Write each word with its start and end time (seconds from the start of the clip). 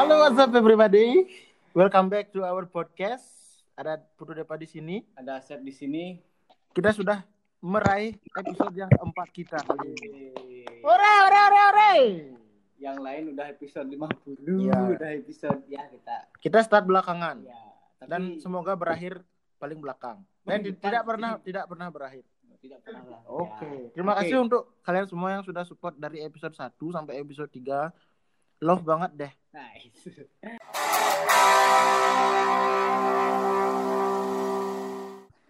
Halo, 0.00 0.24
what's 0.24 0.40
up 0.40 0.56
everybody? 0.56 1.28
Welcome 1.76 2.08
back 2.08 2.32
to 2.32 2.40
our 2.40 2.64
podcast. 2.64 3.20
Ada 3.76 4.00
Putu 4.16 4.32
Depa 4.32 4.56
di 4.56 4.64
sini. 4.64 5.04
Ada 5.12 5.36
Asep 5.36 5.60
di 5.60 5.68
sini. 5.76 6.16
Kita 6.72 6.88
sudah 6.88 7.20
meraih 7.60 8.16
episode 8.16 8.72
yang 8.72 8.88
keempat 8.88 9.28
kita. 9.28 9.60
Ore, 10.80 11.10
ore, 11.20 11.36
ore, 11.36 11.60
ore. 11.68 11.92
Yang 12.80 12.96
lain 12.96 13.22
udah 13.36 13.46
episode 13.52 13.92
50, 13.92 14.40
Iya. 14.40 14.78
udah 14.96 15.10
episode 15.20 15.60
ya 15.68 15.84
kita. 15.84 16.16
Kita 16.40 16.58
start 16.64 16.88
belakangan 16.88 17.44
Ya, 17.44 17.60
tapi 18.00 18.08
dan 18.08 18.22
semoga 18.40 18.72
berakhir 18.72 19.20
paling 19.60 19.84
belakang. 19.84 20.24
Dan 20.48 20.64
tidak 20.64 21.04
depan. 21.04 21.08
pernah 21.12 21.30
tidak 21.44 21.64
pernah 21.68 21.88
berakhir. 21.92 22.24
tidak 22.60 22.80
pernah 22.84 23.04
lah. 23.04 23.20
Oke. 23.28 23.68
Ya. 23.68 23.88
Terima 23.92 24.12
Oke. 24.16 24.20
kasih 24.24 24.36
untuk 24.40 24.62
kalian 24.80 25.08
semua 25.08 25.28
yang 25.32 25.44
sudah 25.44 25.64
support 25.68 25.92
dari 26.00 26.24
episode 26.24 26.56
1 26.56 26.88
sampai 26.88 27.20
episode 27.20 27.48
3. 27.52 27.88
Love 28.60 28.84
banget 28.84 29.10
deh. 29.16 29.32
Nice. 29.50 30.04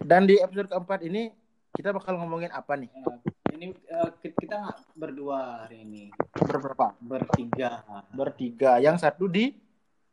Dan 0.01 0.27
di 0.27 0.35
episode 0.37 0.67
keempat 0.67 0.99
ini 1.01 1.31
kita 1.71 1.91
bakal 1.91 2.17
ngomongin 2.17 2.51
apa 2.51 2.75
nih? 2.75 2.91
Ya, 2.91 3.13
ini 3.53 3.65
eh, 3.71 4.09
ki- 4.19 4.35
kita 4.37 4.59
nggak 4.59 4.77
berdua 4.93 5.37
hari 5.63 5.81
ini, 5.81 6.11
Berberapa? 6.35 6.91
bertiga. 6.99 7.85
Bertiga. 8.11 8.71
Yang 8.77 8.97
satu 9.01 9.25
di 9.25 9.55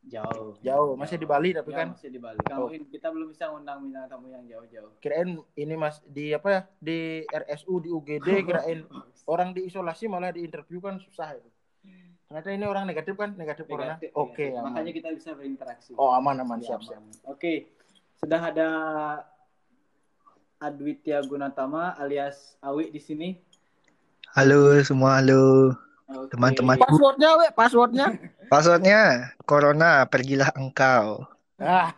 Jauh. 0.01 0.55
jauh, 0.59 0.95
masih 0.95 1.15
di 1.15 1.27
Bali 1.27 1.51
tapi 1.51 1.69
Ya, 1.69 1.77
kan 1.77 1.87
masih 1.91 2.09
di 2.09 2.17
Bali. 2.17 2.39
Kamu 2.41 2.63
Oh. 2.63 2.71
kita 2.71 3.11
belum 3.11 3.27
bisa 3.29 3.51
undang 3.51 3.83
bintang 3.83 4.07
tamu 4.07 4.27
yang 4.27 4.41
jauh-jauh. 4.43 4.95
kirain 4.97 5.27
ini 5.53 5.75
mas 5.75 5.99
di 6.03 6.31
apa 6.31 6.47
ya 6.49 6.61
di 6.79 6.99
RSU 7.27 7.73
di 7.77 7.89
UGD 7.89 8.27
kirain 8.41 8.87
orang 9.27 9.51
diisolasi 9.51 10.07
malah 10.07 10.31
diinterview 10.31 10.79
kan 10.79 10.97
susah 10.97 11.35
itu 11.35 11.49
ternyata 12.29 12.53
ini 12.53 12.61
orang 12.63 12.85
negatif 12.85 13.17
kan 13.17 13.33
negatif, 13.33 13.65
corona 13.65 13.97
Negatif, 13.97 14.13
oke 14.13 14.37
ya. 14.45 14.53
aman. 14.55 14.69
Makanya 14.69 14.91
kita 14.93 15.09
bisa 15.11 15.29
berinteraksi. 15.33 15.97
oh 15.97 16.13
aman 16.13 16.37
aman 16.37 16.61
Ya, 16.61 16.77
siap 16.77 16.81
siap. 16.85 17.01
Oke, 17.25 17.73
sudah 18.15 18.37
ada 18.43 18.69
Adwitya 20.59 21.25
Gunatama 21.25 21.97
alias 21.97 22.53
Awi 22.61 22.93
di 22.93 23.01
sini. 23.01 23.33
Halo 24.31 24.77
semua, 24.79 25.17
halo. 25.17 25.73
Oke. 26.05 26.29
Teman-teman. 26.29 26.77
passwordnya 26.77 27.33
we 27.33 27.49
passwordnya 27.49 28.05
Passwordnya 28.53 29.01
Corona, 29.41 30.05
pergilah 30.05 30.53
engkau. 30.53 31.25
ah 31.57 31.89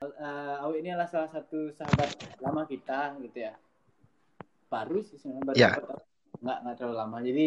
Eh, 0.00 0.54
Awi 0.58 0.80
ini 0.80 0.90
adalah 0.90 1.06
salah 1.06 1.28
satu 1.28 1.70
sahabat 1.70 2.08
lama 2.40 2.64
kita 2.64 3.20
gitu 3.20 3.38
ya. 3.38 3.52
Baru 4.66 4.98
sih 5.00 5.14
sebenarnya 5.14 5.44
baru 5.46 5.56
Ya. 5.56 5.70
dapat. 5.76 6.00
Nggak 6.38 6.58
nggak 6.62 6.74
terlalu 6.78 6.96
lama. 6.96 7.18
Jadi 7.18 7.46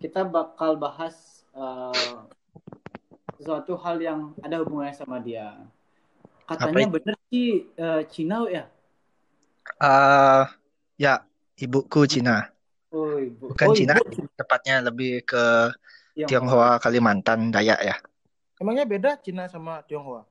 kita 0.00 0.24
bakal 0.24 0.80
bahas 0.80 1.44
eh, 1.52 2.16
sesuatu 3.36 3.76
hal 3.76 4.00
yang 4.00 4.20
ada 4.40 4.64
hubungannya 4.64 4.96
sama 4.96 5.20
dia. 5.20 5.60
Katanya 6.48 6.88
Apa 6.88 6.94
bener 7.00 7.14
sih 7.28 7.68
eh, 7.76 8.02
Cina 8.08 8.48
ya. 8.48 8.64
Ah, 9.80 10.52
ya, 10.96 11.24
ibuku 11.60 12.04
Cina. 12.04 12.52
Oh, 12.94 13.18
ibu. 13.18 13.50
Bukan 13.50 13.68
oh, 13.68 13.74
Cina, 13.74 13.98
ibu. 13.98 14.28
tepatnya 14.38 14.84
lebih 14.86 15.26
ke 15.26 15.74
Tionghoa, 16.14 16.78
Kalimantan, 16.78 17.50
Dayak 17.50 17.80
ya. 17.82 17.96
emangnya 18.62 18.86
beda 18.86 19.18
Cina 19.18 19.50
sama 19.50 19.82
Tionghoa 19.82 20.22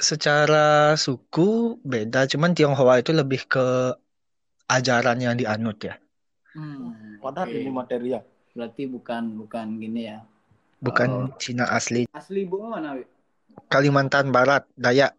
Secara 0.00 0.96
suku 0.96 1.80
beda, 1.84 2.24
cuman 2.28 2.56
Tionghoa 2.56 3.00
itu 3.00 3.12
lebih 3.12 3.44
ke 3.44 3.96
ajaran 4.68 5.20
yang 5.20 5.36
dianut 5.36 5.76
ya. 5.80 6.00
Hmm, 6.56 7.20
padahal 7.20 7.52
oke. 7.52 7.60
ini 7.60 7.70
materi 7.70 8.08
ya 8.16 8.20
Berarti 8.56 8.88
bukan 8.88 9.36
bukan 9.36 9.66
gini 9.76 10.08
ya. 10.08 10.24
Bukan 10.80 11.28
Oh. 11.28 11.36
Cina 11.36 11.68
asli. 11.68 12.08
Asli 12.08 12.48
ibu 12.48 12.56
mana, 12.64 12.96
Wi? 12.96 13.04
Kalimantan 13.68 14.32
Barat, 14.32 14.64
Dayak. 14.72 15.12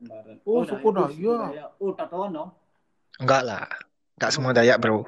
Barat. 0.00 0.40
Oh, 0.48 0.64
Dayak. 0.64 0.68
suku 0.72 0.88
Dayak. 0.88 1.68
Oh, 1.76 1.92
Tatoan 1.92 2.32
dong. 2.32 2.50
Enggak 3.20 3.42
lah. 3.44 3.68
Enggak 4.16 4.32
semua 4.32 4.56
Dayak, 4.56 4.80
bro. 4.80 5.04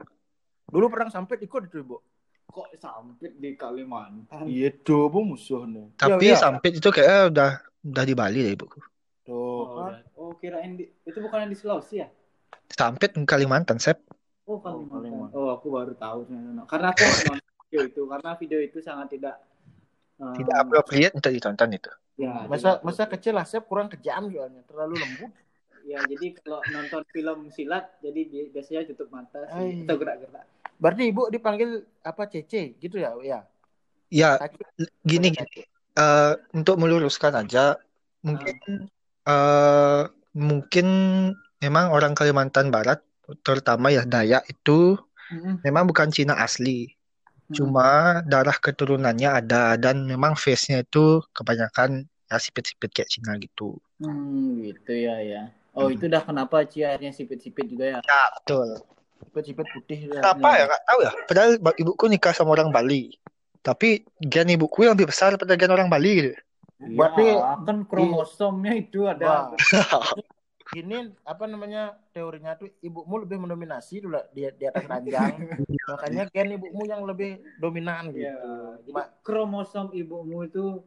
dulu 0.70 0.86
perang 0.86 1.10
sampai 1.10 1.34
ikut 1.42 1.66
itu 1.66 1.82
ibu 1.82 1.98
Kok 2.46 2.78
sampai 2.78 3.34
di 3.34 3.58
Kalimantan? 3.58 4.46
iya 4.46 4.70
tuh 4.70 5.10
bu 5.10 5.26
musuhnya 5.26 5.90
Tapi 5.98 6.30
ya, 6.30 6.38
ya. 6.38 6.38
sampit 6.38 6.78
itu 6.78 6.86
kayaknya 6.94 7.20
udah 7.26 7.50
udah 7.90 8.04
di 8.06 8.14
Bali 8.14 8.38
deh 8.46 8.54
ibuku. 8.54 8.78
tuh 9.26 9.66
Oh, 9.66 9.90
oh, 10.14 10.30
kirain 10.38 10.78
di, 10.78 10.86
itu 11.02 11.18
bukan 11.18 11.50
di 11.50 11.58
Sulawesi 11.58 12.02
ya? 12.02 12.08
Sampit 12.70 13.18
Kalimantan, 13.26 13.82
Sep. 13.82 13.98
Oh, 14.50 14.58
Kalimantan. 14.58 15.06
Kalimantan. 15.06 15.38
Oh, 15.38 15.48
aku 15.54 15.66
baru 15.70 15.94
tahu. 15.94 16.20
Karena 16.66 16.90
aku 16.90 17.02
nonton 17.06 17.38
video 17.70 17.80
itu, 17.86 18.02
karena 18.10 18.30
video 18.34 18.58
itu 18.58 18.78
sangat 18.82 19.06
tidak 19.14 19.38
eh, 20.18 20.34
Tidak 20.42 20.56
appropriate 20.58 21.14
untuk 21.14 21.30
ditonton 21.30 21.70
itu. 21.70 21.90
Ya, 22.18 22.44
masa 22.50 22.76
tidak 22.76 22.84
masa 22.84 23.02
kecil 23.06 23.32
lah 23.38 23.46
saya 23.46 23.62
kurang 23.64 23.88
kejam 23.88 24.26
soalnya 24.28 24.66
terlalu 24.66 24.98
lembut 24.98 25.32
Ya, 25.80 25.96
jadi 26.04 26.36
kalau 26.44 26.60
nonton 26.68 27.02
film 27.08 27.48
silat, 27.48 27.88
jadi 28.04 28.20
bi- 28.28 28.50
biasanya 28.52 28.84
tutup 28.92 29.08
mata 29.08 29.48
sih, 29.48 29.88
atau 29.88 29.96
gerak-gerak. 29.96 30.44
berarti 30.76 31.02
ibu 31.08 31.32
dipanggil 31.32 31.82
apa 32.04 32.28
Cece 32.28 32.76
gitu 32.76 33.00
ya 33.00 33.16
ya 33.24 33.40
Ya, 34.12 34.36
gini 35.00 35.32
gini 35.32 35.64
Eh, 35.90 36.34
untuk 36.54 36.78
meluruskan 36.78 37.34
aja 37.34 37.74
mungkin 38.22 38.86
eh 39.26 40.02
mungkin 40.36 40.86
memang 41.58 41.90
orang 41.90 42.14
Kalimantan 42.14 42.70
Barat 42.70 43.02
terutama 43.40 43.90
ya 43.90 44.02
Dayak 44.04 44.44
itu 44.48 44.98
Mm-mm. 45.30 45.62
memang 45.62 45.84
bukan 45.86 46.08
Cina 46.10 46.34
asli 46.38 46.90
Hmm. 47.50 47.58
cuma 47.58 47.88
darah 48.30 48.54
keturunannya 48.54 49.26
ada 49.42 49.74
dan 49.74 50.06
memang 50.06 50.38
face-nya 50.38 50.86
itu 50.86 51.18
kebanyakan 51.34 52.06
ya 52.30 52.38
sipit-sipit 52.38 52.94
kayak 52.94 53.10
Cina 53.10 53.34
gitu 53.42 53.74
Hmm, 53.98 54.62
gitu 54.62 54.94
ya 54.94 55.18
ya. 55.18 55.42
Oh, 55.74 55.90
itu 55.90 56.06
dah 56.06 56.22
kenapa 56.22 56.62
Ci 56.62 56.86
akhirnya 56.86 57.10
sipit-sipit 57.10 57.66
juga 57.66 57.90
ya? 57.90 57.98
ya 57.98 58.22
betul 58.38 58.78
Sipit-sipit 59.26 59.66
putih 59.66 59.98
kenapa 60.14 60.46
ya 60.54 60.64
nggak 60.70 60.82
tahu 60.86 60.98
ya 61.02 61.12
padahal 61.26 61.50
ibuku 61.74 62.04
nikah 62.06 62.30
sama 62.30 62.54
orang 62.54 62.70
Bali 62.70 63.18
tapi 63.66 64.06
gen 64.22 64.54
ibuku 64.54 64.86
yang 64.86 64.94
lebih 64.94 65.10
besar 65.10 65.34
daripada 65.34 65.58
gen 65.58 65.74
orang 65.74 65.90
Bali 65.90 66.10
gitu 66.22 66.32
Berarti- 66.80 67.34
Ya, 67.34 67.60
kan 67.66 67.84
kromosomnya 67.84 68.72
itu 68.78 69.04
ada. 69.04 69.52
Wah. 69.52 69.58
Gini 70.70 71.10
apa 71.26 71.44
namanya 71.50 71.98
teorinya 72.14 72.54
tuh 72.54 72.70
ibumu 72.78 73.18
lebih 73.26 73.42
mendominasi 73.42 74.06
dulu 74.06 74.22
di, 74.30 74.46
di 74.54 74.64
atas 74.70 74.86
ranjang. 74.86 75.34
Makanya 75.90 76.30
gen 76.30 76.54
ibumu 76.54 76.86
yang 76.86 77.02
lebih 77.02 77.42
dominan 77.58 78.14
gitu. 78.14 78.30
Ya, 78.30 78.38
jadi 78.86 78.94
Ma- 78.94 79.10
kromosom 79.26 79.90
ibumu 79.90 80.46
itu 80.46 80.78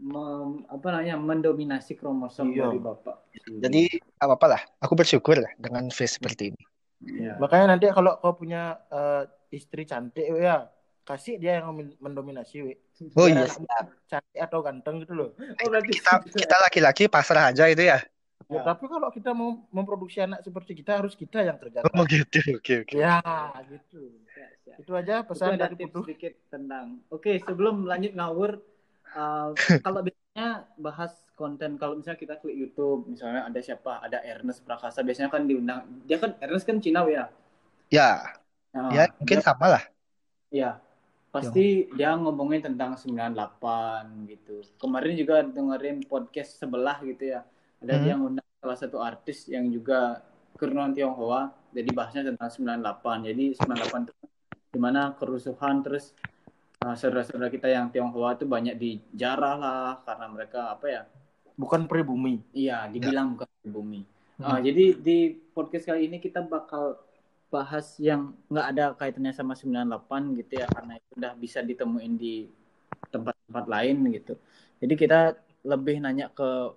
mem- 0.00 0.64
apa 0.64 0.86
namanya 0.94 1.20
mendominasi 1.20 1.92
kromosom 1.98 2.54
Iya. 2.54 2.72
dari 2.72 2.80
bapak. 2.80 3.16
jadi 3.38 3.86
apa 4.18 4.34
apa 4.34 4.46
lah 4.50 4.62
aku 4.82 4.98
bersyukur 4.98 5.38
lah 5.38 5.52
dengan 5.60 5.86
face 5.94 6.18
seperti 6.18 6.50
ini 6.54 6.62
ya. 7.22 7.38
Makanya 7.38 7.76
nanti 7.76 7.86
kalau 7.92 8.18
kau 8.18 8.34
punya 8.34 8.82
eh, 8.90 9.22
istri 9.54 9.86
cantik 9.86 10.26
ya 10.26 10.66
kasih 11.06 11.38
dia 11.40 11.62
yang 11.62 11.72
men- 11.72 11.98
mendominasi 12.02 12.56
we. 12.64 12.74
oh 13.16 13.26
iya 13.30 13.46
anakmu 13.46 13.64
cantik 14.10 14.40
atau 14.42 14.58
ganteng 14.60 14.94
gitu 15.06 15.14
loh. 15.14 15.28
Oh, 15.38 15.66
berarti 15.70 15.90
kita 15.94 16.12
kita 16.24 16.56
laki-laki 16.66 17.04
pasrah 17.06 17.54
aja 17.54 17.64
itu 17.70 17.84
ya 17.86 18.02
Ya, 18.48 18.60
Ya. 18.60 18.62
tapi 18.64 18.88
kalau 18.88 19.12
kita 19.12 19.36
mau 19.36 19.60
memproduksi 19.68 20.24
anak 20.24 20.40
seperti 20.40 20.72
kita 20.72 21.04
harus 21.04 21.12
kita 21.12 21.44
yang 21.44 21.60
kerja. 21.60 21.84
oh 21.84 22.04
gitu 22.08 22.40
oke 22.56 22.74
oke 22.88 22.94
Ya, 22.96 23.20
gitu. 23.68 24.08
Ya, 24.32 24.46
ya. 24.64 24.74
Itu 24.80 24.92
aja 24.96 25.20
pesan 25.20 25.60
dari 25.60 25.76
tips 25.76 25.92
Putu. 25.92 26.00
sedikit 26.08 26.32
tentang. 26.48 27.04
Oke, 27.12 27.36
sebelum 27.44 27.84
lanjut 27.84 28.16
ngawur, 28.16 28.56
uh, 29.12 29.52
kalau 29.84 30.00
biasanya 30.00 30.64
bahas 30.80 31.12
konten 31.36 31.76
kalau 31.76 32.00
misalnya 32.00 32.18
kita 32.24 32.34
klik 32.40 32.56
YouTube, 32.56 33.04
misalnya 33.04 33.44
ada 33.44 33.60
siapa, 33.60 34.00
ada 34.00 34.18
Ernest 34.24 34.64
Prakasa, 34.64 35.04
biasanya 35.04 35.28
kan 35.28 35.44
diundang. 35.44 35.84
Dia 36.08 36.16
kan 36.16 36.32
Ernest 36.40 36.64
kan 36.64 36.80
Cina 36.80 37.04
ya. 37.04 37.28
ya 37.92 38.24
Nah, 38.72 38.92
ya 38.92 39.04
mungkin 39.20 39.40
sama 39.40 39.66
lah 39.76 39.82
Ya, 40.48 40.80
pasti 41.34 41.88
dia 41.92 42.16
ngomongin 42.16 42.64
tentang 42.64 42.96
98 42.96 44.24
gitu. 44.32 44.64
Kemarin 44.80 45.12
juga 45.20 45.44
dengerin 45.44 46.04
podcast 46.08 46.56
sebelah 46.56 46.98
gitu 47.04 47.36
ya. 47.36 47.44
Ada 47.82 47.94
Hmm. 47.94 48.04
dia 48.04 48.14
ngundang 48.18 48.48
salah 48.58 48.78
satu 48.78 48.98
artis 48.98 49.46
yang 49.46 49.70
juga 49.70 50.22
keturunan 50.54 50.90
Tionghoa. 50.90 51.54
Jadi 51.70 51.90
bahasnya 51.94 52.22
tentang 52.34 52.50
98. 52.50 53.22
Jadi 53.22 53.54
98 53.54 54.08
itu 54.08 54.12
di 54.68 54.78
mana 54.80 55.14
kerusuhan 55.14 55.80
terus 55.80 56.12
uh, 56.82 56.94
saudara-saudara 56.98 57.48
kita 57.48 57.70
yang 57.70 57.88
Tionghoa 57.88 58.34
itu 58.34 58.44
banyak 58.44 58.74
dijarah 58.76 59.54
lah 59.56 59.90
karena 60.02 60.26
mereka 60.26 60.74
apa 60.74 60.86
ya? 60.90 61.02
Bukan 61.58 61.86
pribumi. 61.90 62.42
Iya, 62.54 62.86
dibilang 62.90 63.34
bukan 63.38 63.48
bumi. 63.66 64.02
Hmm. 64.38 64.46
Ah, 64.46 64.58
jadi 64.62 64.94
di 64.94 65.34
podcast 65.50 65.90
kali 65.90 66.06
ini 66.06 66.22
kita 66.22 66.46
bakal 66.46 66.98
bahas 67.50 67.96
yang 67.98 68.36
nggak 68.52 68.66
ada 68.70 68.84
kaitannya 68.94 69.32
sama 69.34 69.56
98 69.56 70.36
gitu 70.38 70.60
ya 70.60 70.66
karena 70.68 71.00
itu 71.00 71.10
udah 71.16 71.32
bisa 71.34 71.58
ditemuin 71.64 72.14
di 72.14 72.46
tempat-tempat 73.10 73.64
lain 73.66 73.96
gitu. 74.14 74.34
Jadi 74.78 74.94
kita 74.94 75.34
lebih 75.66 75.98
nanya 75.98 76.30
ke 76.30 76.70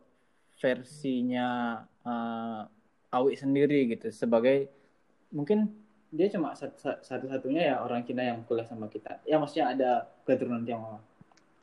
versinya 0.61 1.81
uh, 2.05 2.61
Awi 3.11 3.35
sendiri 3.35 3.91
gitu 3.91 4.07
sebagai 4.13 4.71
mungkin 5.33 5.67
dia 6.11 6.27
cuma 6.31 6.53
satu- 6.55 7.01
satu-satunya 7.01 7.61
ya 7.71 7.75
orang 7.83 8.03
Cina 8.03 8.23
yang 8.23 8.43
kuliah 8.47 8.67
sama 8.67 8.87
kita. 8.87 9.19
Ya 9.27 9.39
maksudnya 9.39 9.71
ada 9.73 9.91
keturunan 10.27 10.63
Tionghoa. 10.63 10.99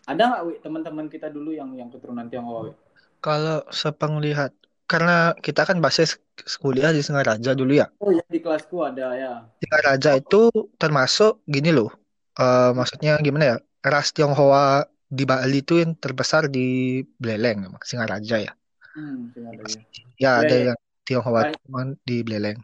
Ada 0.08 0.22
nggak 0.24 0.42
Wi 0.48 0.54
teman-teman 0.64 1.06
kita 1.12 1.28
dulu 1.28 1.52
yang 1.52 1.72
yang 1.76 1.92
keturunan 1.92 2.26
Tionghoa? 2.32 2.68
Wi? 2.68 2.72
Kalau 3.20 3.60
sepenglihat, 3.68 4.56
karena 4.88 5.36
kita 5.36 5.68
kan 5.68 5.84
basis 5.84 6.16
kuliah 6.64 6.96
di 6.96 7.04
Singaraja 7.04 7.52
dulu 7.52 7.76
ya. 7.76 7.92
Oh 8.00 8.08
ya 8.08 8.24
di 8.24 8.40
kelasku 8.40 8.80
ada 8.80 9.12
ya. 9.14 9.32
Singaraja 9.60 10.10
itu 10.16 10.48
termasuk 10.80 11.44
gini 11.44 11.70
loh. 11.76 11.92
eh, 12.38 12.70
maksudnya 12.72 13.20
gimana 13.20 13.44
ya? 13.44 13.56
Ras 13.84 14.14
Tionghoa 14.14 14.86
di 15.08 15.24
Bali 15.26 15.60
itu 15.60 15.80
yang 15.82 15.92
terbesar 15.98 16.46
di 16.48 17.00
Beleleng, 17.18 17.68
emang, 17.68 17.82
Singaraja 17.84 18.36
ya. 18.48 18.52
Hmm, 18.98 19.30
ada 19.30 19.62
ya. 19.62 19.78
Ya, 19.78 19.82
Ya, 20.18 20.30
ada 20.42 20.54
ya. 20.58 20.64
yang 20.74 20.78
Tionghoa 21.06 21.42
cuman 21.62 21.86
di 22.02 22.26
Beleleng. 22.26 22.58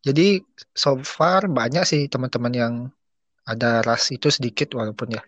Jadi 0.00 0.40
so 0.72 0.96
far 1.04 1.44
banyak 1.44 1.84
sih 1.84 2.08
teman-teman 2.08 2.54
yang 2.56 2.74
ada 3.44 3.84
ras 3.84 4.08
itu 4.08 4.32
sedikit 4.32 4.72
walaupun 4.72 5.20
ya. 5.20 5.22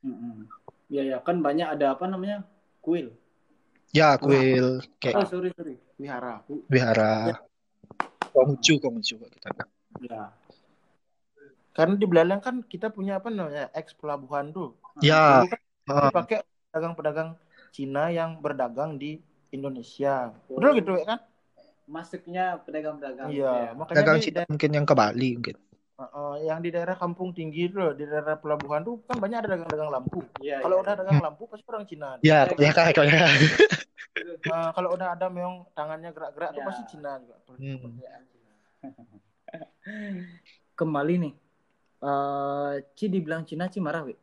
Hmm, 0.00 0.48
Ya 0.88 1.04
ya 1.04 1.18
kan 1.20 1.44
banyak 1.44 1.68
ada 1.76 1.92
apa 1.92 2.08
namanya 2.08 2.48
kuil. 2.80 3.12
Ya, 3.92 4.16
kuil 4.16 4.80
Oh 4.80 4.88
kayak 4.96 5.28
sorry 5.28 5.52
sorry. 5.52 5.76
Wihara. 6.00 6.40
wihara 6.72 7.36
Konghucu, 8.32 8.80
Konghucu 8.80 9.20
kita 9.20 9.48
kan. 9.52 9.68
Ya. 10.00 10.32
Karena 11.72 11.94
di 11.96 12.04
Beleleng 12.08 12.40
kan 12.40 12.64
kita 12.64 12.88
punya 12.92 13.20
apa 13.20 13.28
namanya 13.28 13.68
ex 13.76 13.92
pelabuhan 13.96 14.52
tuh. 14.52 14.72
Ya, 15.04 15.44
Dulu 15.44 15.52
kan 15.52 15.60
ah, 15.92 16.08
dipakai 16.08 16.38
pedagang-pedagang 16.72 17.30
Cina 17.72 18.12
yang 18.12 18.40
berdagang 18.40 18.96
di 19.00 19.20
Indonesia. 19.52 20.32
Betul 20.48 20.80
gitu 20.80 20.92
ya 20.96 21.06
kan? 21.06 21.18
Masuknya 21.86 22.44
pedagang-pedagang. 22.64 23.28
Iya, 23.28 23.52
ya. 23.52 23.70
makanya 23.76 23.96
dagang 24.00 24.16
di 24.18 24.24
Cina 24.24 24.34
daerah, 24.42 24.50
mungkin 24.50 24.70
yang 24.72 24.86
ke 24.88 24.94
Bali 24.96 25.30
mungkin. 25.36 25.56
yang 26.42 26.58
di 26.58 26.74
daerah 26.74 26.98
kampung 26.98 27.30
tinggi 27.30 27.70
itu 27.70 27.78
loh, 27.78 27.94
di 27.94 28.02
daerah 28.02 28.34
pelabuhan 28.34 28.82
tuh 28.82 29.06
kan 29.06 29.22
banyak 29.22 29.46
ada 29.46 29.54
dagang-dagang 29.54 29.92
lampu. 29.92 30.24
Iya. 30.42 30.58
Kalau 30.58 30.80
iya. 30.80 30.82
udah 30.82 30.94
dagang 30.98 31.20
lampu 31.22 31.46
pasti 31.46 31.66
orang 31.70 31.86
Cina. 31.86 32.18
Ya, 32.26 32.50
ya 32.58 32.72
kan, 32.74 32.90
ya. 32.90 33.28
Kalau 34.74 34.88
udah 34.98 35.14
ada 35.14 35.26
meong 35.30 35.70
tangannya 35.76 36.10
gerak-gerak 36.10 36.50
tuh 36.56 36.62
Ya. 36.64 36.66
pasti 36.66 36.82
Cina 36.90 37.10
juga. 37.22 37.36
Hmm. 37.54 38.02
Kembali 40.80 41.14
nih. 41.22 41.32
Eh 42.02 42.72
Ci 42.98 43.06
dibilang 43.06 43.46
Cina 43.46 43.70
Ci 43.70 43.78
marah, 43.78 44.02
Wi. 44.02 44.18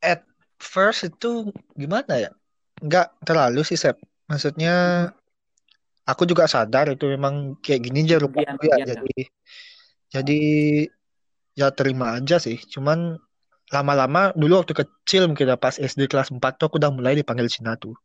At 0.00 0.24
first 0.56 1.12
itu 1.12 1.52
gimana 1.76 2.16
ya? 2.16 2.32
Nggak 2.84 3.06
terlalu 3.24 3.64
sih, 3.64 3.80
Sep. 3.80 3.96
Maksudnya 4.28 5.08
aku 6.04 6.28
juga 6.28 6.44
sadar 6.44 6.92
itu 6.92 7.08
memang 7.08 7.56
kayak 7.64 7.80
gini 7.80 8.04
aja 8.04 8.20
rupa 8.20 8.44
Bagian- 8.44 8.56
aku 8.56 8.64
ya. 8.68 8.76
bagian, 8.76 8.88
Jadi 8.92 9.20
jadi 10.12 10.40
ya 11.56 11.68
terima 11.72 12.20
aja 12.20 12.36
sih. 12.36 12.60
Cuman 12.60 13.16
lama-lama 13.72 14.30
dulu 14.36 14.60
waktu 14.60 14.76
kecil 14.76 15.26
mungkin 15.26 15.48
ya, 15.48 15.56
pas 15.56 15.74
SD 15.74 16.06
kelas 16.06 16.28
4 16.28 16.60
tuh 16.60 16.68
aku 16.68 16.76
udah 16.76 16.92
mulai 16.92 17.16
dipanggil 17.16 17.48
Cina 17.48 17.74
tuh. 17.74 17.96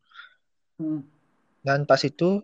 Hmm. 0.80 1.04
Dan 1.60 1.84
pas 1.84 2.00
itu 2.02 2.40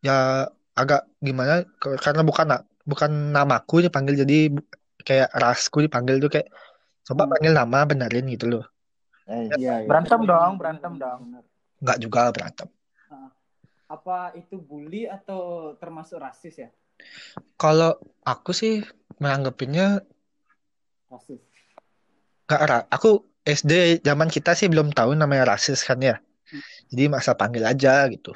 ya 0.00 0.48
agak 0.72 1.04
gimana 1.20 1.68
karena 1.76 2.24
bukan 2.24 2.46
bukan 2.88 3.36
namaku 3.36 3.84
dipanggil 3.84 4.24
jadi 4.24 4.48
kayak 5.04 5.28
rasku 5.36 5.84
dipanggil 5.84 6.16
tuh 6.18 6.32
kayak 6.32 6.48
coba 7.04 7.28
Hmm. 7.28 7.32
panggil 7.36 7.52
nama 7.52 7.78
benerin 7.84 8.26
gitu 8.32 8.48
loh. 8.48 8.64
Iya, 9.30 9.54
iya. 9.56 9.74
Berantem 9.86 10.20
dong, 10.26 10.52
berantem 10.58 10.92
dong. 10.98 11.20
Nggak 11.78 11.98
juga 12.02 12.20
berantem. 12.34 12.68
Apa 13.90 14.34
itu 14.38 14.54
bully 14.58 15.10
atau 15.10 15.74
termasuk 15.78 16.22
rasis 16.22 16.54
ya? 16.66 16.70
Kalau 17.58 17.98
aku 18.22 18.54
sih 18.54 18.82
menanggapinnya 19.18 20.02
Rasis. 21.10 21.42
nggak 22.46 22.62
ra- 22.70 22.86
aku 22.86 23.26
SD 23.42 24.02
zaman 24.06 24.30
kita 24.30 24.54
sih 24.54 24.70
belum 24.70 24.94
tahu 24.94 25.18
namanya 25.18 25.54
rasis 25.54 25.82
kan 25.82 25.98
ya. 25.98 26.22
Jadi 26.90 27.10
masa 27.10 27.34
panggil 27.34 27.66
aja 27.66 28.06
gitu. 28.10 28.34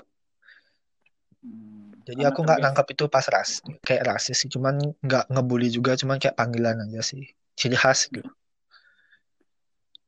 Hmm. 1.43 1.95
Jadi 2.03 2.23
Karena 2.23 2.31
aku 2.35 2.41
nggak 2.43 2.61
nangkap 2.63 2.87
itu 2.91 3.05
pas 3.07 3.27
ras 3.31 3.63
kayak 3.87 4.07
rasis 4.11 4.43
sih. 4.43 4.51
Cuman 4.51 4.79
nggak 5.03 5.31
ngebully 5.31 5.71
juga, 5.71 5.95
cuman 5.95 6.19
kayak 6.19 6.35
panggilan 6.35 6.83
aja 6.83 7.03
sih. 7.03 7.31
Ciri 7.55 7.79
khas 7.79 8.11
gitu. 8.11 8.27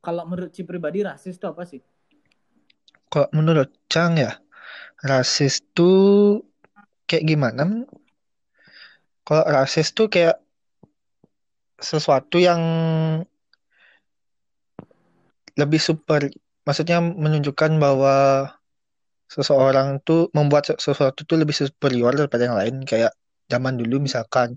Kalau 0.07 0.23
menurut 0.23 0.55
Ci 0.55 0.63
pribadi 0.63 1.03
rasis 1.03 1.35
itu 1.35 1.47
apa 1.51 1.67
sih? 1.67 1.83
Kok 3.11 3.35
menurut 3.35 3.75
Chang 3.91 4.15
ya, 4.15 4.39
rasis 5.03 5.67
tuh 5.75 6.47
kayak 7.11 7.27
gimana? 7.27 7.83
Kalau 9.27 9.43
rasis 9.51 9.91
tuh 9.91 10.07
kayak 10.07 10.39
sesuatu 11.83 12.39
yang 12.39 12.63
lebih 15.59 15.81
super, 15.83 16.31
maksudnya 16.63 17.03
menunjukkan 17.03 17.83
bahwa 17.83 18.47
seseorang 19.27 19.99
tuh 20.07 20.31
membuat 20.31 20.71
se- 20.71 20.79
sesuatu 20.79 21.27
tuh 21.27 21.43
lebih 21.43 21.57
superior 21.57 22.15
daripada 22.15 22.47
yang 22.47 22.55
lain. 22.55 22.75
Kayak 22.87 23.11
zaman 23.51 23.75
dulu 23.75 24.07
misalkan 24.07 24.55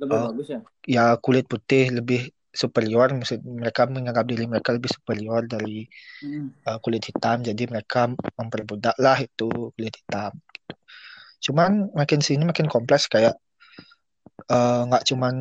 Lebih 0.00 0.14
Oh. 0.16 0.24
bagus 0.32 0.46
ya? 0.48 0.60
ya 0.88 1.04
kulit 1.20 1.44
putih 1.50 1.92
lebih 1.92 2.32
superior, 2.58 3.14
maksud 3.14 3.38
mereka 3.46 3.86
menganggap 3.86 4.26
diri 4.26 4.50
mereka 4.50 4.74
lebih 4.74 4.90
superior 4.90 5.46
dari 5.46 5.86
Hmm. 6.18 6.50
uh, 6.66 6.82
kulit 6.82 7.06
hitam, 7.06 7.46
jadi 7.46 7.70
mereka 7.70 8.10
memperbudak 8.34 8.98
lah 8.98 9.14
itu 9.22 9.46
kulit 9.78 9.94
hitam. 9.94 10.34
gitu. 10.50 10.74
Cuman 11.50 11.94
makin 11.94 12.18
sini 12.18 12.42
makin 12.42 12.66
kompleks 12.66 13.06
kayak 13.06 13.38
uh, 14.50 14.82
nggak 14.90 15.06
cuman 15.06 15.34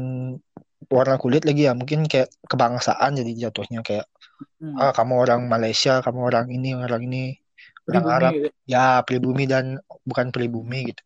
warna 0.94 1.18
kulit 1.18 1.42
lagi 1.42 1.66
ya, 1.66 1.74
mungkin 1.74 2.06
kayak 2.06 2.30
kebangsaan 2.46 3.18
jadi 3.18 3.50
jatuhnya 3.50 3.82
kayak 3.82 4.06
Hmm. 4.62 4.78
ah 4.78 4.94
kamu 4.94 5.26
orang 5.26 5.50
Malaysia, 5.50 5.98
kamu 6.06 6.30
orang 6.30 6.54
ini, 6.54 6.78
orang 6.78 7.02
ini, 7.02 7.42
orang 7.90 8.06
Pribumi 8.06 8.14
Arab, 8.22 8.32
gitu. 8.38 8.50
ya 8.70 8.86
pribumi 9.02 9.44
dan 9.50 9.82
bukan 10.06 10.30
pribumi 10.30 10.94
gitu. 10.94 11.02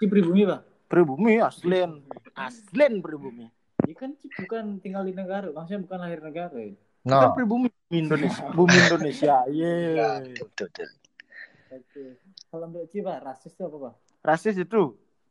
Ci 0.00 0.04
pribumi, 0.04 0.44
Pak. 0.44 0.60
Pribumi 0.88 1.40
aslen, 1.40 2.04
aslen 2.36 3.00
pribumi. 3.00 3.48
Dia 3.90 3.98
kan 3.98 4.14
bukan 4.14 4.78
tinggal 4.78 5.02
di 5.02 5.10
negara, 5.10 5.50
maksudnya 5.50 5.82
bukan 5.82 5.98
lahir 5.98 6.22
negara 6.22 6.54
ya. 6.54 6.78
Kita 7.02 7.10
No, 7.10 7.34
pribumi 7.34 7.66
bumi 7.66 7.98
Indonesia, 7.98 8.46
bumi 8.54 8.76
Indonesia. 8.78 9.34
Iya. 9.50 10.22
betul, 10.22 10.46
betul. 10.62 10.88
Oke. 11.70 12.04
Kalau 12.46 12.66
menurut 12.70 12.86
Ci, 12.86 13.02
Pak, 13.02 13.18
rasis 13.18 13.50
itu 13.50 13.62
apa, 13.62 13.76
Pak? 13.80 13.94
Rasis 14.22 14.56
itu, 14.56 14.82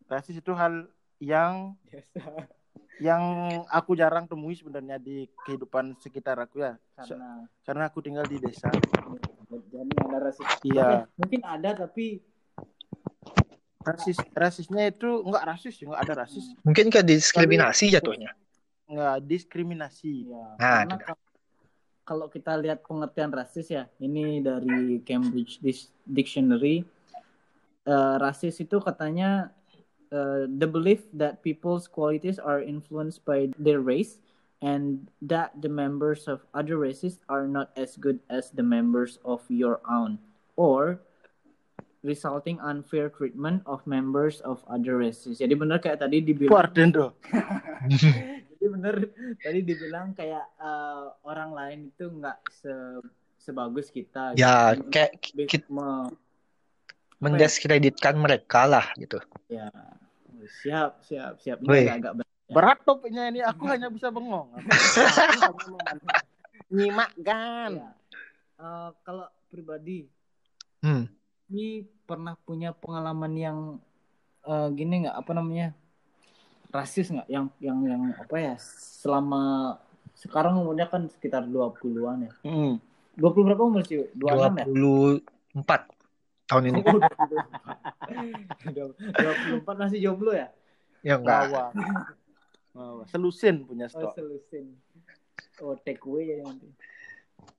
rasis 0.05 0.35
itu 0.35 0.51
hal 0.51 0.91
yang 1.19 1.71
Biasa. 1.85 2.19
yang 2.99 3.23
aku 3.65 3.95
jarang 3.95 4.27
temui 4.27 4.51
sebenarnya 4.51 4.99
di 4.99 5.23
kehidupan 5.45 5.95
sekitar 5.95 6.35
aku 6.35 6.59
ya. 6.59 6.75
So- 6.97 7.15
Karena 7.15 7.29
karena 7.63 7.83
aku 7.87 8.03
tinggal 8.03 8.27
di 8.27 8.43
desa. 8.43 8.67
jadi 9.71 9.93
ada 10.03 10.19
rasis. 10.19 10.47
Iya. 10.65 11.07
Mungkin 11.15 11.41
ada 11.41 11.69
tapi 11.77 12.19
Rasis 13.79 14.19
rasisnya 14.35 14.91
itu 14.91 15.23
enggak 15.23 15.43
rasis, 15.47 15.79
enggak 15.79 16.03
ada 16.03 16.13
rasis, 16.19 16.43
Mungkin 16.61 16.91
kayak 16.91 17.07
diskriminasi 17.07 17.87
jatuhnya. 17.89 18.35
Enggak 18.89 19.15
diskriminasi. 19.23 20.33
ya 20.33 20.57
Nah, 20.57 20.83
karena 20.83 20.95
tidak. 20.97 21.05
kalau, 21.05 21.25
kalau 22.03 22.27
kita 22.27 22.57
lihat 22.57 22.81
pengertian 22.81 23.29
rasis 23.29 23.69
ya, 23.69 23.85
ini 24.01 24.41
dari 24.41 24.97
Cambridge 25.05 25.61
Dis- 25.61 25.93
Dictionary 26.03 26.81
eh, 27.85 28.15
rasis 28.17 28.57
itu 28.59 28.81
katanya 28.81 29.53
eh, 30.09 30.49
the 30.49 30.65
belief 30.65 31.05
that 31.13 31.45
people's 31.45 31.85
qualities 31.85 32.41
are 32.41 32.59
influenced 32.65 33.21
by 33.23 33.53
their 33.61 33.79
race 33.79 34.17
and 34.59 35.07
that 35.23 35.53
the 35.61 35.71
members 35.71 36.27
of 36.27 36.43
other 36.51 36.75
races 36.75 37.21
are 37.29 37.47
not 37.47 37.71
as 37.79 37.95
good 37.95 38.19
as 38.27 38.51
the 38.51 38.65
members 38.65 39.21
of 39.23 39.39
your 39.47 39.79
own 39.87 40.19
or 40.59 40.99
resulting 42.03 42.59
unfair 42.63 43.11
treatment 43.11 43.63
of 43.67 43.83
members 43.87 44.39
of 44.43 44.63
other 44.71 44.99
races. 44.99 45.39
Jadi 45.39 45.51
benar 45.55 45.83
kayak 45.83 45.99
tadi 45.99 46.23
dibilang 46.23 46.51
Puarden 46.51 46.89
tuh. 46.95 47.11
jadi 48.59 48.67
bener 48.75 48.95
tadi 49.39 49.59
dibilang 49.63 50.11
kayak 50.11 50.45
eh, 50.59 51.05
orang 51.23 51.55
lain 51.55 51.79
itu 51.95 52.11
nggak 52.11 52.37
se 52.51 52.73
sebagus 53.39 53.87
kita. 53.87 54.35
Ya, 54.35 54.75
gitu. 54.75 54.91
kayak 54.91 55.11
kita 55.47 55.63
me- 55.71 56.11
mendiskreditkan 57.23 58.19
mereka 58.19 58.67
lah 58.67 58.91
gitu. 58.99 59.19
ya 59.47 59.71
siap 60.59 61.03
siap 61.03 61.39
siap 61.39 61.57
ini 61.63 61.87
Wih. 61.87 61.87
agak 61.87 62.19
berat. 62.19 62.27
Berat 62.49 62.79
topiknya 62.83 63.29
ini, 63.31 63.39
aku 63.49 63.63
hanya 63.69 63.87
bisa 63.87 64.11
bengong. 64.11 64.51
Nyimak 66.69 67.11
kan. 67.23 67.71
Ya. 67.79 67.89
Eh, 68.59 68.89
kalau 69.07 69.27
pribadi, 69.47 70.11
Hmm. 70.79 71.11
ini 71.51 71.83
pernah 72.07 72.39
punya 72.47 72.71
pengalaman 72.71 73.33
yang 73.35 73.57
eh, 74.47 74.67
gini 74.71 75.03
nggak 75.07 75.17
apa 75.19 75.31
namanya 75.35 75.75
rasis 76.69 77.09
nggak 77.09 77.27
yang 77.27 77.45
yang 77.57 77.79
yang 77.81 78.01
apa 78.13 78.35
ya 78.37 78.53
selama 79.01 79.75
sekarang 80.13 80.59
umurnya 80.59 80.85
kan 80.85 81.07
sekitar 81.09 81.47
20-an 81.47 82.29
ya. 82.29 82.33
Hmm. 82.45 82.77
20 83.15 83.47
berapa 83.47 83.63
umur 83.63 83.81
sih? 83.83 84.05
26 84.15 84.53
ya? 84.55 84.65
24 84.67 85.81
tahun 86.45 86.63
ini. 86.65 86.79
Oh, 86.83 86.99
24 88.65 89.75
masih 89.77 89.99
jomblo 89.99 90.31
ya? 90.31 90.47
Ya 91.01 91.15
enggak. 91.15 91.47
Bawa. 91.47 91.63
Bawa. 92.71 93.03
Selusin 93.07 93.63
punya 93.63 93.87
Oh, 93.91 94.07
stok. 94.07 94.13
selusin. 94.15 94.65
Oh, 95.59 95.75
take 95.75 95.99
away 96.03 96.35
ya 96.35 96.43
nanti. 96.43 96.67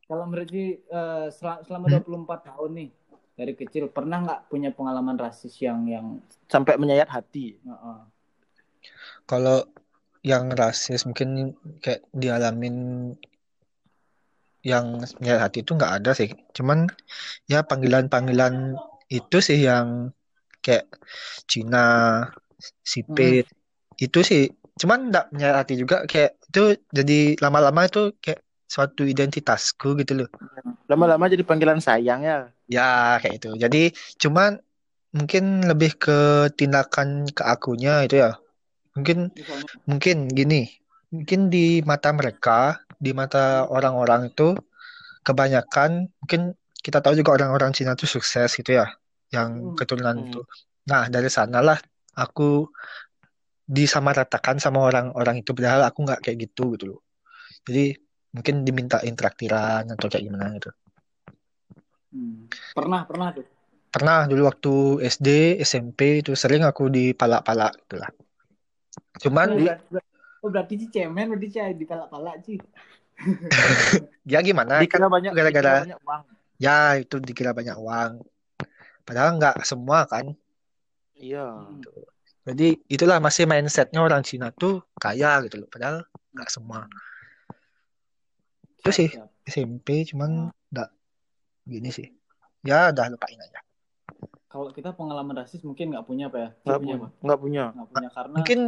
Kalau 0.05 0.27
menurut 0.27 0.49
Ci, 0.49 0.81
eh, 0.81 1.27
sel- 1.31 1.63
selama 1.65 1.87
Hmm. 1.89 2.03
24 2.05 2.41
tahun 2.45 2.71
nih 2.77 2.91
dari 3.35 3.53
kecil 3.57 3.89
pernah 3.89 4.21
nggak 4.21 4.41
punya 4.49 4.71
pengalaman 4.71 5.17
rasis 5.17 5.57
yang 5.59 5.87
yang 5.87 6.21
Sampai 6.45 6.77
menyayat 6.77 7.09
hati. 7.09 7.57
Heeh. 7.57 7.99
Kalau 9.25 9.67
yang 10.21 10.53
rasis 10.53 11.09
mungkin 11.09 11.57
kayak 11.81 12.05
dialamin 12.13 12.77
yang 14.61 15.01
menyayat 15.21 15.49
hati 15.49 15.65
itu 15.65 15.73
nggak 15.73 16.05
ada 16.05 16.13
sih. 16.13 16.29
Cuman 16.53 16.85
ya 17.49 17.65
panggilan-panggilan 17.65 18.77
itu 19.09 19.39
sih 19.41 19.65
yang 19.65 20.13
kayak 20.61 20.93
Cina, 21.49 22.29
sipit 22.85 23.49
itu 23.97 24.21
sih. 24.21 24.53
Cuman 24.77 25.09
nggak 25.09 25.33
menyayat 25.33 25.57
hati 25.65 25.75
juga 25.81 26.05
kayak 26.05 26.37
itu 26.53 26.77
jadi 26.93 27.41
lama-lama 27.41 27.89
itu 27.89 28.13
kayak 28.21 28.45
suatu 28.71 29.09
identitasku 29.09 29.97
gitu 29.99 30.25
loh. 30.25 30.29
Lama-lama 30.87 31.27
jadi 31.27 31.43
panggilan 31.43 31.81
sayang 31.81 32.23
ya. 32.23 32.53
Ya 32.71 33.17
kayak 33.19 33.43
itu. 33.43 33.51
Jadi 33.57 33.83
cuman 34.21 34.61
mungkin 35.11 35.67
lebih 35.67 35.99
ke 35.99 36.53
tindakan 36.55 37.27
ke 37.33 37.43
akunya 37.43 38.05
itu 38.07 38.21
ya. 38.23 38.37
Mungkin 39.01 39.19
Misalnya, 39.33 39.69
mungkin 39.89 40.17
gini. 40.31 40.63
Mungkin 41.11 41.41
di 41.51 41.83
mata 41.83 42.15
mereka, 42.15 42.79
di 43.01 43.11
mata 43.11 43.67
orang-orang 43.67 44.31
itu 44.31 44.55
kebanyakan 45.27 46.09
mungkin 46.23 46.55
kita 46.81 47.03
tahu 47.05 47.19
juga 47.19 47.37
orang-orang 47.37 47.75
Cina 47.77 47.93
itu 47.99 48.07
sukses 48.09 48.51
gitu 48.57 48.71
ya, 48.81 48.87
yang 49.35 49.75
Hmm. 49.75 49.77
keturunan 49.77 50.17
Hmm. 50.17 50.27
itu. 50.27 50.41
Nah, 50.89 51.11
dari 51.13 51.29
sanalah 51.29 51.79
aku 52.17 52.71
disamaratakan 53.77 54.57
sama 54.59 54.79
orang-orang 54.89 55.37
itu 55.43 55.51
padahal 55.57 55.83
aku 55.89 55.99
nggak 56.07 56.21
kayak 56.25 56.39
gitu 56.49 56.75
gitu 56.75 56.85
loh. 56.97 57.01
Jadi 57.67 57.95
mungkin 58.35 58.55
dimintain 58.67 59.15
traktiran 59.19 59.85
atau 59.95 60.07
kayak 60.11 60.25
gimana 60.27 60.47
gitu. 60.59 60.71
hmm, 62.13 62.47
pernah 62.75 63.01
pernah 63.07 63.29
tuh. 63.35 63.47
Pernah 63.91 64.31
dulu 64.31 64.43
waktu 64.47 64.73
SD, 65.03 65.29
SMP 65.67 66.23
itu 66.23 66.33
sering 66.39 66.63
aku 66.63 66.87
dipalak-palak 66.97 67.73
gitu 67.87 67.97
lah. 67.99 68.11
Cuman 69.21 69.47
Oh, 69.53 69.57
berarti, 69.61 69.99
oh, 70.43 70.49
berarti 70.51 70.75
Ci 70.81 70.87
cemen, 70.91 71.27
berarti 71.31 71.49
Ci 71.53 71.61
di 71.77 71.85
palak-palak 71.85 72.37
Ci. 72.43 72.57
ya 74.25 74.41
gimana 74.41 74.81
kan 74.81 74.85
Dikira 74.89 75.09
banyak 75.13 75.33
gara-gara 75.37 75.85
banyak 75.85 76.01
uang. 76.09 76.23
ya 76.57 76.97
itu 76.97 77.17
dikira 77.21 77.53
banyak 77.53 77.77
uang. 77.77 78.25
Padahal 79.05 79.37
nggak 79.37 79.61
semua 79.69 80.09
kan. 80.09 80.33
Iya. 81.21 81.45
Hmm. 81.69 81.85
Jadi 82.49 82.81
itulah 82.89 83.21
masih 83.21 83.45
mindsetnya 83.45 84.01
orang 84.01 84.25
Cina 84.25 84.49
tuh 84.57 84.81
kaya 84.97 85.45
gitu 85.45 85.61
loh. 85.61 85.69
Padahal 85.69 86.09
nggak 86.33 86.49
semua. 86.49 86.89
Itu 88.81 88.91
sih 88.97 89.09
siap. 89.13 89.29
SMP 89.45 90.09
cuman 90.09 90.49
nggak 90.73 90.89
gini 91.69 91.93
sih. 91.93 92.09
Ya 92.65 92.89
udah 92.89 93.13
lupain 93.13 93.37
aja. 93.37 93.61
Kalau 94.51 94.69
kita 94.75 94.91
pengalaman 94.99 95.35
rasis 95.39 95.63
mungkin 95.63 95.95
nggak 95.95 96.07
punya 96.11 96.27
apa 96.27 96.39
ya? 96.39 96.49
Nggak 96.67 96.81
punya? 96.83 96.97
Nggak 97.23 97.39
punya. 97.41 97.65
Nggak 97.71 97.89
punya 97.89 98.09
karena 98.11 98.37
Mungkin 98.37 98.61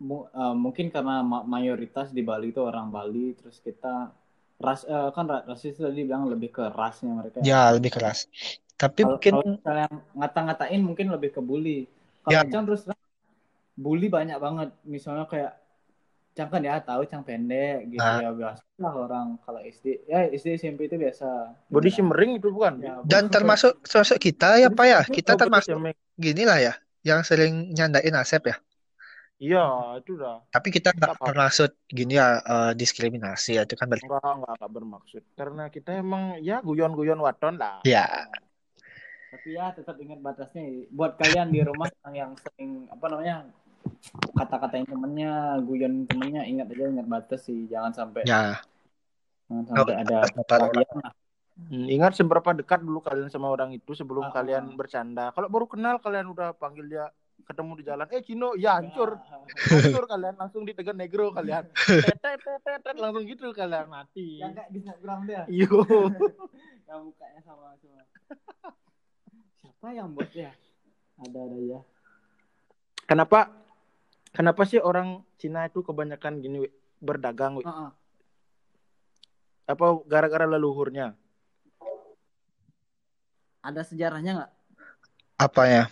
mu- 0.00 0.28
eh, 0.30 0.54
mungkin 0.56 0.86
karena 0.94 1.14
ma- 1.20 1.44
mayoritas 1.44 2.14
di 2.14 2.22
Bali 2.22 2.54
itu 2.54 2.62
orang 2.62 2.88
Bali, 2.88 3.34
terus 3.34 3.58
kita 3.60 4.14
ras 4.62 4.86
eh, 4.86 5.08
kan 5.16 5.24
ra- 5.26 5.44
rasis 5.50 5.74
tadi 5.76 6.06
bilang 6.06 6.30
lebih 6.30 6.54
ke 6.54 6.64
rasnya 6.70 7.12
mereka. 7.18 7.42
ya 7.42 7.74
lebih 7.74 7.90
keras. 7.92 8.30
Tapi 8.80 9.04
Kalau 9.04 9.12
mungkin 9.18 9.32
kalau 9.36 9.44
misalnya 9.58 9.88
ngata-ngatain 10.16 10.80
mungkin 10.80 11.06
lebih 11.12 11.30
ke 11.36 11.40
bully. 11.42 11.78
Kalau 12.24 12.32
Ya. 12.32 12.60
Terus 12.64 12.82
bully 13.76 14.06
banyak 14.12 14.38
banget. 14.38 14.68
Misalnya 14.84 15.24
kayak 15.28 15.52
Cang 16.30 16.46
kan 16.46 16.62
ya 16.62 16.78
tahu 16.78 17.02
Cang 17.10 17.26
pendek 17.26 17.90
gitu 17.90 17.98
Nah. 18.00 18.22
ya 18.22 18.30
biasa 18.30 18.62
lah 18.80 18.94
orang 18.96 19.26
kalau 19.42 19.60
SD 19.60 20.06
ya 20.06 20.24
SD 20.30 20.56
SMP 20.56 20.88
itu 20.88 20.96
biasa. 20.96 21.26
Body 21.68 21.90
Gimana? 21.90 21.96
shimmering 21.96 22.30
itu 22.38 22.48
bukan? 22.48 22.74
Ya, 22.80 22.94
dan 23.04 23.28
termasuk 23.28 23.82
termasuk 23.84 24.16
kita 24.16 24.56
ya 24.56 24.70
Pak 24.70 24.86
ya. 24.86 25.00
Kita 25.04 25.36
termasuk 25.36 25.74
shimmering. 25.76 25.98
gini 26.16 26.42
lah 26.48 26.58
ya. 26.58 26.72
Yang 27.00 27.20
sering 27.32 27.52
nyandain 27.72 28.14
Asep 28.16 28.44
ya. 28.46 28.56
Iya, 29.40 29.64
itu 29.96 30.20
dah. 30.20 30.44
Tapi 30.52 30.68
kita 30.68 30.92
nggak 30.92 31.16
bermaksud 31.16 31.72
gini 31.88 32.20
ya 32.20 32.40
eh, 32.40 32.72
diskriminasi 32.76 33.56
ya 33.56 33.64
itu 33.64 33.72
kan 33.72 33.88
balik. 33.88 34.04
Enggak, 34.04 34.20
enggak, 34.20 34.52
enggak 34.60 34.72
bermaksud. 34.72 35.22
Karena 35.32 35.64
kita 35.68 35.90
emang 35.96 36.36
ya 36.40 36.60
guyon-guyon 36.60 37.16
waton 37.20 37.56
lah. 37.56 37.80
Ya, 37.82 38.04
Tapi 39.30 39.56
ya 39.56 39.72
tetap 39.72 39.96
ingat 39.96 40.20
batasnya. 40.20 40.84
Buat 40.92 41.16
kalian 41.16 41.54
di 41.54 41.64
rumah 41.64 41.88
yang, 42.04 42.12
yang 42.12 42.32
sering 42.36 42.84
apa 42.90 43.04
namanya 43.08 43.48
kata-katain 44.34 44.86
temennya, 44.86 45.58
guyon 45.62 46.04
temennya, 46.04 46.42
ingat 46.44 46.66
aja 46.70 46.88
ingat 46.88 47.06
batas 47.06 47.40
sih. 47.44 47.66
Jangan 47.66 47.92
sampai 47.92 48.22
ya. 48.24 48.58
jangan 49.46 49.64
sampai 49.66 49.94
ada 49.98 50.18
Dapat 50.26 50.46
orang. 50.48 50.70
kalian. 50.72 50.98
Hmm, 51.60 51.84
Ingat 51.92 52.16
seberapa 52.16 52.56
dekat 52.56 52.80
dulu 52.80 53.04
kalian 53.04 53.28
sama 53.28 53.52
orang 53.52 53.76
itu 53.76 53.92
sebelum 53.92 54.28
Ah, 54.28 54.32
kalian 54.32 54.72
ah. 54.72 54.76
bercanda. 54.76 55.24
Kalau 55.36 55.48
baru 55.52 55.68
kenal 55.68 56.00
kalian 56.00 56.32
udah 56.32 56.56
panggil 56.56 56.88
dia 56.88 57.12
ketemu 57.40 57.72
di 57.76 57.84
jalan, 57.84 58.06
eh 58.12 58.20
Cino, 58.20 58.52
ya 58.52 58.80
hancur, 58.80 59.16
hancur 59.68 60.04
kalian 60.06 60.36
langsung 60.36 60.62
ditegur 60.62 60.92
negro 60.92 61.32
kalian, 61.32 61.68
tetet 61.72 62.16
tetet 62.40 62.80
tet, 62.80 62.96
langsung 62.96 63.24
gitu 63.24 63.48
kalian 63.50 63.88
mati. 63.88 64.38
Yang 64.38 64.52
kayak 64.56 64.68
di 64.70 64.78
Snapgram 64.80 65.20
dia. 65.24 65.42
Iyo, 65.48 65.80
yang 66.86 67.00
mukanya 67.08 67.40
sama 67.42 67.72
semua. 67.80 68.04
Siapa 69.58 69.86
yang 69.90 70.12
buat 70.12 70.30
ya? 70.32 70.52
Ada 71.18 71.38
ada 71.40 71.58
ya. 71.58 71.80
kenapa, 73.04 73.50
kenapa 74.34 74.62
sih 74.66 74.80
orang 74.82 75.22
Cina 75.40 75.66
itu 75.66 75.82
kebanyakan 75.82 76.42
gini 76.42 76.66
Wi? 76.66 76.70
berdagang, 77.00 77.56
Wi? 77.58 77.64
Heeh. 77.64 77.90
apa 79.70 79.86
gara-gara 80.02 80.50
leluhurnya? 80.50 81.14
Ada 83.62 83.86
sejarahnya 83.86 84.30
nggak? 84.42 84.52
Apa 85.38 85.62
ya? 85.70 85.84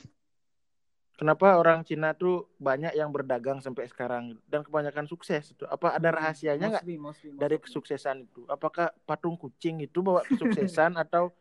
Kenapa 1.18 1.59
orang 1.59 1.83
Cina 1.83 2.14
tuh 2.14 2.47
banyak 2.62 2.95
yang 2.95 3.11
berdagang 3.11 3.59
sampai 3.59 3.90
sekarang 3.90 4.38
dan 4.47 4.62
kebanyakan 4.62 5.11
sukses 5.11 5.50
itu? 5.50 5.66
Apa 5.66 5.99
ada 5.99 6.14
rahasianya 6.14 6.78
nggak 6.78 6.87
dari 7.35 7.59
kesuksesan 7.59 8.30
itu? 8.30 8.47
Apakah 8.47 8.95
patung 9.02 9.35
kucing 9.35 9.83
itu 9.83 9.99
bawa 9.99 10.23
kesuksesan 10.26 10.95
atau 11.02 11.35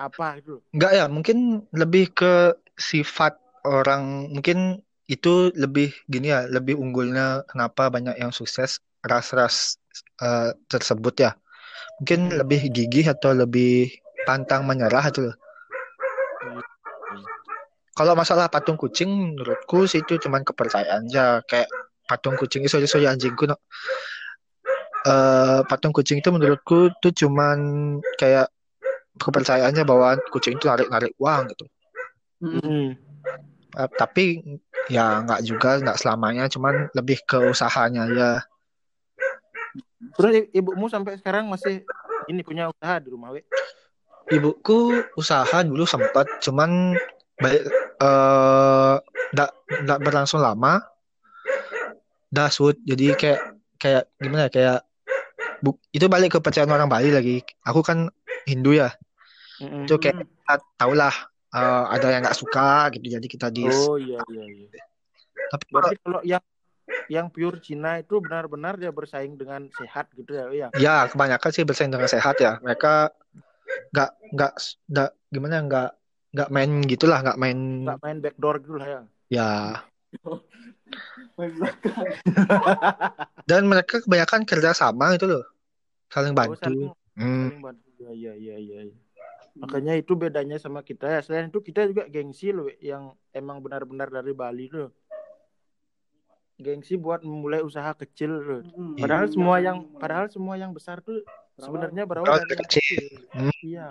apa 0.00 0.40
itu? 0.40 0.64
Enggak 0.72 0.92
ya, 0.96 1.04
mungkin 1.12 1.60
lebih 1.76 2.16
ke 2.16 2.56
sifat 2.80 3.36
orang, 3.68 4.32
mungkin 4.32 4.80
itu 5.08 5.48
lebih 5.56 5.96
gini 6.04 6.28
ya, 6.28 6.44
lebih 6.44 6.76
unggulnya 6.76 7.42
kenapa 7.48 7.88
banyak 7.88 8.20
yang 8.20 8.28
sukses 8.28 8.84
ras-ras 9.00 9.80
eh, 10.20 10.52
tersebut 10.68 11.14
ya. 11.16 11.32
Mungkin 11.98 12.36
lebih 12.36 12.68
gigih 12.70 13.08
atau 13.08 13.32
lebih 13.32 13.88
pantang 14.28 14.68
menyerah 14.68 15.08
itu 15.08 15.32
loh. 15.32 15.36
Kalau 17.96 18.14
masalah 18.14 18.46
patung 18.46 18.78
kucing, 18.78 19.34
menurutku 19.34 19.88
sih 19.90 20.04
itu 20.04 20.22
cuman 20.22 20.46
kepercayaan 20.46 21.10
aja. 21.10 21.42
Kayak 21.50 21.66
patung 22.06 22.38
kucing 22.38 22.62
itu 22.62 22.86
sorry 22.86 23.10
anjingku. 23.10 23.50
no. 23.50 23.58
Eh, 25.08 25.60
patung 25.66 25.90
kucing 25.90 26.22
itu 26.22 26.30
menurutku 26.30 26.94
tuh 27.00 27.10
cuman 27.10 27.58
kayak 28.20 28.52
kepercayaannya 29.18 29.82
bahwa 29.82 30.14
kucing 30.30 30.60
itu 30.60 30.70
narik-narik 30.70 31.10
uang 31.18 31.50
gitu. 31.50 31.64
Mm-mm. 32.38 32.60
Hmm. 32.62 32.88
Eh, 33.76 33.90
tapi 34.00 34.40
ya 34.88 35.20
nggak 35.20 35.44
juga, 35.44 35.76
nggak 35.84 36.00
selamanya, 36.00 36.48
cuman 36.48 36.88
lebih 36.96 37.20
ke 37.28 37.36
usahanya 37.52 38.08
aja. 38.08 38.30
Terus 40.16 40.48
ibumu 40.56 40.88
sampai 40.88 41.20
sekarang 41.20 41.52
masih 41.52 41.84
ini 42.32 42.40
punya 42.40 42.72
usaha 42.72 42.96
di 42.96 43.12
rumah, 43.12 43.34
we? 43.36 43.44
Ibuku 44.32 45.04
usaha 45.20 45.60
dulu 45.64 45.84
sempat, 45.84 46.24
cuman 46.40 46.96
balik 47.36 47.68
eh 48.00 48.94
nggak 49.36 49.50
nggak 49.84 49.98
berlangsung 50.00 50.40
lama. 50.40 50.80
Dah 52.28 52.48
sud, 52.52 52.80
jadi 52.84 53.16
kayak 53.16 53.40
kayak 53.80 54.04
gimana 54.20 54.48
ya, 54.48 54.50
kayak 54.52 54.78
bu- 55.64 55.80
itu 55.92 56.08
balik 56.08 56.32
ke 56.32 56.40
kepercayaan 56.40 56.72
orang 56.72 56.88
Bali 56.88 57.08
lagi. 57.08 57.40
Aku 57.64 57.80
kan 57.80 58.12
Hindu 58.44 58.76
ya, 58.76 58.92
Mm-mm. 59.60 59.84
itu 59.88 59.96
kayak 59.96 60.24
kita 60.24 60.54
tahulah 60.76 61.12
eh, 61.54 61.84
ada 61.94 62.06
yang 62.12 62.22
nggak 62.24 62.38
suka 62.38 62.92
gitu, 62.96 63.06
jadi 63.18 63.26
kita 63.26 63.48
di. 63.48 63.64
Oh 63.64 63.96
iya 63.96 64.18
iya 64.28 64.44
iya. 64.44 64.68
Tapi 65.48 65.64
kalau 65.68 65.80
Berarti 65.80 65.96
kalau 66.04 66.20
yang 66.24 66.44
yang 67.08 67.26
pure 67.28 67.60
Cina 67.60 68.00
itu 68.00 68.20
benar-benar 68.20 68.76
dia 68.80 68.92
bersaing 68.92 69.36
dengan 69.36 69.68
sehat 69.72 70.08
gitu 70.16 70.32
ya, 70.36 70.44
ya. 70.52 70.68
Ya, 70.76 70.96
kebanyakan 71.08 71.50
sih 71.52 71.64
bersaing 71.64 71.92
dengan 71.92 72.08
sehat 72.08 72.36
ya. 72.40 72.60
Mereka 72.60 73.12
nggak 73.92 74.10
nggak 74.36 74.52
nggak 74.88 75.10
gimana 75.32 75.56
nggak 75.64 75.88
nggak 76.36 76.48
main 76.52 76.70
gitulah, 76.84 77.18
nggak 77.24 77.38
main 77.40 77.58
Nggak 77.84 77.98
main 78.04 78.16
backdoor 78.20 78.54
gitu 78.60 78.76
lah 78.76 78.88
ya. 78.88 79.00
ya. 79.32 79.50
Main 81.36 81.50
belakang. 81.56 82.08
Dan 83.48 83.62
mereka 83.64 84.04
kebanyakan 84.04 84.44
kerja 84.44 84.76
sama 84.76 85.16
itu 85.16 85.24
loh, 85.24 85.44
saling 86.12 86.36
Oh, 86.36 86.36
bantu. 86.36 86.60
saling 86.60 86.92
Hmm, 87.18 87.48
saling 87.48 87.60
bantu. 87.64 87.86
Iya 87.98 88.32
iya 88.36 88.54
iya 88.60 88.78
iya. 88.88 88.96
Iya. 89.58 89.62
Makanya 89.66 89.92
itu 89.94 90.14
bedanya 90.14 90.56
sama 90.56 90.80
kita 90.80 91.10
ya. 91.10 91.20
Selain 91.20 91.50
itu 91.50 91.58
kita 91.58 91.82
juga 91.84 92.06
gengsi 92.06 92.54
loh 92.54 92.70
yang 92.78 93.10
emang 93.30 93.58
benar-benar 93.58 94.06
dari 94.08 94.30
Bali 94.30 94.70
loh. 94.70 94.94
gengsi 96.56 96.98
buat 96.98 97.22
memulai 97.22 97.62
usaha 97.62 97.94
kecil 97.94 98.34
Rud. 98.34 98.66
Mm-mm. 98.68 98.98
Padahal 98.98 99.26
Yang- 99.26 99.34
semua 99.34 99.56
yang 99.58 99.62
yang 99.62 99.78
padahal 99.94 100.26
semua 100.26 100.54
yang 100.54 100.74
besar 100.74 100.98
tuh 100.98 101.22
sebenarnya 101.54 102.02
berawal 102.02 102.34
dari 102.34 102.58
kecil. 102.58 102.82
kecil. 102.82 103.02
Hmm, 103.30 103.54
Iya. 103.62 103.86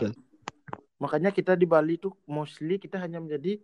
Makanya 0.99 1.31
kita 1.31 1.55
di 1.55 1.63
Bali 1.63 1.95
tuh 1.95 2.11
mostly 2.27 2.75
kita 2.75 2.99
hanya 2.99 3.23
menjadi 3.23 3.55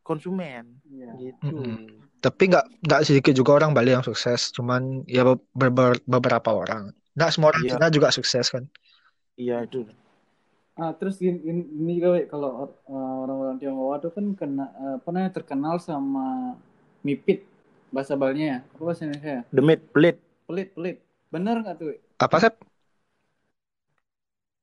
konsumen 0.00 0.78
Iya. 0.86 1.10
gitu. 1.18 1.42
Mm-mm. 1.50 2.06
Tapi 2.22 2.42
nggak 2.46 2.86
nggak 2.86 3.02
sedikit 3.02 3.34
juga 3.34 3.58
orang 3.58 3.74
Bali 3.74 3.90
yang 3.90 4.06
sukses, 4.06 4.54
cuman 4.54 5.02
ya 5.10 5.26
be- 5.26 5.42
be- 5.58 5.74
be- 5.74 6.02
beberapa 6.06 6.54
orang. 6.54 6.94
Nggak 7.18 7.30
semua 7.34 7.50
orang 7.50 7.66
Iya. 7.66 7.70
Cina 7.74 7.86
juga 7.90 8.08
sukses 8.14 8.46
kan. 8.46 8.70
Iya 9.34 9.66
itu. 9.66 9.90
Ah, 10.72 10.96
terus 10.96 11.20
gini, 11.20 11.36
gini, 11.44 11.60
gini 11.68 11.92
juga, 12.00 12.08
Wei, 12.16 12.24
kalau 12.24 12.64
eh, 12.88 13.14
orang-orang 13.24 13.56
Tionghoa 13.60 13.96
tuh 14.00 14.10
kan 14.16 14.24
kena 14.32 14.66
eh, 14.72 14.94
apa 14.96 15.08
namanya 15.12 15.32
terkenal 15.36 15.76
sama 15.76 16.56
mipit 17.04 17.44
bahasa 17.92 18.16
Balinya 18.16 18.46
ya. 18.56 18.58
Apa 18.72 18.80
bahasa 18.80 19.04
Indonesia 19.04 19.32
ya? 19.36 19.42
Demit, 19.52 19.80
pelit. 19.92 20.16
Pelit, 20.48 20.68
pelit. 20.72 20.96
Bener 21.28 21.60
nggak 21.60 21.76
tuh? 21.76 21.92
Apa 22.16 22.36
sih? 22.40 22.52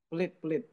Pelit, 0.09 0.33
pelit. 0.41 0.63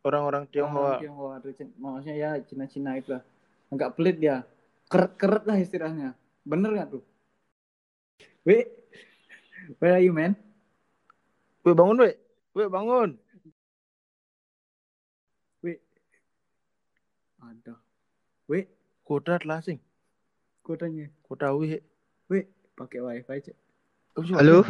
Orang-orang 0.00 0.48
Tionghoa. 0.48 0.96
Orang 0.96 1.02
Tionghoa 1.04 1.34
tuh, 1.44 1.52
Cin- 1.52 1.76
maksudnya 1.76 2.14
ya 2.16 2.30
Cina-Cina 2.40 2.90
itu 2.96 3.12
lah. 3.12 3.22
Agak 3.68 4.00
pelit 4.00 4.16
dia. 4.16 4.48
Keret-keret 4.88 5.44
lah 5.44 5.60
istilahnya. 5.60 6.16
Bener 6.40 6.72
nggak 6.72 6.88
tuh? 6.96 7.02
Wei, 8.48 8.64
where 9.76 9.98
are 9.98 10.00
you 10.00 10.14
man? 10.16 10.32
Weh 11.66 11.74
bangun 11.76 11.98
weh. 12.00 12.14
Weh 12.56 12.68
bangun. 12.70 13.20
Ada. 17.38 17.74
Wei, 18.46 18.66
Kota 19.02 19.38
telah 19.38 19.60
asing. 19.60 19.78
kotanya. 20.60 21.06
Kota 21.22 21.54
weh. 21.54 21.78
Wei, 22.26 22.42
pakai 22.74 22.98
wifi 22.98 23.38
cek. 23.40 23.56
Oh, 24.12 24.22
siapa? 24.22 24.42
Halo? 24.42 24.66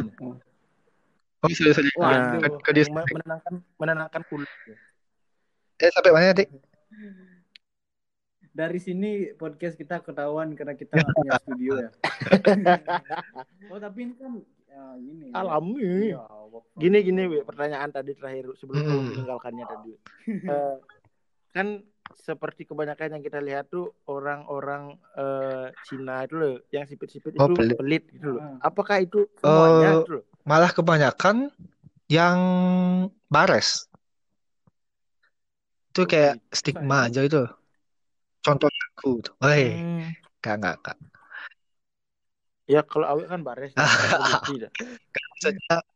Oh, 1.39 1.49
sorry, 1.49 1.73
sorry. 1.73 1.89
Waduh. 1.95 2.37
Ke, 2.37 2.47
ke 2.61 2.71
dis- 2.73 2.85
Yang 2.87 3.09
menenangkan 3.09 3.53
menenangkan 3.75 4.21
kulit. 4.25 4.49
eh, 5.77 5.89
sampai 5.89 6.11
mana 6.11 6.33
tadi? 6.33 6.45
Dari 8.51 8.77
sini 8.77 9.09
podcast 9.31 9.73
kita 9.73 10.01
ketahuan 10.01 10.53
karena 10.53 10.73
kita 10.73 10.97
nggak 10.97 11.13
punya 11.17 11.33
studio 11.39 11.73
ya. 11.79 11.89
oh 13.71 13.77
tapi 13.77 13.99
ini 14.03 14.13
kan 14.13 14.33
ya, 14.67 14.81
gini. 14.97 15.25
Alami. 15.31 15.81
Iya, 16.09 16.21
work 16.47 16.65
from 16.67 16.79
Gini 16.79 16.97
gini 16.99 17.21
weh 17.27 17.41
pertanyaan 17.41 17.89
tadi 17.89 18.13
terakhir 18.13 18.49
sebelum 18.55 18.81
Hmm. 18.81 19.05
meninggalkannya 19.13 19.65
tadi. 19.67 19.93
Eh, 20.27 20.75
kan 21.51 21.67
seperti 22.15 22.63
kebanyakan 22.69 23.17
yang 23.19 23.23
kita 23.27 23.39
lihat 23.43 23.65
tuh 23.73 23.91
orang-orang 24.07 24.95
eh, 25.17 25.67
Cina 25.83 26.23
itu 26.25 26.35
loh 26.39 26.53
yang 26.75 26.85
sipit-sipit 26.87 27.33
Oh, 27.39 27.47
itu 27.47 27.53
pelit. 27.53 27.77
pelit 27.77 28.03
gitu 28.13 28.37
loh. 28.37 28.43
Ah. 28.43 28.57
Apakah 28.69 28.97
itu 29.03 29.27
semuanya 29.41 29.87
Eh, 29.93 29.99
gitu 29.99 30.21
loh? 30.21 30.25
Malah 30.47 30.71
kebanyakan 30.71 31.51
yang 32.07 32.39
bares. 33.27 33.87
Itu 35.91 36.01
kayak 36.11 36.33
stigma 36.59 36.97
aja 37.11 37.21
itu. 37.27 37.41
Contoh 38.45 38.69
aku 38.85 39.09
tuh. 39.25 39.33
Woi, 39.43 39.63
Hmm. 39.63 40.13
enggak, 40.39 40.55
enggak, 40.57 40.75
enggak. 40.79 40.97
Ya 42.73 42.79
kalau 42.91 43.07
awet 43.11 43.27
kan 43.31 43.41
bares 43.47 43.71
ya, 43.79 43.83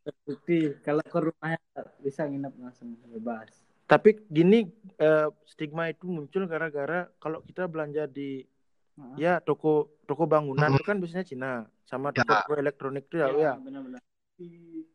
Terbukti 0.05 0.57
kalau 0.85 1.03
ke 1.13 1.19
rumahnya 1.25 1.59
bisa 2.05 2.21
nginep 2.29 2.53
langsung 2.63 2.89
bebas. 3.13 3.51
Tapi 3.91 4.23
gini 4.31 4.63
eh, 4.95 5.27
stigma 5.43 5.91
itu 5.91 6.07
muncul 6.07 6.47
gara-gara 6.47 7.11
kalau 7.19 7.43
kita 7.43 7.67
belanja 7.67 8.07
di 8.07 8.47
Ah. 8.95 9.15
ya 9.17 9.33
toko 9.39 9.91
toko 10.07 10.23
bangunan 10.27 10.67
Hmm. 10.71 10.77
itu 10.77 10.83
kan 10.87 10.99
biasanya 10.99 11.25
Cina 11.27 11.51
sama 11.83 12.11
Ya. 12.11 12.23
toko-toko 12.23 12.55
elektronik 12.55 13.07
itu 13.11 13.19
ya, 13.19 13.27
ya. 13.33 13.53
benar-benar. 13.59 13.99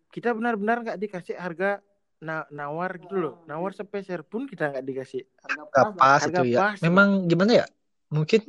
Kita 0.08 0.32
benar-benar 0.32 0.76
nggak 0.80 0.98
dikasih 1.00 1.36
harga 1.36 1.84
na- 2.20 2.48
nawar 2.48 2.96
gitu 2.96 3.16
loh. 3.16 3.34
Nawar 3.44 3.76
sepeser 3.76 4.24
pun 4.24 4.48
kita 4.48 4.72
nggak 4.72 4.84
dikasih. 4.84 5.28
Harga 5.44 5.62
pas 5.68 5.92
pas 5.92 6.20
Harga 6.24 6.40
itu 6.40 6.56
ya. 6.56 6.58
pas. 6.60 6.78
Memang 6.80 7.28
gimana 7.28 7.52
ya? 7.52 7.66
Mungkin 8.08 8.42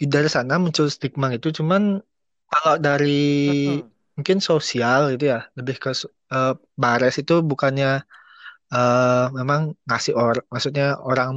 dari 0.00 0.28
sana 0.32 0.56
muncul 0.56 0.88
stigma 0.88 1.28
itu, 1.30 1.52
cuman 1.52 2.00
kalau 2.48 2.74
dari 2.80 3.52
Heeh. 3.76 3.97
Mungkin 4.18 4.38
sosial 4.42 5.14
gitu 5.14 5.24
ya, 5.32 5.46
lebih 5.54 5.78
ke 5.78 5.90
so- 5.94 6.10
eh, 6.34 6.52
bares 6.82 7.14
itu 7.22 7.34
bukannya 7.50 8.02
eh, 8.74 9.26
memang 9.38 9.60
ngasih 9.88 10.12
or, 10.18 10.36
maksudnya 10.52 10.98
orang 11.00 11.30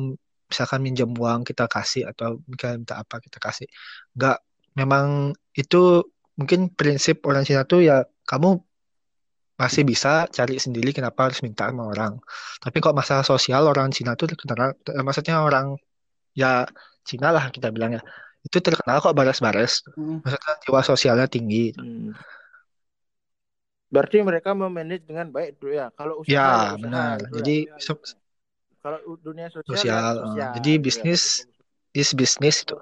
misalkan 0.52 0.80
minjem 0.84 1.12
uang 1.16 1.48
kita 1.48 1.64
kasih 1.72 2.04
atau 2.12 2.44
misalkan 2.50 2.84
minta 2.84 2.96
apa 3.00 3.16
kita 3.24 3.38
kasih, 3.40 3.68
nggak, 4.18 4.38
memang 4.80 5.32
itu 5.56 6.04
mungkin 6.40 6.60
prinsip 6.76 7.24
orang 7.30 7.44
Cina 7.48 7.64
tuh 7.64 7.80
ya 7.86 8.04
kamu 8.28 8.60
masih 9.62 9.84
bisa 9.86 10.26
cari 10.34 10.58
sendiri 10.58 10.90
kenapa 10.90 11.30
harus 11.30 11.40
minta 11.46 11.70
sama 11.70 11.86
orang. 11.94 12.18
Tapi 12.64 12.78
kok 12.82 12.98
masalah 12.98 13.22
sosial 13.22 13.64
orang 13.70 13.94
Cina 13.94 14.18
tuh 14.20 14.28
terkenal, 14.34 14.74
eh, 14.74 15.04
maksudnya 15.06 15.36
orang 15.46 15.78
ya 16.34 16.66
Cina 17.06 17.30
lah 17.36 17.48
kita 17.54 17.70
bilang 17.70 17.96
ya, 17.98 18.02
itu 18.42 18.58
terkenal 18.58 18.98
kok 19.00 19.14
bares-bares. 19.14 19.86
Hmm. 19.94 20.20
Maksudnya 20.26 20.54
jiwa 20.66 20.82
sosialnya 20.82 21.28
tinggi. 21.30 21.72
Hmm. 21.78 22.12
Berarti 23.92 24.24
mereka 24.24 24.56
memanage 24.56 25.04
dengan 25.04 25.28
baik 25.28 25.60
tuh 25.60 25.70
ya. 25.70 25.92
Kalau 25.92 26.24
usaha 26.24 26.32
Ya, 26.32 26.40
ya 26.40 26.48
usaha 26.48 26.76
benar. 26.80 27.16
ya. 27.20 27.28
Jadi 27.38 27.56
so- 27.78 28.00
Kalau 28.82 28.98
dunia 29.20 29.46
sosial, 29.48 29.68
sosial. 29.70 29.94
ya 29.94 30.24
sosial. 30.26 30.52
Jadi 30.58 30.72
gitu 30.72 30.80
ya. 30.80 30.84
bisnis 30.84 31.22
is 31.92 32.10
bisnis 32.12 32.64
itu. 32.64 32.74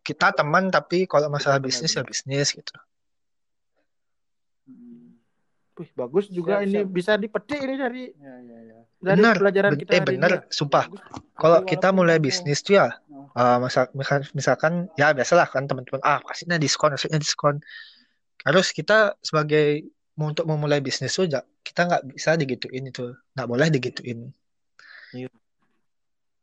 Kita 0.00 0.32
teman 0.32 0.66
tapi 0.66 1.04
kalau 1.04 1.28
masalah 1.28 1.60
bisnis 1.60 1.92
ya 1.92 2.02
bisnis 2.02 2.50
gitu. 2.50 2.74
Hmm. 4.66 5.14
Wih, 5.76 5.90
bagus 5.92 6.26
juga 6.26 6.58
Siap, 6.58 6.66
ini 6.66 6.80
siap. 6.80 6.88
bisa 6.88 7.12
dipetik 7.14 7.60
ini 7.60 7.74
dari 7.76 8.02
Ya, 8.16 8.34
ya, 8.40 8.58
ya. 8.64 8.78
dari 8.96 9.18
Benar, 9.20 9.34
pelajaran 9.36 9.70
ben- 9.76 9.80
kita 9.84 9.90
eh 9.92 10.02
benar, 10.02 10.30
ini. 10.32 10.38
ya. 10.40 10.42
sumpah. 10.48 10.84
Kalau 11.36 11.58
Tapi 11.60 11.68
kita 11.68 11.88
mulai 11.92 12.16
bisnis 12.16 12.64
tuh 12.64 12.80
ya, 12.80 12.88
Oh. 13.06 13.28
eh, 13.30 13.56
misal, 13.60 13.84
misal- 13.92 14.30
misalkan 14.32 14.72
ya 14.96 15.12
biasalah 15.12 15.46
kan 15.46 15.68
teman-teman, 15.68 16.00
ah 16.02 16.18
kasihnya 16.24 16.56
diskon, 16.56 16.96
kasihnya 16.96 17.20
diskon. 17.20 17.60
Harus 18.42 18.72
kita 18.72 19.14
sebagai 19.20 19.84
untuk 20.16 20.48
memulai 20.48 20.80
bisnis 20.80 21.12
tuh 21.12 21.28
kita 21.60 21.80
nggak 21.84 22.02
bisa 22.08 22.40
digituin 22.40 22.88
itu, 22.88 23.12
nggak 23.36 23.48
boleh 23.48 23.68
digituin. 23.68 24.32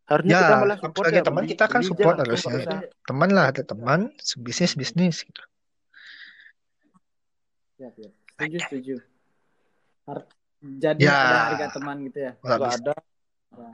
Harusnya 0.03 0.35
Ya, 0.35 0.41
kita 0.43 0.55
malah 0.59 0.77
support 0.77 1.05
sebagai 1.07 1.21
ya, 1.23 1.25
teman 1.25 1.43
kita 1.47 1.65
kan 1.65 1.81
support 1.81 2.15
jangan 2.19 2.27
harusnya. 2.27 2.53
usaha. 2.59 2.79
Teman 3.07 3.29
lah, 3.31 3.45
ada 3.49 3.61
teman, 3.63 3.99
bisnis 4.43 4.73
bisnis 4.75 5.15
gitu. 5.23 5.41
Ya, 7.79 7.89
ya. 7.97 8.09
Setuju, 8.37 8.57
setuju. 8.69 8.95
Har- 10.05 10.27
Jadi 10.63 11.03
Ya. 11.03 11.11
ada 11.11 11.39
harga 11.51 11.67
teman 11.75 11.95
gitu 12.07 12.19
ya. 12.23 12.31
Nggak 12.39 12.71
ada. 12.79 12.95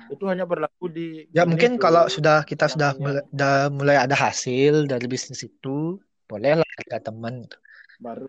Itu 0.09 0.25
hanya 0.25 0.45
berlaku 0.49 0.89
di 0.89 1.29
Ya 1.29 1.45
mungkin 1.45 1.77
tuh, 1.77 1.85
kalau 1.85 2.09
sudah 2.09 2.41
kita 2.41 2.65
sudah 2.65 2.97
namanya- 2.97 3.21
mulai, 3.21 3.23
dah 3.29 3.57
mulai 3.69 3.97
ada 4.01 4.15
hasil 4.17 4.89
dari 4.89 5.05
bisnis 5.05 5.45
itu, 5.45 6.01
boleh 6.25 6.61
lah 6.61 6.67
harga 6.77 7.09
teman 7.13 7.45
gitu. 7.45 7.57
baru. 7.99 8.25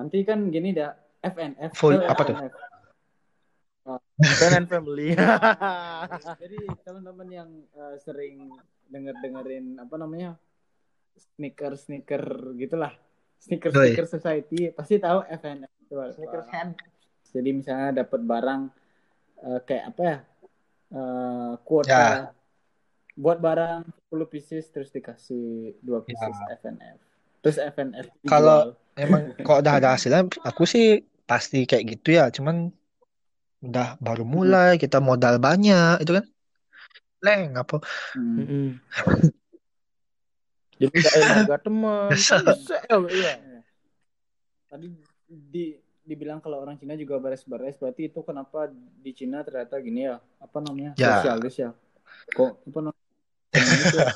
Nanti 0.00 0.24
kan 0.24 0.48
gini 0.48 0.72
dah 0.72 0.96
FNF. 1.20 1.76
Full, 1.76 2.00
eh, 2.00 2.08
apa 2.08 2.22
tuh? 2.24 2.36
FNF. 2.40 2.56
friend 4.40 4.64
and 4.64 4.68
family. 4.68 5.12
Jadi 6.42 6.60
teman-teman 6.84 7.28
yang 7.28 7.50
eh, 7.76 7.96
sering 8.00 8.48
denger 8.88 9.12
dengerin 9.20 9.76
apa 9.76 9.94
namanya 10.00 10.40
sneaker 11.36 11.76
sneaker 11.76 12.56
gitulah 12.56 12.96
sneaker 13.38 13.70
sneaker 13.70 14.06
society 14.08 14.72
pasti 14.72 14.96
tahu 14.96 15.20
FNF 15.28 15.72
itu. 15.84 15.94
Sneakers 16.16 16.48
hand. 16.48 16.72
Jadi 17.30 17.50
misalnya 17.52 18.04
dapat 18.04 18.20
barang 18.24 18.62
eh, 19.44 19.60
kayak 19.68 19.84
apa 19.92 20.02
ya 20.02 20.18
eh, 20.96 21.52
kuota 21.60 21.92
Ya. 21.92 22.08
buat 23.20 23.36
barang 23.36 23.84
10 24.08 24.32
pieces 24.32 24.64
terus 24.72 24.88
dikasih 24.88 25.76
dua 25.84 26.00
Ya. 26.00 26.04
pieces 26.08 26.36
FNF. 26.64 27.09
Terus 27.40 27.56
FNF. 27.56 28.06
Kalau- 28.24 28.76
Emang 28.98 29.32
kalau 29.40 29.64
udah 29.64 29.74
ada 29.80 29.96
hasilnya, 29.96 30.28
aku 30.44 30.68
sih 30.68 31.00
pasti 31.24 31.64
kayak 31.64 31.96
gitu 31.96 32.20
ya. 32.20 32.28
Cuman 32.28 32.68
udah 33.64 33.96
baru 33.96 34.28
mulai, 34.28 34.76
kita 34.76 35.00
modal 35.00 35.40
banyak, 35.40 36.04
itu 36.04 36.20
kan. 36.20 36.24
Leng, 37.24 37.56
apa? 37.56 37.80
Hmm. 38.12 38.76
Jadi 40.80 40.96
harga 41.00 41.56
teman. 41.60 42.12
Iya. 43.08 43.34
Tadi 44.68 44.86
di 45.28 45.64
dibilang 46.00 46.40
kalau 46.42 46.58
orang 46.60 46.74
Cina 46.76 46.98
juga 46.98 47.20
bares-bares 47.22 47.78
berarti 47.78 48.10
itu 48.10 48.18
kenapa 48.20 48.66
di 48.72 49.12
Cina 49.14 49.44
ternyata 49.46 49.78
gini 49.78 50.10
ya 50.10 50.18
apa 50.42 50.58
namanya 50.58 50.90
Ya. 50.98 51.22
sosialis 51.22 51.54
ya 51.54 51.70
kok 52.34 52.58
apa 52.66 52.78
namanya 52.90 53.06
ya 53.94 54.08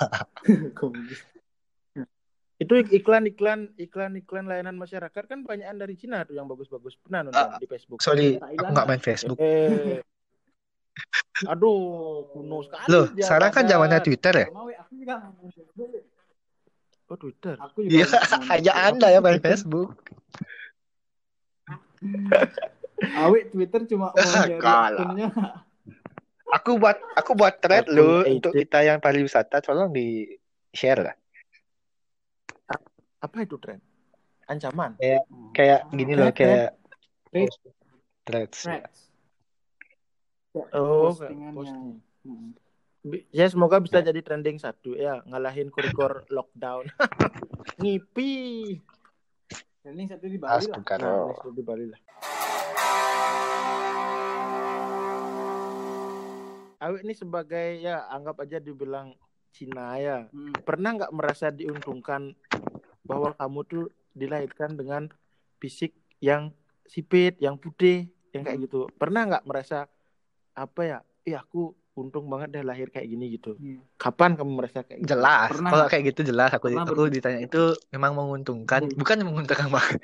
komunis 0.75 1.21
Itu 2.65 2.75
iklan-iklan 2.81 3.77
iklan-iklan 3.77 4.45
layanan 4.45 4.75
masyarakat 4.75 5.23
kan 5.25 5.45
banyakan 5.45 5.77
dari 5.77 5.95
Cina 5.95 6.25
tuh 6.25 6.33
yang 6.33 6.49
bagus-bagus. 6.49 6.97
Pernah 6.99 7.29
nonton 7.29 7.37
Ah, 7.37 7.61
di 7.61 7.69
Facebook. 7.69 8.01
Sorry, 8.01 8.41
Thailand 8.41 8.59
aku 8.59 8.73
nggak 8.73 8.89
main 8.89 9.03
Facebook. 9.03 9.37
Eh. 9.39 10.01
Aduh, 11.45 12.25
kuno 12.31 12.63
sekali 12.63 12.87
Loh, 12.87 13.07
sekarang 13.19 13.51
kan 13.51 13.67
zamannya 13.67 13.99
Twitter 14.01 14.35
ya? 14.35 14.47
Oh 17.05 17.17
Twitter. 17.19 17.59
Aku 17.61 17.85
juga 17.85 17.93
Iya, 17.93 18.07
hanya 18.49 18.73
anda 18.81 19.07
ya 19.11 19.21
main 19.21 19.37
Facebook. 19.39 19.93
Awet 23.15 23.51
Twitter 23.51 23.81
cuma 23.91 24.15
Kalah. 24.63 24.97
akunnya. 24.97 25.29
Aku 26.55 26.79
buat 26.79 26.97
aku 27.19 27.35
buat 27.35 27.59
thread 27.59 27.91
lu 27.91 28.23
80. 28.23 28.35
untuk 28.39 28.53
kita 28.55 28.87
yang 28.87 29.03
pariwisata 29.03 29.59
tolong 29.59 29.91
di 29.91 30.31
share 30.71 31.03
lah. 31.03 31.15
Apa 33.25 33.49
itu 33.49 33.57
tren? 33.57 33.81
Ancaman. 34.45 35.01
Kayak 35.57 35.89
gini 35.97 36.13
loh 36.13 36.29
kayak 36.37 36.77
threads. 37.33 37.57
Threads. 38.29 38.61
Oh, 40.53 41.09
posting. 41.09 41.41
Hmm. 42.21 42.53
Ya 43.33 43.49
semoga 43.49 43.81
bisa 43.81 44.05
jadi 44.05 44.21
trending 44.21 44.61
satu 44.61 44.93
ya 44.97 45.25
ngalahin 45.25 45.73
kurikor 45.73 46.25
lockdown. 46.37 46.85
Ngipi. 47.81 48.77
Trending 49.81 50.09
satu 50.13 50.29
di 50.29 50.37
Bali 50.37 50.69
lah. 50.69 50.81
Nah, 51.01 51.33
di 51.49 51.63
Bali 51.65 51.85
lah. 51.89 52.01
Awik 56.85 57.01
ini 57.09 57.15
sebagai 57.17 57.81
ya 57.81 58.05
anggap 58.13 58.45
aja 58.45 58.61
dibilang 58.61 59.17
Cina 59.49 59.97
ya. 59.97 60.29
Hmm. 60.29 60.53
Pernah 60.61 60.91
nggak 61.01 61.13
merasa 61.17 61.49
diuntungkan 61.49 62.37
bahwa 63.05 63.37
kamu 63.37 63.61
tuh 63.69 63.85
dilahirkan 64.17 64.75
dengan 64.75 65.09
fisik 65.61 65.93
yang 66.21 66.51
sipit, 66.89 67.37
yang 67.41 67.57
putih, 67.61 68.09
yang 68.33 68.43
kayak 68.45 68.67
gitu. 68.67 68.89
Pernah 68.97 69.29
nggak 69.29 69.45
merasa 69.47 69.87
apa 70.57 70.81
ya? 70.83 70.99
Ih 71.25 71.37
aku 71.37 71.73
untung 71.95 72.27
banget 72.27 72.59
deh 72.59 72.65
lahir 72.67 72.91
kayak 72.91 73.07
gini 73.07 73.39
gitu. 73.39 73.55
Iya. 73.57 73.81
Kapan 73.97 74.35
kamu 74.35 74.51
merasa 74.59 74.83
kayak 74.83 75.07
gitu? 75.07 75.11
Jelas. 75.15 75.49
Pernah. 75.55 75.71
Kalau 75.71 75.87
kayak 75.87 76.05
gitu 76.11 76.21
jelas 76.27 76.51
aku 76.51 76.67
Pernah 76.75 76.85
aku 76.85 77.03
ditanya 77.07 77.41
itu 77.47 77.63
memang 77.95 78.13
menguntungkan, 78.19 78.91
Hmm. 78.91 78.99
bukan 78.99 79.17
menguntungkan 79.23 79.69
banget. 79.71 80.01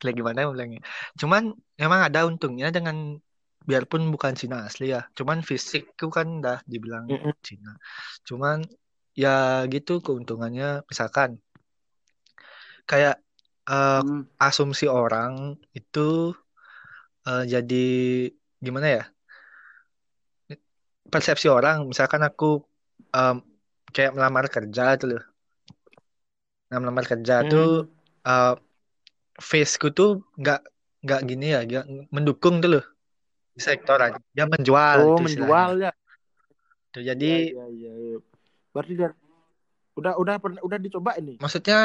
Kayak 0.00 0.16
gimana 0.18 0.38
ya 0.42 0.48
bilangnya. 0.48 0.82
Cuman 1.20 1.52
memang 1.76 2.00
ada 2.08 2.24
untungnya 2.24 2.72
dengan 2.72 3.20
biarpun 3.68 4.08
bukan 4.08 4.32
Cina 4.32 4.64
asli 4.64 4.96
ya. 4.96 5.04
Cuman 5.12 5.44
fisikku 5.44 6.08
kan 6.08 6.40
udah 6.40 6.64
dibilang 6.64 7.04
Mm-mm. 7.06 7.36
Cina. 7.44 7.76
Cuman 8.24 8.64
ya 9.12 9.66
gitu 9.68 10.00
keuntungannya 10.00 10.88
misalkan 10.88 11.42
kayak 12.90 13.14
eh, 13.70 13.96
Hmm. 13.96 14.22
asumsi 14.46 14.84
orang 14.98 15.32
itu 15.78 15.98
eh, 17.26 17.42
jadi 17.52 17.74
gimana 18.64 18.86
ya? 18.96 19.02
Persepsi 21.12 21.46
orang, 21.58 21.76
misalkan 21.90 22.20
aku 22.28 22.44
em, 23.16 23.36
kayak 23.94 24.12
melamar 24.16 24.44
kerja 24.54 24.84
tuh 25.00 25.06
loh. 25.12 25.22
Nah, 26.68 26.78
melamar 26.82 27.04
kerja 27.12 27.34
Hmm. 27.38 27.48
tuh 27.50 27.88
eh, 28.28 28.52
face-ku 29.50 29.88
tuh 29.98 30.10
nggak 30.40 30.58
nggak 31.04 31.20
gini 31.30 31.44
ya, 31.54 31.58
nggak 31.68 31.84
mendukung 32.14 32.54
tuh 32.62 32.70
loh 32.74 32.84
di 33.56 33.62
sektor 33.68 33.98
aja. 34.06 34.18
Dia 34.36 34.46
menjual 34.52 34.98
Oh, 34.98 35.10
itu 35.10 35.22
menjual 35.24 35.70
ya. 35.84 35.90
Tuh, 36.92 37.02
jadi 37.08 37.26
Ya, 37.26 37.38
ya, 37.54 37.64
ya, 37.82 37.92
ya. 38.08 38.16
Berarti 38.72 38.92
dia 38.98 39.08
udah 39.98 40.14
udah 40.22 40.36
pernah 40.42 40.60
udah 40.66 40.78
dicoba 40.84 41.12
ini. 41.20 41.36
maksudnya 41.40 41.76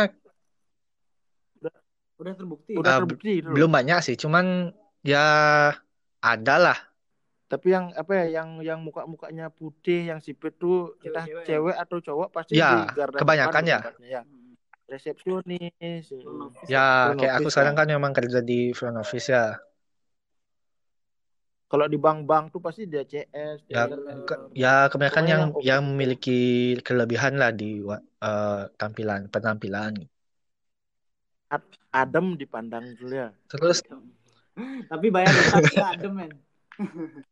Udah 2.23 2.33
terbukti. 2.39 2.73
Udah 2.79 2.91
Ah, 2.95 2.99
terbukti 3.03 3.33
loh. 3.43 3.51
belum 3.51 3.69
banyak 3.69 3.99
sih, 3.99 4.15
cuman 4.15 4.71
ya 5.03 5.25
ada 6.23 6.55
lah. 6.55 6.77
Tapi 7.51 7.67
yang 7.69 7.93
apa 7.93 8.11
ya 8.23 8.41
yang 8.41 8.49
yang 8.65 8.79
muka-mukanya 8.81 9.51
putih 9.53 10.09
yang 10.09 10.17
sipit 10.23 10.57
tuh 10.57 10.97
entah 11.05 11.27
Cewek-cewek. 11.27 11.45
cewek 11.45 11.75
atau 11.77 11.97
cowok 12.01 12.29
pasti 12.33 12.57
Ya, 12.57 12.71
di 12.71 12.97
garda 12.97 13.17
kebanyakan 13.21 13.63
ya. 13.67 13.79
ya. 14.01 14.21
Hmm. 14.25 14.55
Resepsionis. 14.89 16.09
Ya, 16.65 17.13
Front 17.13 17.19
kayak 17.21 17.33
aku 17.37 17.49
sekarang 17.53 17.75
kan 17.77 17.87
memang 17.91 18.11
kerja 18.15 18.39
di 18.41 18.71
front 18.73 18.97
office 18.97 19.27
ya. 19.29 19.59
Kalau 21.69 21.89
di 21.89 21.97
bank-bank 21.97 22.53
tuh 22.53 22.61
pasti 22.61 22.85
dia 22.85 23.01
CS, 23.01 23.65
Ya, 23.65 23.89
ke- 24.29 24.53
ya 24.53 24.85
kebanyakan 24.85 25.25
yang 25.25 25.41
yang 25.41 25.51
yang 25.65 25.81
memiliki 25.89 26.77
kelebihan 26.85 27.41
lah 27.41 27.49
di 27.49 27.81
eh, 28.21 28.61
tampilan 28.77 29.25
penampilan. 29.33 29.97
Adem 31.93 32.37
dipandang 32.39 32.95
dulu 32.97 33.13
ya. 33.13 33.29
Terus 33.51 33.83
Tapi 34.91 35.07
bayar 35.09 35.33
nggak 35.33 35.87
adem 35.97 36.13
men. 36.13 36.31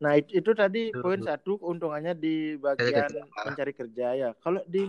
Nah, 0.00 0.16
itu, 0.16 0.40
itu 0.40 0.50
tadi 0.56 0.88
Betul, 0.88 1.04
poin 1.04 1.20
satu 1.20 1.60
keuntungannya 1.60 2.16
di 2.16 2.56
bagian 2.56 3.20
mencari 3.44 3.72
kerja 3.76 4.16
ya. 4.16 4.28
Kalau 4.40 4.64
di 4.64 4.88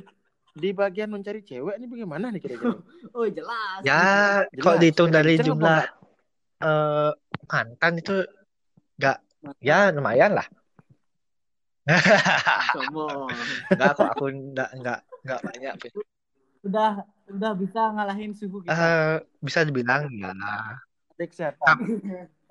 di 0.55 0.69
bagian 0.71 1.11
mencari 1.11 1.43
cewek 1.43 1.75
ini 1.75 1.87
bagaimana 1.87 2.31
nih 2.31 2.39
kira-kira? 2.39 2.79
Oh 3.15 3.27
jelas. 3.27 3.83
ya 3.83 4.47
Jelas, 4.47 4.63
kalau 4.63 4.77
dihitung 4.79 5.11
dari 5.11 5.35
jumlah 5.35 5.83
enggak? 5.83 5.91
eh, 6.63 7.11
mantan 7.51 7.93
itu 7.99 8.15
nggak 8.95 9.17
ya 9.59 9.91
lumayan 9.91 10.31
lah. 10.39 10.47
Sombong. 12.71 13.35
Nggak 13.75 13.91
kok 13.99 14.07
aku 14.15 14.25
nggak 14.31 14.69
nggak 14.79 14.99
nggak 15.27 15.39
banyak. 15.43 15.75
Udah 16.61 17.05
udah 17.31 17.51
bisa 17.57 17.89
ngalahin 17.95 18.31
suhu 18.37 18.61
kita. 18.61 18.75
Eh, 18.75 19.17
bisa 19.41 19.65
dibilang 19.65 20.05
ya. 20.13 20.29
Ada 21.17 21.25
kesehatan. 21.25 21.75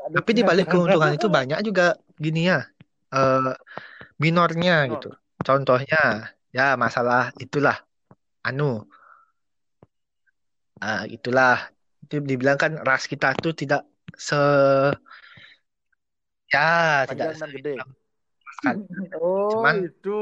Ada 0.01 0.15
Tapi 0.19 0.31
di 0.35 0.43
balik 0.43 0.67
keuntungan 0.73 1.13
itu 1.15 1.29
banyak 1.29 1.61
juga 1.63 1.95
gini 2.17 2.49
ya, 2.51 2.65
eh 3.13 3.53
minornya 4.19 4.89
Minor. 4.89 4.93
gitu. 4.97 5.11
Contohnya, 5.41 6.33
ya 6.53 6.77
masalah 6.77 7.33
itulah, 7.41 7.77
anu, 8.45 8.85
ah 10.81 11.05
itulah, 11.09 11.69
itu 12.05 12.21
dibilang 12.21 12.57
kan 12.61 12.77
ras 12.81 13.09
kita 13.09 13.33
tuh 13.37 13.53
tidak 13.57 13.85
se, 14.17 14.37
ya 16.53 17.05
tidak 17.09 17.33
panjang 17.33 17.37
dan 17.39 17.51
gede. 17.57 17.75
kan 17.81 17.89
Oh, 19.17 19.49
Cuman- 19.57 19.89
itu. 19.89 20.21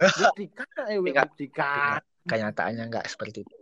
Buktikan, 0.20 0.68
eh, 0.90 0.98
buktikan. 1.00 2.00
Kenyataannya 2.24 2.84
nggak 2.88 3.06
seperti 3.06 3.44
itu. 3.44 3.54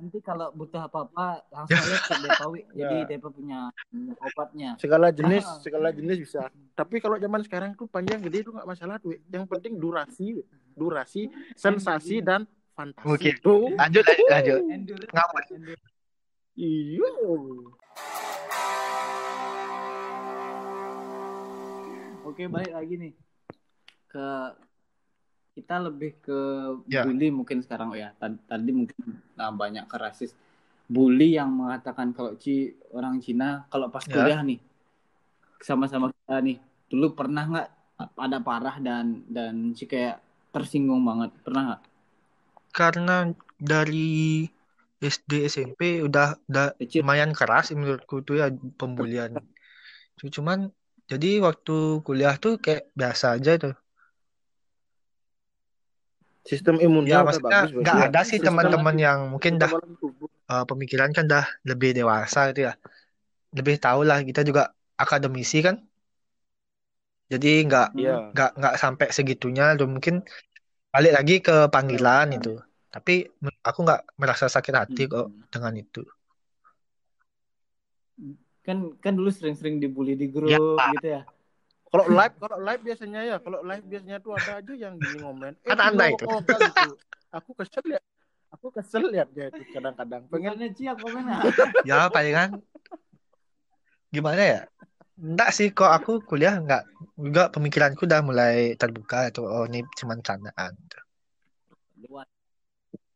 Nanti 0.00 0.16
kalau 0.24 0.48
butuh 0.56 0.88
apa-apa 0.88 1.44
langsung 1.52 1.76
lihat 1.76 2.02
ke 2.08 2.14
Depawi. 2.24 2.60
Jadi 2.78 2.96
Ya. 2.96 3.04
Depa 3.04 3.28
punya 3.28 3.68
obatnya. 4.16 4.70
Segala 4.80 5.12
jenis, 5.12 5.44
Ah. 5.44 5.60
segala 5.60 5.88
jenis 5.92 6.16
bisa. 6.16 6.48
Tapi 6.72 7.04
kalau 7.04 7.20
zaman 7.20 7.44
sekarang 7.44 7.76
tuh 7.76 7.84
panjang 7.84 8.24
gede 8.24 8.40
itu 8.40 8.50
nggak 8.50 8.64
masalah 8.64 8.96
tuh. 8.96 9.12
Yang 9.28 9.44
penting 9.52 9.76
durasi, 9.76 10.40
durasi, 10.72 11.28
sensasi 11.52 12.24
dan 12.24 12.48
fantasi. 12.72 13.04
Oke. 13.04 13.30
Tuh. 13.44 13.76
Lanjut, 13.76 14.00
lanjut, 14.00 14.28
lanjut. 14.32 14.60
Endurance. 14.72 15.12
Ngapa? 15.12 15.38
Endurance. 15.52 15.84
Iya. 16.56 17.08
Oke, 22.22 22.46
balik 22.46 22.72
lagi 22.72 22.94
nih 22.96 23.12
ke 24.06 24.26
kita 25.60 25.76
lebih 25.86 26.10
ke 26.24 26.38
Ya. 26.88 27.04
bully 27.04 27.28
mungkin 27.28 27.60
sekarang 27.64 27.92
ya. 27.94 28.08
Tadi, 28.48 28.70
mungkin 28.72 28.96
nah, 29.36 29.52
banyak 29.52 29.84
ke 29.84 29.96
rasis. 30.00 30.32
Bully 30.90 31.38
yang 31.38 31.52
mengatakan 31.54 32.10
kalau 32.16 32.34
Ci 32.34 32.74
orang 32.90 33.22
Cina 33.22 33.68
kalau 33.70 33.86
pas 33.94 34.02
Ya. 34.02 34.18
kuliah 34.18 34.40
nih 34.42 34.58
sama-sama 35.62 36.10
kita 36.10 36.36
nih 36.42 36.56
dulu 36.90 37.06
pernah 37.14 37.44
nggak 37.46 37.68
ada 38.18 38.38
parah 38.42 38.76
dan 38.82 39.22
dan 39.30 39.54
Ci 39.76 39.84
kayak 39.86 40.18
tersinggung 40.50 41.04
banget 41.06 41.30
pernah 41.46 41.62
nggak? 41.68 41.82
Karena 42.74 43.30
dari 43.60 44.46
SD 45.00 45.32
SMP 45.48 46.02
udah 46.06 46.36
udah 46.50 46.66
Kecil. 46.80 47.00
lumayan 47.02 47.32
keras 47.38 47.72
menurutku 47.72 48.16
tuh 48.26 48.36
ya 48.42 48.46
pembulian. 48.80 49.30
Cuman 50.36 50.58
jadi 51.10 51.40
waktu 51.46 52.04
kuliah 52.06 52.34
tuh 52.38 52.52
kayak 52.64 52.90
biasa 53.00 53.26
aja 53.38 53.52
tuh. 53.62 53.74
Sistem 56.48 56.76
imunnya 56.80 57.20
Ya 57.20 57.26
maksudnya 57.26 57.68
bagus. 57.68 57.70
nggak 57.84 57.94
berarti 57.94 58.00
ya. 58.00 58.08
ada 58.10 58.20
sih 58.24 58.38
teman-teman 58.40 58.96
yang 58.96 59.18
mungkin 59.32 59.52
dah 59.60 59.70
eh, 60.50 60.64
pemikiran 60.70 61.10
kan 61.16 61.24
dah 61.28 61.44
lebih 61.68 61.90
dewasa 61.98 62.50
gitu 62.50 62.60
ya. 62.68 62.72
Lebih 63.58 63.76
tahu 63.82 64.00
lah 64.08 64.18
kita 64.24 64.40
juga 64.46 64.72
akademisi 64.96 65.60
kan. 65.66 65.76
Jadi 67.30 67.50
nggak 67.68 67.86
Iya. 67.94 68.14
nggak 68.34 68.50
nggak 68.58 68.74
sampai 68.82 69.06
segitunya 69.14 69.64
tuh 69.78 69.86
mungkin 69.86 70.14
balik 70.94 71.12
lagi 71.18 71.34
ke 71.46 71.56
panggilan 71.74 72.26
Ya. 72.32 72.36
itu. 72.40 72.52
Tapi 72.90 73.14
aku 73.68 73.78
nggak 73.86 74.00
merasa 74.20 74.46
sakit 74.50 74.74
hati 74.74 75.02
kok 75.06 75.26
Hmm. 75.30 75.46
dengan 75.52 75.74
itu. 75.78 76.02
Kan 78.66 78.92
kan 79.00 79.12
dulu 79.16 79.30
sering-sering 79.32 79.80
dibully 79.80 80.12
di 80.20 80.26
grup 80.28 80.52
Ya. 80.52 80.92
gitu 80.94 81.06
ya. 81.16 81.22
Kalau 81.90 82.06
live, 82.06 82.34
kalau 82.38 82.56
live 82.62 82.82
biasanya 82.86 83.20
ya, 83.26 83.36
kalau 83.42 83.58
live 83.66 83.82
biasanya 83.82 84.18
tuh 84.22 84.32
ada 84.38 84.62
aja 84.62 84.72
yang 84.78 84.94
gini 85.02 85.18
ngomen. 85.18 85.58
Eh, 85.66 85.74
Kan 85.74 85.82
anda 85.82 86.06
itu. 86.06 86.22
Gitu. 86.22 86.90
Aku 87.34 87.50
kesel 87.58 87.98
ya. 87.98 88.00
Aku 88.54 88.70
kesel 88.70 89.10
lihat 89.10 89.28
dia 89.34 89.50
itu 89.50 89.62
kadang-kadang. 89.74 90.26
Pengen 90.30 90.54
Bukannya 90.54 90.68
Ci 90.74 90.86
apa 90.86 91.06
mana? 91.10 91.34
Ya 91.82 92.06
palingan 92.14 92.62
gimana 94.10 94.42
ya? 94.42 94.60
Enggak 95.20 95.50
sih 95.52 95.68
kok 95.70 95.90
aku 95.90 96.22
kuliah 96.24 96.56
nggak 96.58 96.82
juga 97.18 97.50
pemikiranku 97.52 98.06
udah 98.08 98.22
mulai 98.24 98.72
terbuka 98.78 99.28
tuh 99.34 99.46
oh 99.46 99.64
ini 99.66 99.82
cuma 99.98 100.14
candaan. 100.22 100.74
Dewa- 101.98 102.26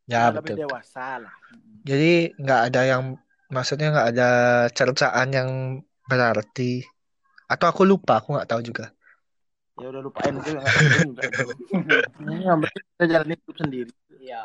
Ya 0.05 0.29
lebih 0.29 0.53
betul. 0.53 0.69
dewasa 0.69 1.17
lah. 1.17 1.33
Jadi 1.81 2.35
nggak 2.37 2.61
ada 2.71 2.81
yang 2.85 3.17
maksudnya 3.49 3.89
nggak 3.89 4.09
ada 4.15 4.29
cercaan 4.69 5.29
yang 5.33 5.49
berarti. 6.05 6.85
Atau 7.45 7.69
aku 7.69 7.81
lupa, 7.85 8.21
aku 8.21 8.33
nggak 8.33 8.49
tahu 8.49 8.61
juga. 8.65 8.89
Ya 9.75 9.91
udah 9.91 10.01
lupain 10.07 10.31
itu 10.39 10.55
yang 12.47 12.63
penting 12.63 12.83
kita 12.95 13.03
jalani 13.11 13.35
hidup 13.35 13.55
sendiri. 13.59 13.91
Iya. 14.23 14.43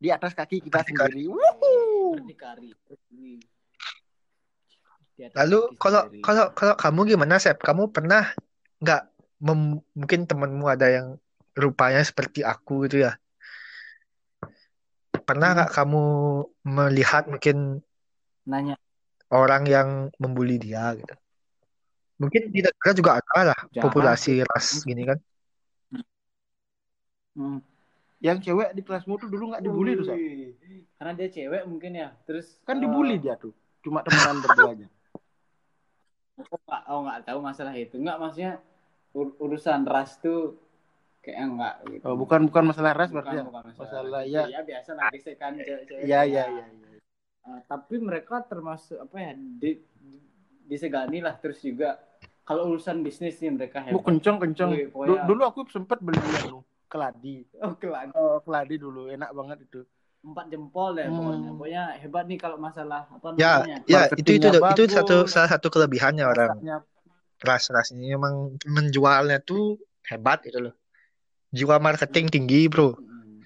Di 0.00 0.08
atas 0.08 0.32
kaki 0.32 0.64
kita 0.64 0.80
Berdikari. 0.80 1.28
sendiri. 1.28 1.30
Wuhu. 1.30 1.72
Berdikari. 2.16 2.72
Atas 2.72 3.00
Lalu 5.36 5.60
kalau 5.76 6.08
sendiri. 6.08 6.24
kalau 6.24 6.44
kalau 6.56 6.74
kamu 6.74 7.00
gimana, 7.14 7.36
Sep? 7.36 7.60
Kamu 7.60 7.92
pernah 7.92 8.32
nggak 8.80 9.02
mungkin 9.94 10.20
temenmu 10.24 10.66
ada 10.66 10.88
yang 10.88 11.06
rupanya 11.52 12.00
seperti 12.00 12.40
aku 12.40 12.88
gitu 12.88 13.04
ya? 13.04 13.20
Pernah 15.22 15.52
nggak 15.52 15.70
kamu 15.76 16.04
melihat 16.64 17.28
mungkin 17.28 17.84
nanya 18.48 18.80
orang 19.28 19.68
yang 19.68 19.88
membuli 20.16 20.56
dia 20.56 20.96
gitu? 20.96 21.12
Mungkin 22.22 22.42
di 22.54 22.60
negara 22.62 22.92
juga 22.94 23.10
ada 23.18 23.38
lah 23.50 23.58
Jarang 23.74 23.82
populasi 23.90 24.46
ras 24.46 24.86
gini 24.86 25.02
kan? 25.02 25.18
hmm. 27.34 27.58
Yang 28.22 28.38
cewek 28.46 28.70
di 28.78 28.82
kelasmu 28.86 29.18
tuh 29.18 29.26
dulu 29.26 29.50
nggak 29.50 29.62
dibully 29.66 29.98
tuh, 29.98 30.14
karena 30.94 31.12
dia 31.18 31.26
cewek 31.26 31.62
mungkin 31.66 31.90
ya 31.98 32.14
terus 32.22 32.62
Kan 32.62 32.78
eh, 32.78 32.86
dibully 32.86 33.18
dia 33.18 33.34
tuh. 33.34 33.50
Cuma 33.82 34.06
temenan 34.06 34.38
berdua 34.38 34.70
aja. 34.78 34.86
oh 36.42 36.58
nggak 36.62 36.82
oh 36.86 36.98
nggak 37.02 37.20
tahu 37.26 37.38
masalah 37.42 37.74
itu 37.76 37.98
nggak 37.98 38.18
maksudnya 38.18 38.52
ur- 39.14 39.36
urusan 39.42 39.82
ras 39.84 40.16
tuh 40.22 40.54
kayak 41.22 41.38
enggak 41.38 41.74
gitu 41.90 42.02
Oh, 42.06 42.14
bukan 42.18 42.46
bukan 42.46 42.64
masalah 42.70 42.94
ras 42.94 43.10
berarti 43.10 43.36
ya. 43.38 43.44
bukan 43.46 43.62
Masalah, 43.74 44.22
ras. 44.22 44.30
ya. 44.30 44.42
ya 44.48 44.60
biasa 44.62 44.90
lah 44.96 45.10
gesekan 45.10 45.58
cewek-cewek 45.58 46.02
Iya, 46.02 46.20
ya. 46.22 46.22
iya, 46.26 46.44
iya. 46.46 46.66
iya. 46.66 46.88
Eh, 47.42 47.60
tapi 47.66 47.98
mereka 47.98 48.38
termasuk 48.46 49.02
apa 49.02 49.16
ya 49.18 49.32
di, 49.34 49.82
disegani 50.66 51.18
lah 51.18 51.34
terus 51.38 51.58
juga 51.58 51.98
kalau 52.42 52.68
urusan 52.68 53.00
bisnis 53.00 53.38
nih 53.38 53.50
mereka 53.50 53.78
Bu 53.82 53.96
hebat 53.96 54.04
kenceng 54.04 54.36
kenceng. 54.38 54.70
Du- 54.70 54.90
pokoknya- 54.90 55.24
Dulu 55.24 55.42
aku 55.42 55.60
sempet 55.68 55.98
beli 55.98 56.18
anu 56.40 56.60
keladi. 56.86 57.46
oh 57.58 57.72
kelan 57.74 58.10
Oh, 58.12 58.38
keladi 58.40 58.76
dulu 58.76 59.08
enak 59.08 59.30
banget 59.30 59.58
itu. 59.62 59.80
empat 60.22 60.46
jempol 60.48 60.94
deh 60.94 61.02
Hmm. 61.04 61.18
pokoknya 61.18 61.50
pokoknya 61.52 61.82
hebat 61.98 62.24
nih 62.24 62.38
kalau 62.38 62.54
masalah 62.56 63.02
apa 63.04 63.34
Ya, 63.34 63.58
namanya 63.58 63.78
ya 63.82 64.00
itu 64.06 64.22
itu 64.22 64.38
Marketingnya 64.38 64.50
itu 64.70 64.82
satu 64.88 65.16
bagus. 65.18 65.30
salah 65.30 65.50
satu 65.50 65.66
kelebihannya 65.68 66.24
orang 66.24 66.50
Rasanya 66.56 66.76
ras-ras 67.40 67.88
ini 67.90 68.14
memang 68.14 68.34
menjualnya 68.64 69.38
tuh 69.38 69.82
hebat 70.04 70.38
gitu 70.42 70.62
loh. 70.62 70.74
Jiwa 71.50 71.76
marketing 71.76 72.30
tinggi, 72.30 72.70
bro. 72.70 72.94
Hmm. 72.94 73.42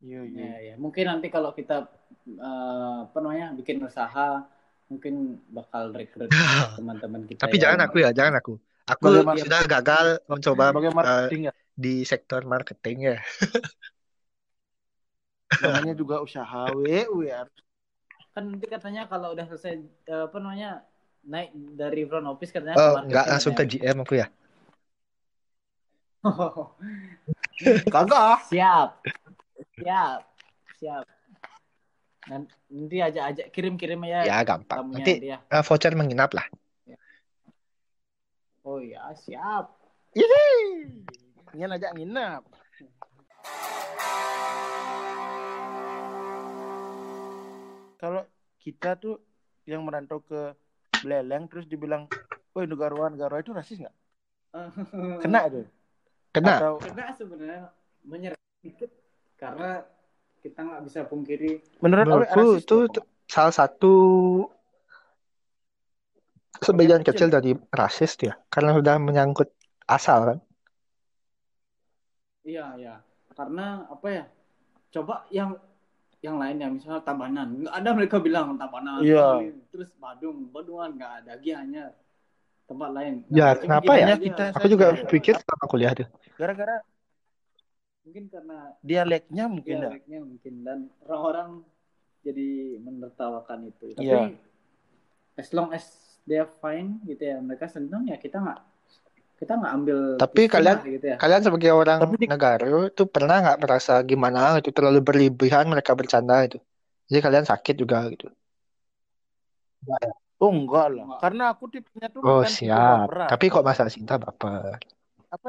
Iya, 0.00 0.20
iya. 0.24 0.40
Ya, 0.40 0.56
ya. 0.62 0.74
Mungkin 0.76 1.04
nanti 1.06 1.28
kalau 1.28 1.52
kita 1.52 1.88
eh, 2.26 2.96
apa 3.04 3.18
namanya 3.20 3.52
bikin 3.52 3.80
usaha, 3.80 4.48
mungkin 4.88 5.40
bakal 5.48 5.92
rekrut 5.92 6.30
teman-teman 6.78 7.24
kita. 7.26 7.40
Tapi 7.44 7.56
yang- 7.56 7.74
jangan 7.74 7.80
aku 7.88 7.96
ya, 8.04 8.10
jangan 8.12 8.36
aku. 8.40 8.54
Aku 8.84 9.08
Bagaimana- 9.08 9.40
sudah 9.40 9.60
gagal 9.64 10.06
mencoba 10.28 10.64
marketing 10.76 11.48
ya. 11.48 11.52
di 11.72 12.04
sektor 12.04 12.44
marketing 12.44 13.16
ya. 13.16 13.18
Namanya 15.64 15.94
juga 15.94 16.18
usaha 16.20 16.66
we, 16.74 17.06
we 17.14 17.30
harus 17.30 17.54
Kan 18.34 18.50
nanti 18.50 18.66
katanya 18.66 19.06
kalau 19.06 19.30
udah 19.30 19.46
selesai 19.46 19.78
eh, 20.10 20.22
apa 20.26 20.36
namanya 20.42 20.82
naik 21.22 21.54
dari 21.78 22.02
front 22.02 22.26
office 22.26 22.50
katanya. 22.50 22.76
Oh, 22.76 22.98
ke 22.98 23.06
nggak 23.08 23.26
langsung 23.30 23.54
ke. 23.54 23.64
GM 23.64 23.96
aku 24.02 24.14
ya. 24.18 24.26
kagak. 27.94 28.38
siap, 28.50 28.88
siap, 29.78 30.20
siap. 30.80 31.04
Nanti 32.24 32.96
ajak-ajak 33.04 33.46
kirim-kirim 33.52 34.00
ya. 34.08 34.24
Ya, 34.24 34.38
gampang. 34.40 34.80
tamunya 34.80 35.04
Nanti 35.04 35.12
dia. 35.20 35.38
eh, 35.44 35.62
voucher 35.64 35.92
menginap 35.92 36.32
lah. 36.32 36.46
Oh 38.64 38.80
ya 38.80 39.12
siap. 39.12 39.76
Ini 40.16 41.68
ngajak 41.68 41.92
nginep. 42.00 42.42
Kalau 48.00 48.22
kita 48.60 48.96
tuh 48.96 49.20
yang 49.64 49.84
merantau 49.84 50.20
ke 50.24 50.52
Beleleng 51.04 51.48
terus 51.52 51.68
dibilang, 51.68 52.08
"Woi, 52.56 52.64
negarawan, 52.64 53.12
negarawan 53.16 53.44
itu 53.44 53.52
rasis 53.52 53.76
nggak?" 53.80 53.96
Kena 55.24 55.40
itu. 55.48 55.68
Kena. 56.32 56.56
Atau 56.56 56.80
Kena 56.80 57.12
sebenarnya 57.12 57.68
menyerang 58.04 58.40
dikit 58.64 58.90
karena 59.36 59.84
kita 60.44 60.60
nggak 60.60 60.82
bisa 60.84 61.08
pungkiri 61.08 61.64
menurut 61.80 62.28
rasis 62.28 62.68
itu 62.68 62.78
salah 63.24 63.54
satu 63.56 63.94
sebagian 66.60 67.02
Bagian 67.02 67.08
kecil 67.12 67.28
dari 67.28 67.52
rasis 67.74 68.16
ya, 68.20 68.38
karena 68.48 68.72
sudah 68.72 68.96
menyangkut 68.96 69.50
asal 69.84 70.18
kan. 70.24 70.38
Iya, 72.44 72.66
iya. 72.80 72.94
Karena 73.34 73.84
apa 73.88 74.06
ya? 74.08 74.24
Coba 74.94 75.26
yang 75.28 75.58
yang 76.24 76.40
lain 76.40 76.56
ya, 76.62 76.68
misalnya 76.72 77.02
Tabanan. 77.04 77.48
Nggak 77.64 77.74
ada 77.74 77.90
mereka 77.92 78.16
bilang 78.20 78.56
Tabanan. 78.56 79.04
Iya. 79.04 79.50
Terus 79.68 79.90
Badung, 80.00 80.48
Badungan 80.48 80.96
nggak 80.96 81.12
ada. 81.24 81.32
Gianyar. 81.40 81.92
Tempat 82.64 82.90
lain. 82.96 83.14
Ya, 83.28 83.52
cuma 83.60 83.84
kenapa 83.84 83.92
ya? 84.00 84.16
Kita 84.16 84.44
Aku 84.56 84.66
juga 84.72 84.86
pikir 85.04 85.36
sama 85.36 85.64
kuliah 85.68 85.92
tuh. 85.92 86.08
Gara-gara 86.40 86.80
Mungkin 88.04 88.24
karena 88.28 88.58
dialeknya 88.84 89.44
mungkin 89.48 89.74
ya. 89.74 89.88
dialeknya 89.88 90.18
mungkin. 90.20 90.54
Dan 90.60 90.78
orang-orang 91.08 91.50
jadi 92.20 92.76
menertawakan 92.84 93.72
itu. 93.72 93.96
Tapi 93.96 94.04
Iya. 94.04 94.20
as 95.40 95.48
long 95.56 95.72
as 95.72 95.84
they 96.28 96.36
are 96.36 96.48
fine 96.60 97.00
gitu 97.08 97.24
ya, 97.24 97.40
mereka 97.40 97.66
senang 97.68 98.04
ya 98.08 98.20
kita 98.20 98.38
nggak 98.40 98.60
kita 99.34 99.52
nggak 99.60 99.72
ambil 99.72 99.98
Tapi 100.20 100.42
kalian- 100.46 100.78
lah 100.80 100.86
gitu 100.86 101.06
ya. 101.10 101.16
Kalian 101.16 101.42
sebagai 101.42 101.70
orang 101.72 101.98
Tapi 102.04 102.16
di- 102.20 102.28
negara 102.28 102.64
itu 102.86 103.04
pernah 103.08 103.36
nggak 103.40 103.58
merasa 103.60 103.92
gimana 104.04 104.60
itu 104.60 104.70
terlalu 104.70 105.00
berlebihan 105.00 105.64
mereka 105.66 105.96
bercanda 105.96 106.44
itu? 106.44 106.60
Jadi 107.08 107.20
kalian 107.24 107.44
sakit 107.48 107.74
juga 107.76 108.04
gitu. 108.12 108.28
Oh 110.40 110.48
enggak 110.52 110.86
lah. 110.92 111.04
Enggak. 111.08 111.20
Karena 111.20 111.44
aku 111.52 111.64
tipenya 111.72 112.08
tuh 112.12 112.20
Oh 112.24 112.40
tipe 112.44 112.52
siap. 112.52 113.08
Tapi 113.32 113.44
kok 113.48 113.64
masalah 113.64 113.92
cinta 113.92 114.16
baper? 114.20 114.76
apa 115.28 115.48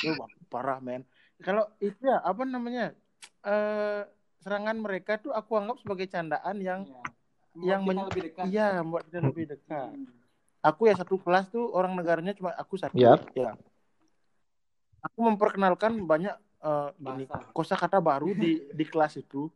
Duh, 0.00 0.16
parah 0.48 0.80
men 0.80 1.04
kalau 1.40 1.66
itu 1.78 1.98
ya 2.00 2.20
apa 2.20 2.42
namanya 2.44 2.94
eh 3.42 4.02
serangan 4.38 4.76
mereka 4.76 5.16
tuh 5.16 5.30
aku 5.30 5.56
anggap 5.56 5.80
sebagai 5.80 6.06
candaan 6.06 6.56
yang 6.58 6.80
Iya. 7.54 7.72
yang 7.72 7.80
men- 7.82 8.02
lebih 8.04 8.22
dekat. 8.28 8.44
iya 8.46 8.66
membuat 8.76 9.06
kita 9.06 9.18
lebih 9.20 9.46
dekat 9.48 9.88
Hmm. 9.88 10.10
aku 10.60 10.82
ya 10.84 10.94
satu 10.94 11.16
kelas 11.16 11.48
tuh 11.48 11.70
orang 11.70 11.94
negaranya 11.94 12.32
cuma 12.32 12.50
aku 12.52 12.74
satu 12.74 12.94
Yap. 12.94 13.30
ya 13.32 13.54
aku 15.00 15.18
memperkenalkan 15.20 16.02
banyak 16.02 16.34
eh, 16.60 16.90
Bahasa. 16.96 17.52
kosakata 17.52 17.98
baru 18.00 18.32
di 18.32 18.58
di 18.66 18.84
kelas 18.84 19.14
itu 19.16 19.46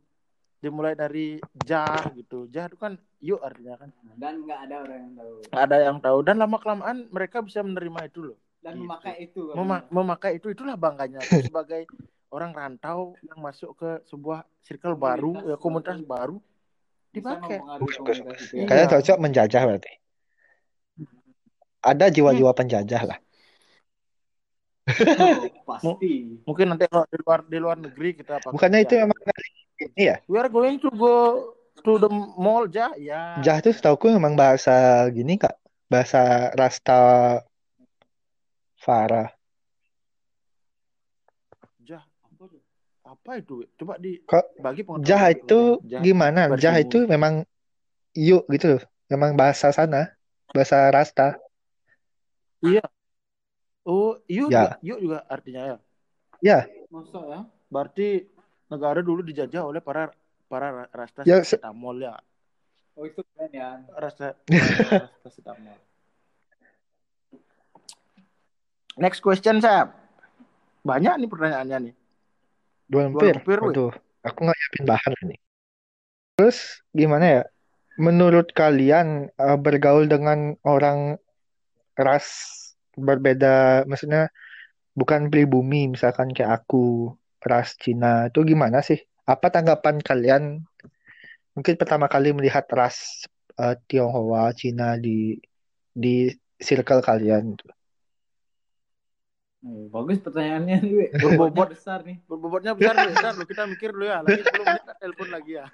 dimulai 0.59 0.93
dari 0.93 1.39
jah 1.57 2.07
gitu 2.13 2.45
jah 2.45 2.67
itu 2.67 2.75
kan 2.75 2.93
yuk 3.17 3.39
artinya 3.39 3.75
kan 3.77 3.89
Dan 4.13 4.43
nggak 4.43 4.59
ada 4.61 4.75
orang 4.79 4.99
yang 5.01 5.13
tahu. 5.15 5.33
nggak 5.45 5.63
ada 5.65 5.77
yang 5.81 5.97
tahu 5.99 6.17
dan 6.21 6.35
lama 6.35 6.57
kelamaan 6.57 6.97
mereka 7.09 7.39
bisa 7.39 7.59
menerima 7.59 7.99
itu 8.05 8.19
loh 8.25 8.37
Dan 8.59 8.75
Gitu. 8.75 8.83
memakai 8.83 9.15
itu. 9.23 9.41
Mema- 9.55 9.87
memakai 9.87 10.31
itu 10.35 10.51
itulah 10.51 10.75
bangganya 10.75 11.23
sebagai 11.23 11.87
orang 12.29 12.51
rantau 12.51 13.15
yang 13.23 13.39
masuk 13.39 13.73
ke 13.73 13.89
sebuah 14.05 14.43
circle 14.61 14.93
baru 14.93 15.33
Komunitas 15.33 15.49
ya 15.49 15.55
komunitas 15.57 15.97
baru. 16.03 16.37
dipakai 17.09 17.57
ya. 17.57 18.29
Iya. 18.53 18.65
Kalian 18.69 18.87
cocok 18.93 19.17
menjajah 19.17 19.61
berarti. 19.65 19.91
Ada 21.79 22.05
jiwa-jiwa 22.11 22.51
penjajah 22.53 23.01
lah. 23.07 23.17
Oh, 24.89 25.41
pasti. 25.69 26.37
mungkin 26.45 26.65
nanti 26.69 26.85
kalau 26.85 27.05
di 27.07 27.17
luar 27.17 27.39
di 27.45 27.57
luar 27.57 27.77
negeri 27.77 28.13
kita 28.13 28.41
pakai 28.41 28.53
Bukannya 28.53 28.79
itu 28.83 28.93
memang 28.97 29.17
ini 29.79 30.03
ya? 30.05 30.17
we 30.27 30.37
are 30.37 30.49
going 30.49 30.77
to 30.77 30.89
go 30.91 31.49
to 31.79 31.97
the 31.97 32.09
mall 32.35 32.65
jah 32.65 32.91
ya 32.93 33.37
Jah 33.39 33.57
itu 33.57 33.69
setauku 33.71 34.11
memang 34.11 34.33
bahasa 34.35 35.05
gini 35.09 35.39
kak. 35.39 35.55
Bahasa 35.89 36.53
Rasta 36.53 37.41
Farah. 38.85 39.29
jah 41.87 42.03
apa 42.23 42.43
tuh? 42.47 42.61
apa 43.03 43.31
itu 43.41 43.55
coba 43.79 43.93
di 43.97 44.21
Kok 44.27 44.45
bagi 44.61 44.81
Jah 45.01 45.23
itu 45.33 45.81
Jah. 45.87 46.01
gimana? 46.03 46.41
Jah 46.59 46.75
itu 46.77 47.07
memang 47.09 47.41
yuk 48.13 48.45
gitu 48.53 48.77
loh. 48.77 48.83
Memang 49.09 49.33
bahasa 49.33 49.73
sana. 49.73 50.13
Bahasa 50.53 50.89
Rasta. 50.93 51.39
iya 52.61 52.83
oh 53.87 54.19
yuk 54.27 54.49
Ya. 54.51 54.61
juga, 54.61 54.69
yuk 54.83 54.99
juga 55.03 55.17
artinya 55.29 55.61
ya 55.75 55.77
Ya, 56.39 56.59
Masa 56.87 57.19
ya? 57.27 57.39
berarti 57.67 58.23
negara 58.71 59.03
dulu 59.03 59.19
dijajah 59.27 59.59
oleh 59.67 59.83
para 59.83 60.07
para 60.47 60.87
rasta 60.95 61.27
Ya, 61.27 61.43
se- 61.43 61.59
setamol 61.59 61.99
ya 61.99 62.15
Oh 62.95 63.03
itu 63.07 63.23
keren 63.31 63.51
ya. 63.55 63.69
rasa 63.95 64.35
rasa 65.03 65.29
setamol. 65.31 65.75
Next 68.99 69.23
question, 69.23 69.63
Sab. 69.63 69.95
Banyak 70.83 71.23
nih 71.23 71.29
pertanyaannya 71.31 71.77
nih. 71.87 71.93
Dua 72.91 73.07
weh. 73.07 73.31
Waduh, 73.39 73.95
aku 74.27 74.39
nggak 74.43 74.57
nyiapin 74.59 74.83
bahan 74.83 75.13
ini. 75.23 75.37
Terus 76.35 76.83
gimana 76.91 77.25
ya? 77.39 77.43
Menurut 77.95 78.51
kalian 78.51 79.31
eh, 79.31 79.57
bergaul 79.59 80.11
dengan 80.11 80.55
orang 80.67 81.15
ras 81.95 82.27
berbeda, 82.95 83.87
maksudnya 83.87 84.27
bukan 84.95 85.31
pribumi, 85.31 85.87
misalkan 85.87 86.35
kayak 86.35 86.63
aku 86.63 87.15
ras 87.39 87.79
Cina 87.79 88.27
itu 88.27 88.43
gimana 88.43 88.83
sih? 88.83 88.99
Apa 89.23 89.47
tanggapan 89.47 90.03
kalian? 90.03 90.43
Mungkin 91.55 91.75
pertama 91.79 92.11
kali 92.11 92.35
melihat 92.35 92.67
ras 92.75 93.23
eh, 93.55 93.79
Tionghoa, 93.87 94.51
Cina 94.59 94.99
di 94.99 95.39
di 95.95 96.27
circle 96.59 96.99
kalian. 96.99 97.55
gitu. 97.55 97.78
Oh, 99.59 99.91
bagus 99.91 100.23
pertanyaannya 100.23 100.75
nih, 100.79 100.91
Wei. 100.95 101.09
Berbobot. 101.19 101.67
Besar 101.75 101.99
nih. 102.07 102.23
Berbobotnya 102.23 102.71
besar. 102.79 102.95
Bentar 102.95 103.33
lu 103.35 103.43
kita 103.43 103.63
mikir 103.67 103.91
dulu 103.91 104.07
ya. 104.07 104.23
Lagi 104.23 104.39
belum 104.39 104.67
kita 104.71 104.93
telepon 104.95 105.27
lagi 105.27 105.51
ya. 105.59 105.65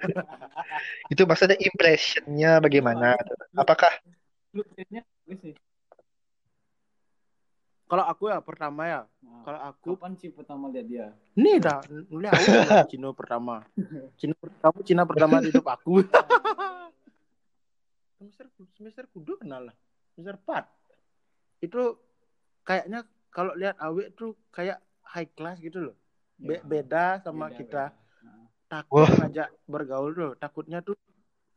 Itu 1.13 1.29
maksudnya 1.29 1.57
impressionnya 1.61 2.57
bagaimana? 2.57 3.13
Apakah 3.53 3.93
Blueprintnya 4.49 5.05
bagus 5.05 5.39
nih. 5.45 5.55
Kalau 7.85 8.05
aku 8.09 8.33
ya 8.33 8.41
pertama 8.41 8.81
ya. 8.89 9.01
Nah, 9.21 9.43
Kalau 9.45 9.59
aku 9.61 9.89
kapan 9.93 10.13
sih 10.17 10.33
pertama 10.33 10.73
lihat 10.73 10.87
dia? 10.89 11.07
Nih 11.37 11.61
dah, 11.61 11.85
mulai 12.09 12.33
aku 12.33 12.89
Cina 12.89 13.13
pertama. 13.13 13.61
Cina 14.19 14.33
kamu 14.33 14.79
Cina 14.81 15.03
pertama 15.05 15.37
di 15.45 15.53
hidup 15.53 15.69
aku. 15.69 16.01
semester 18.17 18.49
semester 18.73 19.05
kudu 19.13 19.37
kenal 19.37 19.69
lah. 19.69 19.75
Semester 20.17 20.41
4. 20.41 21.61
Itu 21.61 22.01
kayaknya 22.65 23.05
kalau 23.35 23.51
lihat 23.59 23.75
awet 23.83 24.15
tuh 24.15 24.31
kayak 24.55 24.79
high 25.03 25.27
class 25.35 25.59
gitu 25.59 25.91
loh. 25.91 25.95
Be- 26.39 26.55
Ya, 26.55 26.63
beda 26.63 27.05
sama 27.19 27.51
beda, 27.51 27.57
kita. 27.59 27.83
beda. 27.91 28.03
Takut 28.71 29.03
Wah. 29.03 29.11
ngajak 29.11 29.49
bergaul 29.67 30.11
tuh. 30.15 30.31
Takutnya 30.39 30.79
tuh 30.79 30.95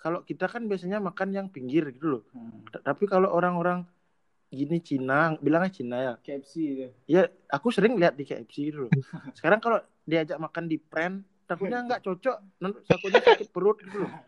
kalau 0.02 0.26
kita 0.26 0.50
kan 0.50 0.66
biasanya 0.66 0.98
makan 0.98 1.30
yang 1.30 1.46
pinggir 1.46 1.86
gitu 1.94 2.18
loh. 2.18 2.22
hmm. 2.34 2.82
Tapi 2.82 3.06
kalau 3.06 3.30
orang-orang 3.30 3.86
gini 4.50 4.82
Cina, 4.82 5.38
bilangnya 5.38 5.70
Cina 5.70 5.96
ya. 6.02 6.14
KFC 6.18 6.54
itu. 6.58 6.86
Ya, 7.06 7.30
aku 7.46 7.70
sering 7.70 7.94
lihat 7.94 8.18
di 8.18 8.26
KFC 8.26 8.74
gitu 8.74 8.90
loh. 8.90 8.92
Sekarang 9.38 9.62
kalau 9.62 9.78
diajak 10.02 10.36
makan 10.42 10.66
di 10.66 10.82
pren, 10.82 11.22
takutnya 11.46 11.84
nggak 11.86 12.02
cocok, 12.04 12.36
nanti 12.58 12.78
takutnya 12.90 13.22
sakit 13.22 13.48
perut 13.54 13.78
gitu 13.86 14.02
loh. 14.02 14.12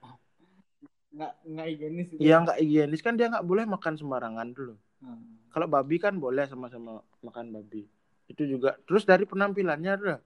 Nggak 1.11 1.33
nggak 1.43 1.67
higienis 1.75 2.09
itu. 2.15 2.21
Ya 2.23 2.39
nggak 2.39 2.59
higienis 2.63 3.03
kan 3.03 3.19
dia 3.19 3.27
nggak 3.27 3.43
boleh 3.43 3.67
makan 3.67 3.99
sembarangan 3.99 4.55
dulu. 4.55 4.79
Hmm. 5.01 5.41
Kalau 5.51 5.67
babi 5.67 5.97
kan 5.97 6.15
boleh 6.17 6.47
sama-sama 6.47 7.01
makan 7.21 7.51
babi. 7.51 7.89
Itu 8.29 8.47
juga. 8.47 8.79
Terus 8.87 9.03
dari 9.03 9.27
penampilannya 9.27 9.93
tuh 9.97 10.19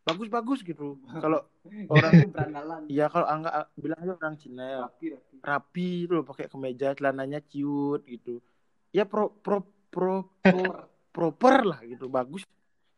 bagus-bagus 0.00 0.62
gitu. 0.62 0.96
Kalau 1.18 1.44
orang 1.92 2.12
Itu 2.14 2.28
berandalan. 2.32 2.80
ya 2.88 3.06
kalau 3.08 3.26
angga 3.26 3.68
bilang 3.76 4.00
aja 4.00 4.12
orang 4.16 4.36
Cina 4.40 4.64
ya 4.64 4.78
Rapi, 4.86 5.06
rapi. 5.12 5.34
rapi 5.42 5.88
tuh 6.06 6.14
loh, 6.20 6.24
pakai 6.24 6.46
kemeja, 6.46 6.94
celananya 6.94 7.40
ciut 7.42 8.04
gitu. 8.06 8.40
Ya 8.90 9.04
pro 9.04 9.30
pro 9.40 9.62
pro, 9.90 10.28
pro 10.40 10.70
proper 11.10 11.66
lah 11.66 11.80
gitu, 11.82 12.06
bagus 12.06 12.46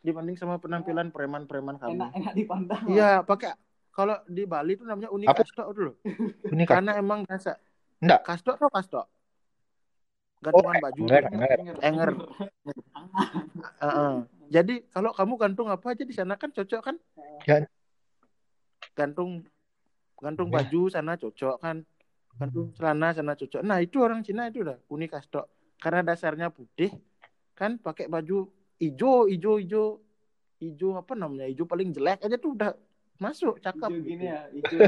dibanding 0.03 0.35
sama 0.37 0.59
penampilan 0.59 1.09
preman-preman 1.15 1.79
kamu. 1.79 1.95
Enak 1.97 2.11
enak 2.13 2.33
dipandang. 2.35 2.85
Iya, 2.91 3.23
pakai 3.23 3.55
kalau 3.93 4.17
di 4.25 4.49
Bali 4.49 4.75
itu 4.75 4.85
namanya 4.89 5.13
unik 5.13 5.29
kastok 5.37 5.69
dulu. 5.77 5.93
ini 6.49 6.65
kan? 6.65 6.81
Karena 6.81 6.97
emang 6.97 7.29
biasa. 7.29 7.61
Enggak. 8.01 8.21
Kastok 8.25 8.57
tuh 8.59 8.69
kastok. 8.73 9.07
Gantungan 10.43 10.75
baju. 10.83 11.01
enggak, 11.07 11.23
tuh. 11.23 11.35
enggak. 11.39 11.51
Enger. 11.87 12.11
Heeh. 13.79 14.15
Jadi 14.53 14.75
kalau 14.91 15.11
kamu 15.15 15.35
gantung 15.39 15.69
apa 15.71 15.87
aja 15.95 16.03
di 16.05 16.13
sana 16.13 16.35
kan 16.35 16.51
cocok 16.51 16.81
kan? 16.83 16.97
Ya. 17.47 17.65
Gantung 18.99 19.47
gantung 20.19 20.51
Ya. 20.51 20.55
baju 20.61 20.91
sana 20.91 21.15
cocok 21.15 21.57
kan? 21.63 21.87
Gantung 22.37 22.75
celana 22.75 23.15
sana 23.15 23.33
cocok. 23.39 23.63
Nah, 23.63 23.79
itu 23.79 24.03
orang 24.03 24.27
Cina 24.27 24.51
itu 24.51 24.67
udah 24.67 24.77
unik 24.91 25.11
kastok. 25.15 25.47
Karena 25.79 26.03
dasarnya 26.03 26.51
putih 26.51 26.91
kan 27.55 27.79
pakai 27.79 28.11
baju 28.11 28.51
hijau, 28.83 29.31
hijau, 29.31 29.63
hijau, 29.63 29.87
hijau 30.59 30.99
apa 30.99 31.15
namanya? 31.15 31.47
Hijau 31.47 31.67
paling 31.71 31.95
jelek 31.95 32.19
aja 32.23 32.35
tuh 32.35 32.59
udah 32.59 32.75
masuk 33.23 33.63
cakep. 33.63 33.89
Hijau 33.95 34.03
gini 34.03 34.27
gitu. 34.27 34.35
ya, 34.35 34.41
hijau 34.51 34.81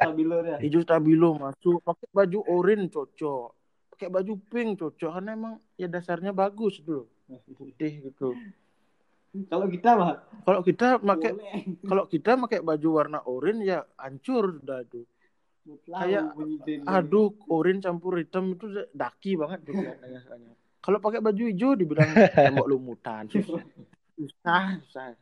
stabilo 0.00 0.36
ya. 0.40 0.56
hijau 0.64 0.80
stabilo 0.80 1.28
masuk 1.36 1.78
pakai 1.84 2.08
baju 2.12 2.38
oranye 2.48 2.88
cocok 2.88 3.48
pakai 4.02 4.18
baju 4.18 4.34
pink 4.50 4.82
cocok 4.82 5.10
karena 5.14 5.30
emang 5.38 5.54
ya 5.78 5.86
dasarnya 5.86 6.34
bagus 6.34 6.82
tuh 6.82 7.06
putih 7.54 8.10
gitu. 8.10 8.34
Kalau 9.46 9.70
kita 9.70 9.94
mah 9.94 10.18
kalau 10.42 10.60
kita 10.66 10.98
pakai 10.98 11.30
kalau 11.86 12.04
kita 12.10 12.34
pakai 12.34 12.66
baju 12.66 12.88
warna 12.90 13.22
oranye 13.22 13.70
ya 13.70 13.86
hancur 13.94 14.58
udah 14.58 14.82
tuh 14.90 15.06
Kayak, 15.86 16.34
aduh 16.90 17.30
oranye 17.46 17.78
campur 17.78 18.18
hitam 18.18 18.58
itu 18.58 18.90
daki 18.90 19.38
banget 19.38 19.62
tuh. 19.62 19.78
Kelihatannya 19.78 20.20
soalnya. 20.26 20.52
kalau 20.82 20.98
pakai 20.98 21.22
baju 21.22 21.42
hijau 21.46 21.78
dibilang 21.78 22.10
tembok 22.34 22.66
lumutan. 22.66 23.30
Susah 23.30 23.62
susah, 24.18 24.82
susah. 24.82 25.14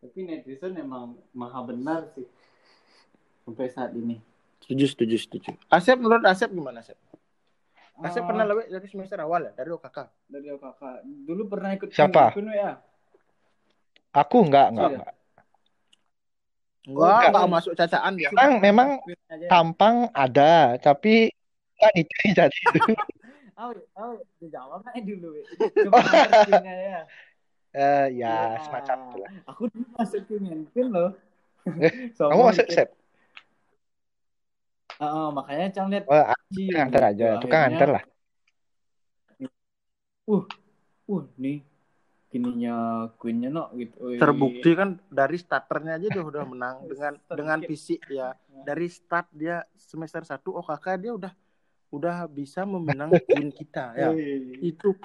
Tapi 0.00 0.18
netizen 0.24 0.80
emang 0.80 1.20
maha 1.36 1.60
benar 1.60 2.08
sih 2.16 2.24
sampai 3.44 3.68
saat 3.68 3.92
ini. 3.92 4.16
setuju 4.64 4.88
setuju 4.88 5.16
setuju. 5.20 5.52
Asep 5.68 6.00
menurut 6.00 6.24
Asep 6.24 6.48
gimana 6.48 6.80
Asep 6.80 6.96
Asep 8.02 8.22
Ah, 8.22 8.26
pernah 8.26 8.44
lewat 8.50 8.66
dari 8.74 8.86
semester 8.90 9.18
awal 9.22 9.46
ya 9.46 9.52
dari 9.54 9.70
OKK 9.70 9.98
dari 10.26 10.46
kakak. 10.58 10.98
Dulu 11.06 11.42
pernah 11.46 11.70
ikut 11.78 11.88
Siapa? 11.94 12.34
Kun 12.34 12.50
ya? 12.50 12.82
Aku 14.14 14.36
enggak, 14.42 14.74
enggak, 14.74 14.90
Sudah. 14.90 14.98
enggak. 14.98 15.14
enggak 16.84 17.10
Enggak. 17.14 17.30
enggak 17.30 17.50
masuk 17.54 17.72
cacaan 17.78 18.12
dia 18.18 18.28
Memang, 18.34 18.52
memang 18.58 18.88
tampang 19.46 19.96
ada, 20.10 20.74
tapi 20.82 21.30
kan 21.78 21.92
itu 21.94 22.14
yang 22.26 22.34
jadi 22.34 22.58
itu. 22.70 22.80
Oh, 23.54 23.70
oh, 23.94 24.18
dijawab 24.42 24.82
aja 24.90 24.98
dulu. 24.98 25.38
Kunnya 26.50 26.74
ya. 26.74 27.00
Eh, 27.74 28.06
ya, 28.22 28.54
Iya. 28.54 28.62
semacam 28.62 28.96
itulah. 29.10 29.30
Aku 29.50 29.66
dulu 29.66 29.86
masuk 29.98 30.20
kun 30.30 30.86
loh. 30.94 31.10
Eh, 31.82 31.90
Kamu 32.18 32.42
masuk 32.54 32.66
sep? 32.70 32.88
Ah, 34.98 35.06
ah, 35.06 35.28
makanya 35.34 35.66
Cang 35.74 35.88
lihat 35.90 36.04
Oh, 36.06 36.22
Ci, 36.54 36.70
nganter 36.70 37.02
gitu. 37.02 37.10
aja. 37.10 37.26
Tukang 37.42 37.60
Akhirnya, 37.66 37.68
nganter 37.74 37.90
lah. 37.90 38.04
Uh, 40.24 41.22
nih 41.36 41.60
gininya 42.32 43.06
Queennya 43.20 43.52
no 43.52 43.68
gitu. 43.76 44.08
Wih. 44.08 44.18
terbukti 44.18 44.70
kan 44.72 44.96
dari 45.12 45.36
starternya 45.36 46.00
aja 46.00 46.08
dia 46.10 46.24
udah 46.24 46.42
menang 46.48 46.76
dengan 46.90 47.12
dengan 47.28 47.58
fisik 47.62 48.00
ya 48.08 48.32
dari 48.64 48.88
start 48.88 49.28
dia 49.30 49.62
semester 49.76 50.24
1 50.24 50.50
OKK 50.50 50.86
dia 50.98 51.12
udah 51.12 51.32
udah 51.92 52.26
bisa 52.26 52.64
memenang 52.64 53.12
queen 53.28 53.52
kita 53.52 53.94
ya 53.94 54.10
Wih. 54.16 54.64
itu 54.64 54.96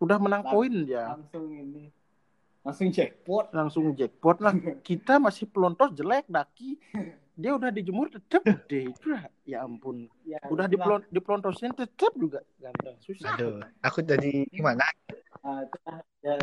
udah 0.00 0.18
menang 0.18 0.42
Lang- 0.42 0.50
poin 0.50 0.72
dia 0.82 1.12
langsung 1.14 1.44
ini 1.52 1.92
langsung 2.64 2.88
jackpot 2.90 3.46
langsung 3.54 3.84
jackpot 3.94 4.36
lah 4.40 4.54
kita 4.88 5.20
masih 5.20 5.44
pelontos 5.46 5.92
jelek 5.94 6.24
daki 6.26 6.80
dia 7.38 7.54
udah 7.54 7.70
dijemur 7.70 8.10
tetep 8.10 8.42
deh 8.66 8.90
itu 8.90 9.08
ya 9.46 9.62
ampun. 9.62 10.10
Ya, 10.26 10.42
udah 10.50 10.66
diplon 10.66 11.06
diplontosin 11.06 11.70
tetep 11.70 12.10
juga. 12.18 12.42
Ganteng 12.58 12.98
susah. 12.98 13.38
Aduh, 13.38 13.62
aku 13.78 14.02
jadi 14.02 14.42
gimana? 14.50 14.82
Ya, 16.18 16.34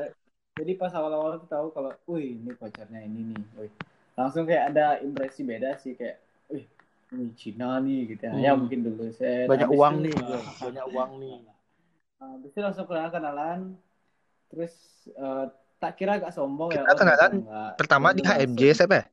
jadi 0.56 0.72
pas 0.80 0.96
awal-awal 0.96 1.36
tuh 1.44 1.52
tahu 1.52 1.68
kalau 1.76 1.92
wih 2.08 2.40
ini 2.40 2.56
pacarnya 2.56 3.04
ini 3.04 3.36
nih 3.36 3.44
wih. 3.60 3.72
langsung 4.16 4.48
kayak 4.48 4.72
ada 4.72 5.04
impresi 5.04 5.44
beda 5.44 5.76
sih 5.76 6.00
kayak 6.00 6.24
wih 6.48 6.64
ini 7.12 7.36
Cina 7.36 7.84
nih 7.84 8.16
gitu 8.16 8.24
ya, 8.24 8.32
ya 8.40 8.52
Hmm. 8.56 8.64
mungkin 8.64 8.80
dulu 8.88 9.12
saya 9.12 9.52
banyak 9.52 9.68
habis 9.68 9.76
uang 9.84 9.96
itu, 10.00 10.04
nih 10.08 10.16
banyak 10.64 10.86
uang 10.96 11.12
nih. 11.20 11.36
Habis 12.24 12.50
itu 12.56 12.60
langsung 12.64 12.86
kenalan 12.88 13.12
kenalan. 13.12 13.60
Terus 14.48 14.74
eh, 15.12 15.46
tak 15.76 16.00
kira 16.00 16.24
agak 16.24 16.32
sombong 16.32 16.72
ya 16.72 16.88
Kita 16.88 16.96
oh, 16.96 16.98
kenalan 17.04 17.32
enggak. 17.44 17.72
Pertama 17.76 18.08
di 18.16 18.24
HMJ 18.24 18.62
siapa 18.80 19.12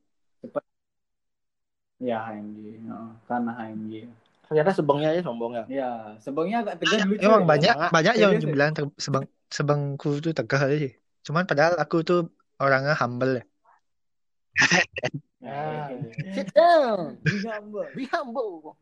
ya? 2.03 2.19
ya 2.19 2.19
HMJ 2.35 2.59
Heeh, 2.83 3.11
karena 3.31 3.51
HMJ 3.55 3.95
ternyata 4.43 4.71
sebengnya 4.77 5.09
aja 5.17 5.23
sombong 5.25 5.53
ya 5.57 5.65
ya 5.71 5.91
sebelumnya 6.21 6.61
agak 6.67 6.77
tegas 6.83 7.07
lucu 7.09 7.23
Emang 7.25 7.43
ya. 7.43 7.49
banyak 7.49 7.75
Semangat. 7.79 7.91
banyak 7.95 8.15
yang 8.21 8.33
Serius 8.37 8.45
ya? 8.45 8.53
bilang 8.53 8.71
ter- 8.77 8.97
sebang 9.01 9.25
sebangku 9.49 10.11
tuh 10.21 10.33
tegah 10.37 10.61
aja 10.67 10.77
sih. 10.77 10.93
Cuman 11.23 11.47
padahal 11.47 11.79
aku 11.79 12.03
tuh 12.05 12.21
orangnya 12.61 12.93
humble 12.99 13.41
ya. 13.41 13.45
Ah, 15.43 15.89
Ya, 16.23 16.33
sit 16.37 16.49
down 16.55 17.19
Iya, 17.25 17.59
Mbak. 17.63 17.89
be 17.97 18.05
humble 18.11 18.77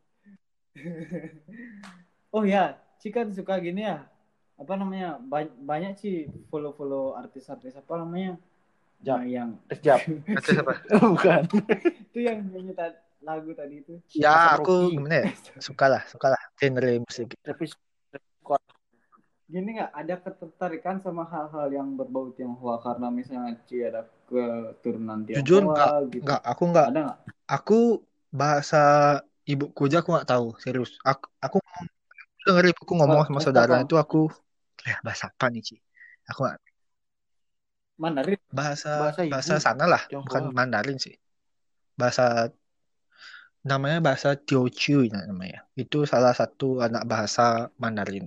oh 2.35 2.43
ya, 2.47 2.79
Ci 3.03 3.11
kan 3.11 3.27
suka 3.35 3.59
gini 3.59 3.83
ya. 3.83 4.07
Apa 4.55 4.79
namanya? 4.79 5.19
Ba- 5.19 5.51
banyak 5.51 5.99
sih 5.99 6.31
follow-follow 6.47 7.17
artis-artis 7.19 7.75
apa 7.75 7.93
namanya? 7.99 8.39
Jap. 9.03 9.19
Nah, 9.19 9.25
yang 9.27 9.49
Terjap. 9.67 9.99
Artis 10.37 10.55
apa? 10.61 10.73
Bukan. 10.95 11.41
itu 12.07 12.19
yang 12.23 12.39
nyanyi 12.47 12.71
ta- 12.77 12.95
lagu 13.27 13.51
tadi 13.59 13.75
itu. 13.81 13.93
Ya 14.23 14.29
Asap 14.35 14.51
aku 14.55 14.71
Rocky. 14.75 14.89
gimana 14.93 15.15
ya? 15.23 15.27
Suka 15.67 15.85
lah, 15.91 16.01
suka 16.11 16.27
lah 16.33 16.41
genre 16.59 16.89
musik. 17.05 17.27
Travis 17.43 17.73
gini 19.51 19.69
nggak 19.77 19.93
ada 20.01 20.15
ketertarikan 20.25 20.97
sama 21.05 21.23
hal-hal 21.31 21.67
yang 21.77 21.87
berbau 21.99 22.25
Tionghoa 22.35 22.75
karena 22.85 23.07
misalnya 23.19 23.53
Ci 23.67 23.75
ada 23.89 24.01
keturunan 24.29 25.19
Tionghoa 25.27 25.41
Jujur 25.45 25.61
nggak, 25.71 25.91
gitu. 26.15 26.25
nggak, 26.25 26.39
aku 26.51 26.63
nggak, 26.71 26.89
Ada 26.89 26.99
nggak? 27.05 27.17
aku 27.55 27.73
bahasa 28.39 28.77
ibuku 29.51 29.81
aja 29.87 29.97
aku 30.01 30.09
nggak 30.15 30.29
tahu, 30.31 30.47
serius. 30.63 30.91
Aku, 31.09 31.25
aku 31.45 31.57
denger 32.45 32.65
ibuku 32.73 32.93
ngomong 32.99 33.21
Oh, 33.21 33.25
sama 33.27 33.39
saudara 33.45 33.75
apa? 33.75 33.85
itu 33.85 33.95
aku, 34.03 34.17
ya 34.89 34.95
bahasa 35.05 35.25
apa 35.31 35.45
nih, 35.53 35.61
Ci? 35.67 35.75
Aku 36.29 36.39
nggak, 36.45 36.57
Mandarin. 38.01 38.39
bahasa, 38.57 38.89
Bahasa 38.99 39.21
bahasa 39.31 39.53
sana 39.65 39.83
lah, 39.93 40.03
Tionghoa. 40.07 40.25
bukan 40.25 40.43
Mandarin 40.57 40.97
sih. 41.05 41.15
Bahasa, 41.99 42.23
namanya 43.69 43.97
bahasa 44.07 44.29
Teochew 44.45 44.99
namanya. 45.29 45.59
Itu 45.81 45.97
salah 46.11 46.33
satu 46.39 46.65
anak 46.85 47.03
bahasa 47.11 47.41
Mandarin. 47.81 48.25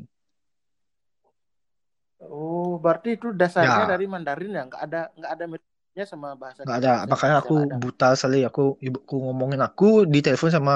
Oh, 2.37 2.69
berarti 2.83 3.09
itu 3.17 3.27
dasarnya 3.41 3.83
Ya. 3.83 3.91
dari 3.93 4.05
Mandarin 4.13 4.51
ya? 4.59 4.63
Nggak 4.69 4.83
ada 4.87 4.99
nggak 5.19 5.33
ada 5.35 5.45
miripnya 5.53 6.05
sama 6.13 6.29
bahasa 6.43 6.63
Nggak 6.65 6.77
ada, 6.81 6.91
bahasa 7.09 7.11
makanya 7.11 7.37
aku 7.43 7.55
ada. 7.65 7.77
buta 7.83 8.07
sekali. 8.19 8.37
Aku 8.49 8.61
ibuku 8.87 9.15
ngomongin 9.25 9.61
aku 9.67 9.85
di 10.13 10.19
telepon 10.25 10.51
sama 10.57 10.73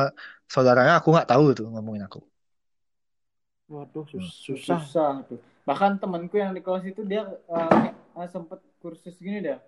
saudaranya, 0.53 0.93
aku 0.99 1.09
nggak 1.15 1.29
tahu 1.31 1.45
tuh 1.59 1.67
ngomongin 1.73 2.03
aku. 2.09 2.19
Waduh, 3.75 4.05
sus- 4.13 4.21
Hmm. 4.21 4.31
susah. 4.47 4.81
Susah 4.81 5.13
tuh. 5.29 5.41
Bahkan 5.69 5.93
temanku 6.03 6.35
yang 6.43 6.53
di 6.57 6.61
kelas 6.65 6.85
itu 6.93 7.01
dia 7.11 7.23
eh, 7.29 7.93
eh, 8.21 8.29
sempet 8.35 8.59
kursus 8.83 9.15
gini 9.21 9.39
deh. 9.47 9.59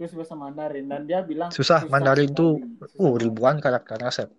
Terus 0.00 0.16
bahasa 0.16 0.32
Mandarin 0.32 0.88
dan 0.88 1.04
dia 1.04 1.20
bilang 1.20 1.52
Susah, 1.52 1.84
Mandarin 1.84 2.32
tuh, 2.32 2.56
uh, 2.96 3.14
ribuan 3.20 3.60
karakter 3.60 4.00
Asep. 4.00 4.32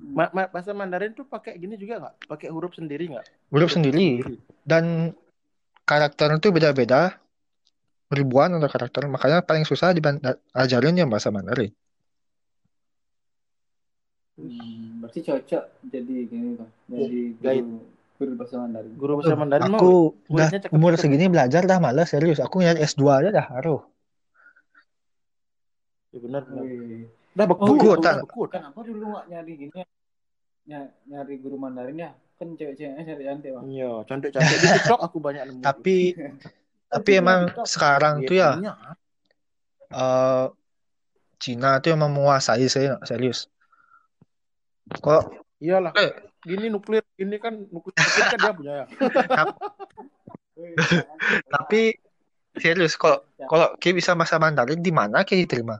Ma- 0.00 0.32
ma- 0.32 0.48
bahasa 0.48 0.72
Mandarin 0.72 1.12
tuh 1.12 1.28
pakai 1.28 1.60
gini 1.60 1.76
juga 1.76 2.00
nggak? 2.00 2.24
Pakai 2.24 2.48
huruf 2.48 2.72
sendiri 2.72 3.12
nggak? 3.12 3.52
Huruf 3.52 3.76
sendiri. 3.76 4.24
Dan 4.64 5.12
karakter 5.84 6.40
itu 6.40 6.48
beda-beda. 6.48 7.20
Ribuan 8.08 8.56
ada 8.56 8.64
karakter. 8.72 9.04
Makanya 9.04 9.44
paling 9.44 9.68
susah 9.68 9.92
diajarin 9.92 10.96
yang 10.96 11.12
bahasa 11.12 11.28
Mandarin. 11.28 11.68
Hmm, 14.40 15.04
berarti 15.04 15.20
cocok 15.20 15.64
jadi 15.84 16.16
gini 16.32 16.56
tuh. 16.56 16.70
Jadi 16.88 17.20
Guide. 17.36 17.97
Guru, 18.18 18.32
bahasa 18.34 18.56
Mandarin. 18.58 18.92
Guru 18.98 19.12
bahasa 19.22 19.34
Mandarin 19.38 19.68
mah 19.70 19.78
Aku 19.78 19.94
udah 20.26 20.48
umur 20.74 20.92
cakep. 20.98 21.00
segini 21.00 21.26
belajar 21.30 21.62
dah 21.64 21.78
malas 21.78 22.10
serius. 22.10 22.42
Aku 22.42 22.58
nyari 22.58 22.82
S2 22.82 23.22
aja 23.22 23.30
dah 23.30 23.46
haruh. 23.54 23.80
Ya 26.10 26.18
benar. 26.24 26.42
Udah 26.48 27.46
Oh, 27.46 27.46
bekut, 27.54 27.78
iya, 27.78 27.90
udah 27.94 28.02
tak. 28.02 28.14
bekut. 28.26 28.48
Kenapa 28.50 28.80
dulu 28.82 29.04
nggak 29.14 29.24
nyari 29.30 29.52
gini 29.54 29.74
ya? 29.78 29.86
Ny- 30.68 30.92
nyari 31.06 31.34
guru 31.38 31.56
Mandarin 31.56 31.96
ya? 31.96 32.10
Kan 32.38 32.54
cewek-ceweknya 32.54 33.02
cari 33.02 33.22
cantik 33.26 33.50
bang. 33.54 33.64
Iya, 33.66 33.90
cantik-cantik 34.06 34.58
di 34.58 34.68
TikTok 34.68 35.00
aku 35.02 35.18
banyak 35.18 35.42
nemu. 35.46 35.62
Tapi 35.62 35.96
tapi 36.94 37.10
emang 37.14 37.52
sekarang 37.62 38.24
tuh 38.24 38.34
ya 38.34 38.50
Iya, 38.58 38.72
eh 39.88 40.46
Cina 41.38 41.78
tuh 41.78 41.94
emang 41.94 42.10
menguasai 42.10 42.66
saya 42.66 42.98
serius. 43.06 43.46
Kok 44.90 45.22
Iyalah. 45.62 45.92
eh, 45.94 46.10
Gini 46.46 46.70
nuklir, 46.70 47.02
ini 47.18 47.36
kan 47.42 47.54
nuklir, 47.70 47.94
kan 47.96 48.38
dia 48.38 48.52
punya 48.54 48.72
ya. 48.84 48.86
Tapi 51.54 51.94
serius 52.58 52.98
kok 52.98 53.22
kalau 53.46 53.78
Ki 53.78 53.94
bisa 53.94 54.18
bahasa 54.18 54.38
Mandarin 54.38 54.82
di 54.82 54.92
mana 54.94 55.24
Ki 55.26 55.36
diterima? 55.38 55.78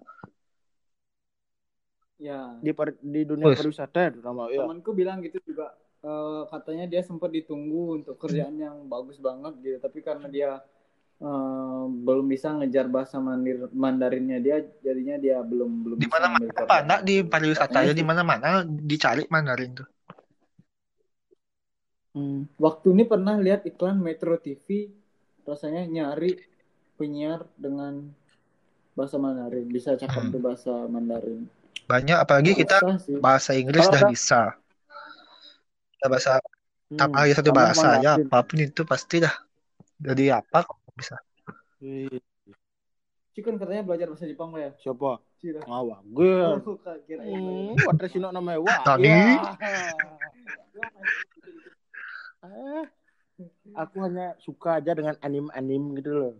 Ya, 2.18 2.58
Di 2.58 2.74
par- 2.74 2.98
di 2.98 3.22
dunia 3.22 3.46
Wih. 3.46 3.54
pariwisata 3.54 3.98
ya 4.02 4.10
terutama 4.10 4.50
ya. 4.50 4.66
temanku 4.66 4.90
bilang 4.90 5.22
gitu 5.22 5.38
juga. 5.46 5.70
Eh, 6.02 6.42
katanya 6.50 6.86
dia 6.90 7.02
sempat 7.02 7.30
ditunggu 7.30 8.02
untuk 8.02 8.18
kerjaan 8.18 8.58
yang 8.58 8.86
bagus 8.86 9.18
banget 9.18 9.54
gitu, 9.62 9.78
tapi 9.82 9.98
karena 10.02 10.26
dia 10.30 10.50
eh, 11.22 11.84
belum 12.06 12.26
bisa 12.26 12.54
ngejar 12.58 12.86
bahasa 12.90 13.22
mandir 13.22 13.70
Mandarinnya 13.70 14.38
dia, 14.42 14.56
jadinya 14.82 15.16
dia 15.18 15.38
belum 15.42 15.70
belum 15.86 15.96
Di 16.02 16.06
kerjaan. 16.10 16.86
enggak 16.86 17.00
di 17.06 17.14
pariwisata 17.22 17.78
ya 17.86 17.94
di 17.94 18.04
mana-mana 18.06 18.66
dicari 18.66 19.26
Mandarin 19.30 19.78
tuh. 19.78 19.86
Hmm. 22.18 22.50
Waktu 22.58 22.86
ini 22.98 23.06
pernah 23.06 23.38
lihat 23.38 23.62
iklan 23.62 24.02
Metro 24.02 24.34
TV, 24.42 24.90
rasanya 25.46 25.86
nyari 25.86 26.34
penyiar 26.98 27.46
dengan 27.54 28.10
bahasa 28.98 29.22
Mandarin, 29.22 29.70
bisa 29.70 29.94
cakap 29.94 30.26
Hmm. 30.26 30.34
tuh 30.34 30.42
bahasa 30.42 30.72
Mandarin. 30.90 31.46
Banyak 31.86 32.18
apalagi 32.18 32.58
kita 32.58 32.82
sih. 32.98 33.22
bahasa 33.22 33.54
Inggris 33.54 33.86
dah 33.86 34.02
bisa. 34.10 34.40
Kita 35.94 36.06
bahasa 36.10 36.32
Hmm. 36.90 36.98
tambah 36.98 37.20
lagi 37.22 37.34
satu 37.38 37.50
bahasa 37.54 37.88
ya 38.02 38.18
apa 38.18 38.38
pun 38.42 38.58
itu 38.58 38.82
pasti 38.82 39.22
dah. 39.22 39.34
Jadi 40.02 40.34
apa 40.34 40.66
kok 40.66 40.78
bisa. 40.98 41.14
Wih, 41.78 42.18
Ci 43.38 43.46
kan 43.46 43.54
katanya 43.54 43.86
belajar 43.86 44.10
bahasa 44.10 44.26
Jepang 44.26 44.50
lah 44.50 44.66
ya. 44.66 44.70
Siapa? 44.82 45.22
Ci 45.38 45.54
dah. 45.54 45.62
Ngawak. 45.62 46.00
Gue. 46.10 46.34
Oh, 46.66 46.74
kak, 46.82 47.06
kirain 47.06 47.30
Hmm, 47.30 47.78
belajar. 47.78 47.86
watashi 47.86 48.18
no 48.22 48.34
namae 48.34 48.58
wa. 48.58 48.74
Nani? 48.82 49.06
Ya. 49.06 49.22
Ah, 52.38 52.86
aku 53.74 53.96
hanya 54.06 54.38
suka 54.38 54.78
aja 54.78 54.94
dengan 54.94 55.18
anim-anim 55.18 55.98
gitu 55.98 56.10
loh. 56.14 56.34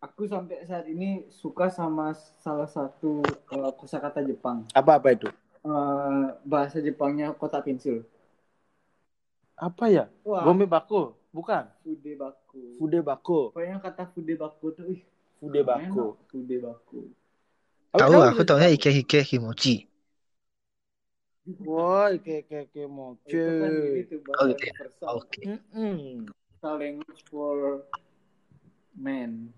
Aku 0.00 0.24
sampai 0.24 0.64
saat 0.64 0.88
ini 0.88 1.28
suka 1.28 1.68
sama 1.68 2.16
salah 2.40 2.70
satu 2.70 3.20
uh, 3.52 3.70
kosakata 3.76 4.24
Jepang. 4.24 4.64
Apa-apa 4.72 5.12
itu? 5.12 5.28
Eh, 5.60 6.24
bahasa 6.48 6.80
Jepangnya 6.80 7.36
kotak 7.36 7.68
pensil. 7.68 8.00
Apa 9.60 9.92
ya? 9.92 10.08
Wah, 10.24 10.40
Gome 10.40 10.64
bako? 10.64 11.20
Bukan. 11.36 11.68
fude 11.84 12.16
baku. 12.16 12.80
Fude 12.80 12.98
bako. 13.04 13.52
Pokoknya 13.52 13.76
kata 13.76 14.08
fude 14.08 14.34
baku 14.40 14.72
tuh, 14.72 14.88
ih, 14.88 15.04
Fude 15.36 15.60
bako. 15.60 16.16
enak, 16.16 16.26
Fude 16.32 16.56
baku. 16.64 17.00
Tahu 17.92 18.18
aku 18.24 18.42
taunya 18.46 18.72
Ike 18.72 18.88
Hike 18.88 19.20
Kimochi. 19.26 19.89
Wah, 21.66 22.14
ke 22.20 22.46
ke 22.46 22.70
ke 22.70 22.82
Itu 23.26 23.50
kan 23.58 23.72
gitu, 23.96 24.14
Oh, 24.38 24.46
bahasa 24.46 24.54
gitu 24.54 24.62
ya. 24.62 24.72
universal. 24.74 25.14
Mm-mm. 25.42 25.96
Universal 26.30 26.74
language 26.78 27.22
for 27.26 27.56
men. 28.94 29.50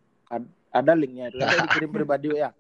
Ada 0.73 0.93
linknya 0.97 1.29
itu. 1.29 1.37
Nanti 1.37 1.57
dikirim 1.69 1.91
pribadi 1.97 2.29
ya. 2.33 2.51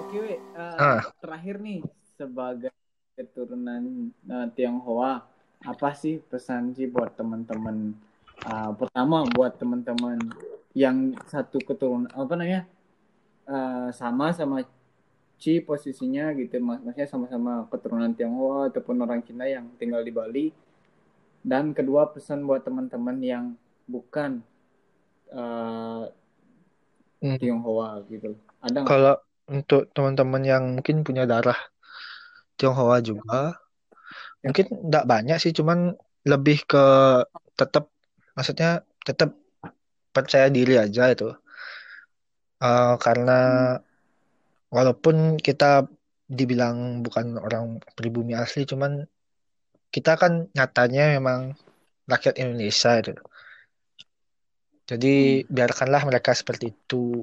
Oke, 0.00 0.16
we. 0.20 0.34
Eh, 0.36 0.40
Ah. 0.56 1.00
terakhir 1.22 1.56
nih 1.62 1.80
sebagai 2.18 2.72
keturunan 3.16 4.12
eh, 4.28 4.46
Tionghoa, 4.56 5.24
apa 5.60 5.88
sih 5.96 6.20
pesan 6.20 6.72
sih 6.76 6.88
buat 6.88 7.16
teman-teman? 7.16 7.96
eh, 8.40 8.70
pertama 8.76 9.24
buat 9.36 9.56
teman-teman 9.60 10.16
yang 10.72 11.12
satu 11.28 11.60
keturunan 11.60 12.08
apa 12.16 12.32
namanya 12.38 12.64
eh, 13.56 13.88
sama 14.00 14.26
sama 14.38 14.56
Ci 15.42 15.54
posisinya 15.68 16.24
gitu, 16.40 16.54
mak- 16.68 16.82
maksudnya 16.84 17.08
sama-sama 17.14 17.52
keturunan 17.72 18.12
Tionghoa 18.16 18.60
ataupun 18.70 18.96
orang 19.04 19.20
Cina 19.26 19.44
yang 19.56 19.66
tinggal 19.80 20.02
di 20.08 20.12
Bali. 20.18 20.46
Dan 21.40 21.64
kedua 21.78 22.02
pesan 22.14 22.44
buat 22.48 22.62
teman-teman 22.66 23.18
yang 23.32 23.44
bukan 23.88 24.30
eh, 25.32 26.04
Hmm. 27.22 27.36
Tionghoa 27.36 27.88
gitu. 28.08 28.30
Ada? 28.64 28.80
Kalau 28.88 29.14
untuk 29.50 29.82
teman-teman 29.94 30.42
yang 30.46 30.62
mungkin 30.76 30.96
punya 31.06 31.24
darah 31.26 31.58
Tionghoa 32.58 32.98
juga, 33.02 33.58
mungkin 34.44 34.66
enggak 34.88 35.04
banyak 35.12 35.36
sih, 35.42 35.52
cuman 35.58 35.78
lebih 36.26 36.58
ke 36.70 36.84
tetap, 37.58 37.84
maksudnya 38.36 38.84
tetap 39.08 39.36
percaya 40.14 40.48
diri 40.52 40.74
aja 40.80 41.04
itu. 41.14 41.28
Eh, 42.60 42.94
karena 43.04 43.32
walaupun 44.70 45.40
kita 45.40 45.88
dibilang 46.30 47.02
bukan 47.02 47.40
orang 47.40 47.64
pribumi 47.98 48.32
asli, 48.38 48.62
cuman 48.68 49.02
kita 49.94 50.14
kan 50.20 50.46
nyatanya 50.54 51.18
memang 51.18 51.40
rakyat 52.06 52.38
Indonesia 52.38 52.92
itu. 53.02 53.14
Jadi 54.90 55.46
biarkanlah 55.46 56.02
mereka 56.06 56.34
seperti 56.34 56.74
itu 56.74 57.22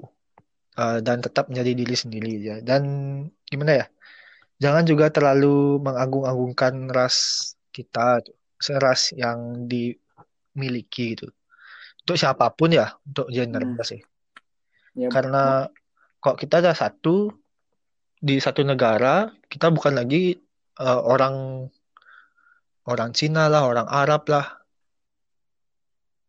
eh, 0.80 1.00
dan 1.06 1.18
tetap 1.26 1.48
menjadi 1.52 1.72
diri 1.76 1.96
sendiri 1.96 2.30
aja. 2.40 2.56
Dan 2.64 2.84
gimana 3.48 3.74
ya? 3.84 3.88
Jangan 4.58 4.84
juga 4.90 5.14
terlalu 5.14 5.78
mengagung-agungkan 5.86 6.90
ras 6.90 7.18
kita, 7.76 8.26
tuh. 8.26 8.36
ras 8.82 9.14
yang 9.14 9.70
dimiliki 9.70 11.14
gitu. 11.14 11.30
Untuk 12.04 12.18
siapa 12.18 12.50
pun 12.58 12.74
ya, 12.74 12.96
untuk 13.06 13.30
gender 13.30 13.64
Hmm. 13.64 13.86
sih. 13.86 14.02
Ya, 14.98 15.14
Karena 15.14 15.70
kok 16.18 16.42
kita 16.42 16.58
ada 16.58 16.74
satu 16.74 17.30
di 18.18 18.42
satu 18.42 18.66
negara, 18.66 19.30
kita 19.46 19.70
bukan 19.70 19.94
lagi 19.94 20.34
eh, 20.82 21.02
orang 21.06 21.70
orang 22.90 23.14
Cina 23.14 23.46
lah, 23.46 23.70
orang 23.70 23.86
Arab 23.86 24.26
lah. 24.26 24.58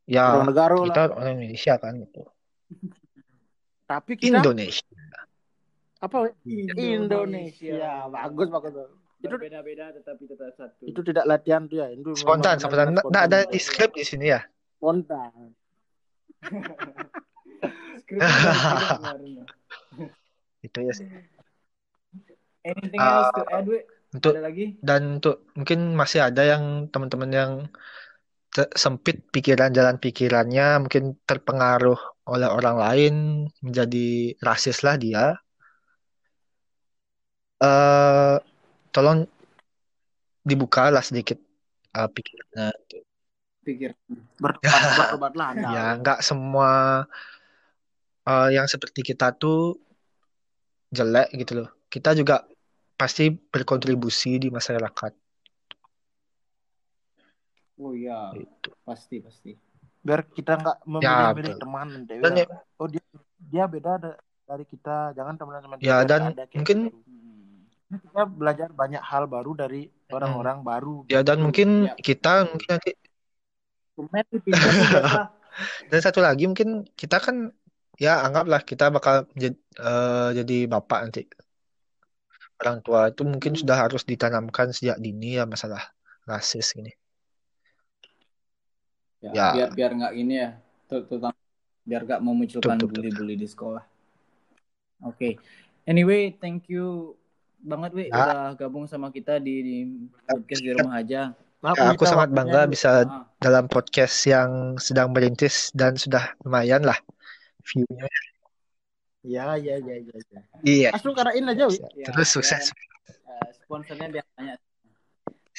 Ya, 0.04 0.36
Orang 0.36 0.52
negara 0.52 0.76
lah. 0.76 0.84
kita 0.84 1.00
orang 1.16 1.32
Indonesia 1.40 1.74
kan 1.80 1.92
gitu. 2.00 2.22
Tapi 3.88 4.12
kita 4.20 4.44
Indonesia. 4.44 4.84
apa? 6.04 6.28
Indonesia. 6.44 6.84
Indonesia. 6.84 7.88
Bagus 8.12 8.48
bagus. 8.52 8.72
Itu- 9.18 9.34
berbeda-beda 9.34 9.90
tetapi 9.96 10.22
tetap 10.28 10.52
satu. 10.54 10.84
Itu 10.84 11.00
tidak 11.02 11.24
latihan 11.24 11.64
tuh 11.66 11.82
ya. 11.82 11.88
Itu 11.90 12.12
Spontan, 12.14 12.60
spontan. 12.60 12.94
Nggak 13.00 13.24
ada 13.32 13.38
di 13.48 13.58
skrip 13.58 13.96
di 13.96 14.04
sini 14.04 14.30
ya. 14.30 14.44
Spontan. 14.76 15.56
Skrip 16.48 16.66
udah 16.68 16.86
kemarin 16.86 17.96
ya. 17.96 17.97
Itu 20.66 20.78
ya. 20.80 20.92
sih. 20.96 21.06
Anything 22.64 23.00
else 23.00 23.30
to 23.36 23.42
add? 23.52 23.68
Untuk 24.08 24.32
Ada 24.32 24.48
lagi? 24.48 24.80
dan 24.80 25.20
untuk 25.20 25.44
mungkin 25.52 25.92
masih 25.92 26.24
ada 26.24 26.40
yang 26.40 26.88
teman-teman 26.88 27.28
yang 27.28 27.52
sempit 28.72 29.28
pikiran 29.28 29.68
jalan 29.76 30.00
pikirannya 30.00 30.80
mungkin 30.82 31.20
terpengaruh 31.28 32.00
oleh 32.24 32.48
orang 32.48 32.76
lain 32.80 33.14
menjadi 33.60 34.32
rasis 34.40 34.80
lah 34.80 34.96
dia 34.96 35.36
eh 37.60 38.36
tolong 38.94 39.28
dibuka 40.48 40.88
lah 40.88 41.04
sedikit 41.04 41.36
eh, 41.94 42.08
pikirannya 42.08 42.72
Pikir. 43.68 43.92
Bertobat, 44.40 44.96
bertobatlah 44.96 45.46
Anda. 45.52 45.68
ya 45.68 45.84
nggak 46.00 46.18
semua 46.24 47.04
eh, 48.28 48.48
yang 48.52 48.66
seperti 48.66 49.00
kita 49.02 49.32
tuh 49.32 49.80
jelek 50.88 51.32
gitu 51.34 51.52
loh 51.58 51.68
kita 51.88 52.12
juga 52.12 52.44
pasti 52.94 53.28
berkontribusi 53.30 54.36
di 54.36 54.48
masyarakat 54.48 55.12
Oh 57.78 57.94
iya, 57.94 58.34
gitu. 58.34 58.74
pasti 58.82 59.22
pasti. 59.22 59.54
Biar 60.02 60.26
kita 60.26 60.58
nggak 60.58 60.78
Ya, 60.82 61.30
memilih-milih 61.30 61.54
betul. 61.54 61.62
teman. 61.62 61.88
Dan 62.10 62.32
ya. 62.34 62.42
ya- 62.42 62.62
Oh 62.74 62.90
dia 62.90 63.02
dia 63.38 63.64
beda 63.70 63.92
da- 64.02 64.18
dari 64.18 64.66
kita. 64.66 65.14
Jangan 65.14 65.38
teman-teman 65.38 65.78
Ya, 65.78 66.02
kita 66.02 66.10
dan 66.10 66.20
ada 66.34 66.42
kayak 66.42 66.58
mungkin- 66.58 66.82
gitu. 66.90 66.98
Hmm. 67.06 68.02
kita 68.02 68.22
belajar 68.26 68.68
banyak 68.74 68.98
hal 69.00 69.24
baru 69.24 69.54
dari 69.54 69.86
orang-orang 70.10 70.58
baru. 70.60 71.06
ya 71.06 71.22
dan 71.22 71.38
gitu. 71.38 71.44
mungkin 71.46 71.68
Ya. 71.86 71.94
kita 71.94 72.32
mungkin 72.50 72.68
nanti. 72.68 72.90
Dan 75.90 76.00
satu 76.02 76.18
lagi 76.18 76.46
mungkin 76.46 76.82
kita 76.94 77.18
kan 77.18 77.50
ya 77.98 78.22
anggaplah 78.22 78.62
kita 78.62 78.88
bakal 78.88 79.26
jadi, 79.34 79.58
jadi 80.32 80.56
bapak 80.66 80.98
nanti. 81.04 81.22
Orang 82.58 82.82
tua 82.82 83.10
itu 83.10 83.22
mungkin 83.22 83.54
Hmm. 83.54 83.60
sudah 83.62 83.76
harus 83.78 84.02
ditanamkan 84.02 84.70
sejak 84.70 84.98
dini 84.98 85.38
ya 85.38 85.46
masalah 85.46 85.82
rasis 86.24 86.74
ini. 86.74 86.90
Ya, 89.18 89.30
Ya. 89.34 89.46
biar 89.54 89.68
biar 89.74 89.90
nggak 89.98 90.14
ini 90.14 90.34
ya, 90.38 90.50
ter- 90.86 91.02
terutama 91.06 91.34
biar 91.82 92.02
nggak 92.06 92.20
memunculkan 92.22 92.78
bully-bully 92.78 93.34
di 93.34 93.46
sekolah. 93.46 93.82
Oke. 95.02 95.38
Anyway, 95.82 96.34
thank 96.38 96.66
you 96.70 97.14
banget 97.58 97.90
Wi 97.94 98.04
Ya. 98.10 98.14
udah 98.14 98.42
gabung 98.54 98.86
sama 98.86 99.10
kita 99.10 99.42
di, 99.42 99.54
di 99.62 99.76
podcast 100.22 100.62
di 100.62 100.70
rumah 100.74 100.98
aja. 100.98 101.34
Maaf, 101.58 101.74
Ya, 101.74 101.90
aku 101.90 102.06
sangat 102.06 102.30
bangga 102.30 102.70
bisa 102.70 103.02
Ah, 103.02 103.26
dalam 103.42 103.66
podcast 103.66 104.14
yang 104.30 104.78
sedang 104.78 105.10
merintis 105.10 105.74
dan 105.74 105.98
sudah 105.98 106.38
lumayan 106.46 106.86
lah 106.86 106.94
view-nya. 107.68 108.06
Ya, 109.26 109.58
ya, 109.58 109.76
ya, 109.82 109.96
ya. 110.00 110.14
ya. 110.32 110.40
Iya. 110.62 110.88
Langsung 110.94 111.12
karain 111.12 111.44
aja, 111.44 111.64
Wi. 111.68 111.78
ya, 111.98 112.06
Terus 112.08 112.28
sukses. 112.30 112.72
eh, 113.08 113.48
sponsornya 113.60 114.08
biar 114.08 114.26
tanya. 114.34 114.54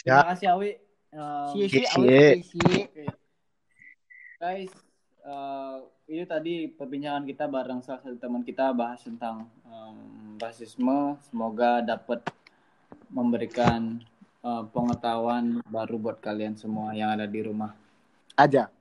Ya. 0.02 0.24
Terima 0.24 0.28
kasih 0.34 0.48
Awi. 0.56 0.72
Um, 1.10 1.50
Si, 1.52 1.60
si, 1.68 1.82
awet, 1.90 2.36
si. 2.46 2.60
Guys, 4.40 4.72
eh, 5.26 5.76
ini 6.08 6.24
tadi 6.24 6.54
perbincangan 6.72 7.28
kita 7.28 7.46
bareng 7.46 7.84
salah 7.84 8.00
satu 8.00 8.16
teman 8.16 8.42
kita 8.42 8.72
bahas 8.72 9.04
tentang 9.04 9.46
em, 9.68 9.98
rasisme. 10.40 11.20
Semoga 11.28 11.84
dapat 11.84 12.24
memberikan 13.12 14.00
eh, 14.40 14.64
pengetahuan 14.72 15.60
baru 15.68 16.00
buat 16.00 16.24
kalian 16.24 16.56
semua 16.56 16.96
yang 16.96 17.12
ada 17.14 17.28
di 17.28 17.44
rumah. 17.44 17.76
Aja. 18.40 18.72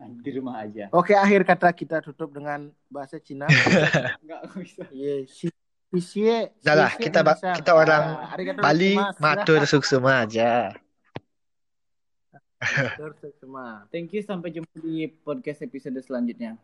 Di 0.00 0.30
rumah 0.32 0.64
aja. 0.64 0.88
Oke, 0.90 1.12
akhir 1.12 1.44
kata 1.44 1.68
kita 1.70 2.00
tutup 2.00 2.32
dengan 2.32 2.68
bahasa 2.86 3.16
Cina. 3.16 3.44
Enggak 4.24 4.42
bisa. 4.54 4.84
Ye, 4.90 5.24
si, 5.24 5.52
si, 5.90 5.98
si, 6.00 6.20
Udah 6.60 6.74
lah, 6.74 6.92
si, 6.92 7.04
kita 7.04 7.20
ba- 7.20 7.36
Indonesia. 7.36 7.56
kita 7.56 7.72
orang 7.72 8.04
Ah, 8.16 8.32
arigatou 8.32 8.62
Bali 8.62 8.92
matur 9.16 9.60
suksema 9.64 10.24
aja. 10.24 10.72
Matur 12.60 13.12
suksema. 13.16 13.84
Thank 13.88 14.12
you 14.12 14.20
sampai 14.20 14.50
jumpa 14.50 14.76
di 14.76 15.08
podcast 15.20 15.60
episode 15.60 15.96
selanjutnya. 16.00 16.60